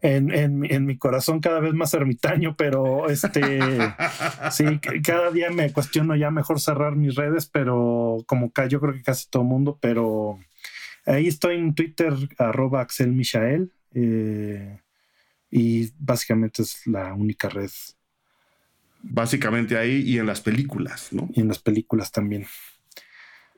En, 0.00 0.86
mi 0.86 0.96
corazón 0.96 1.40
cada 1.40 1.60
vez 1.60 1.74
más 1.74 1.92
ermitaño, 1.92 2.56
pero 2.56 3.10
este 3.10 3.60
sí, 4.52 4.64
cada 5.04 5.30
día 5.30 5.50
me 5.50 5.70
cuestiono 5.70 6.16
ya 6.16 6.30
mejor 6.30 6.60
cerrar 6.60 6.96
mis 6.96 7.14
redes, 7.14 7.44
pero 7.44 8.24
como 8.24 8.50
yo 8.70 8.80
creo 8.80 8.94
que 8.94 9.02
casi 9.02 9.28
todo 9.28 9.42
el 9.42 9.50
mundo, 9.50 9.76
pero 9.82 10.38
ahí 11.04 11.28
estoy 11.28 11.56
en 11.56 11.74
Twitter, 11.74 12.14
arroba 12.38 12.80
Axel 12.80 13.12
Michael, 13.12 13.70
eh, 13.92 14.80
y 15.50 15.90
básicamente 15.98 16.62
es 16.62 16.86
la 16.86 17.12
única 17.12 17.50
red. 17.50 17.70
Básicamente 19.02 19.76
ahí 19.76 20.00
y 20.06 20.18
en 20.18 20.24
las 20.24 20.40
películas, 20.40 21.12
¿no? 21.12 21.28
Y 21.34 21.42
en 21.42 21.48
las 21.48 21.58
películas 21.58 22.10
también 22.10 22.46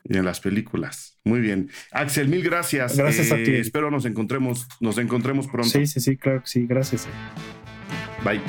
y 0.05 0.17
en 0.17 0.25
las 0.25 0.41
películas. 0.41 1.19
Muy 1.25 1.41
bien. 1.41 1.71
Axel, 1.93 2.29
mil 2.29 2.43
gracias. 2.43 2.97
Gracias 2.97 3.33
a 3.33 3.37
ti. 3.37 3.51
Eh, 3.51 3.61
espero 3.61 3.91
nos 3.91 4.05
encontremos, 4.05 4.67
nos 4.81 4.99
encontremos 4.99 5.47
pronto. 5.49 5.71
Sí, 5.71 5.87
sí, 5.87 6.01
sí, 6.01 6.17
claro 6.17 6.43
que 6.43 6.49
sí. 6.49 6.67
Gracias. 6.67 7.09
Bye. 8.25 8.41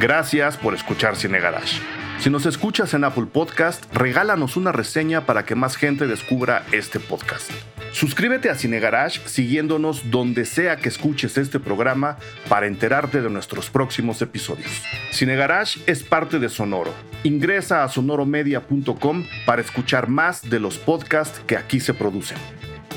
Gracias 0.00 0.56
por 0.56 0.74
escuchar 0.74 1.16
Cine 1.16 1.40
Garage. 1.40 1.80
Si 2.18 2.30
nos 2.30 2.46
escuchas 2.46 2.94
en 2.94 3.02
Apple 3.04 3.26
Podcast, 3.26 3.84
regálanos 3.92 4.56
una 4.56 4.70
reseña 4.70 5.26
para 5.26 5.44
que 5.44 5.56
más 5.56 5.76
gente 5.76 6.06
descubra 6.06 6.64
este 6.72 7.00
podcast. 7.00 7.50
Suscríbete 7.92 8.48
a 8.48 8.54
Cine 8.54 8.80
Garage 8.80 9.20
siguiéndonos 9.26 10.10
donde 10.10 10.46
sea 10.46 10.76
que 10.76 10.88
escuches 10.88 11.36
este 11.36 11.60
programa 11.60 12.16
para 12.48 12.66
enterarte 12.66 13.20
de 13.20 13.28
nuestros 13.28 13.68
próximos 13.68 14.22
episodios. 14.22 14.82
Cine 15.10 15.36
Garage 15.36 15.80
es 15.86 16.02
parte 16.02 16.38
de 16.38 16.48
Sonoro. 16.48 16.92
Ingresa 17.22 17.84
a 17.84 17.88
sonoromedia.com 17.88 19.26
para 19.44 19.60
escuchar 19.60 20.08
más 20.08 20.48
de 20.48 20.58
los 20.58 20.78
podcasts 20.78 21.40
que 21.46 21.56
aquí 21.56 21.80
se 21.80 21.92
producen. 21.92 22.38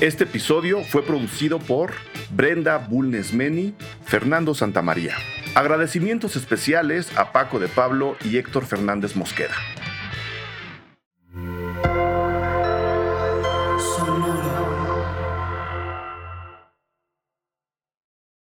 Este 0.00 0.24
episodio 0.24 0.82
fue 0.82 1.02
producido 1.04 1.58
por 1.58 1.92
Brenda 2.30 2.78
Bulnesmeni, 2.78 3.74
Fernando 4.04 4.54
Santamaría. 4.54 5.14
Agradecimientos 5.54 6.36
especiales 6.36 7.16
a 7.16 7.32
Paco 7.32 7.58
de 7.58 7.68
Pablo 7.68 8.16
y 8.24 8.36
Héctor 8.38 8.66
Fernández 8.66 9.14
Mosqueda. 9.14 9.54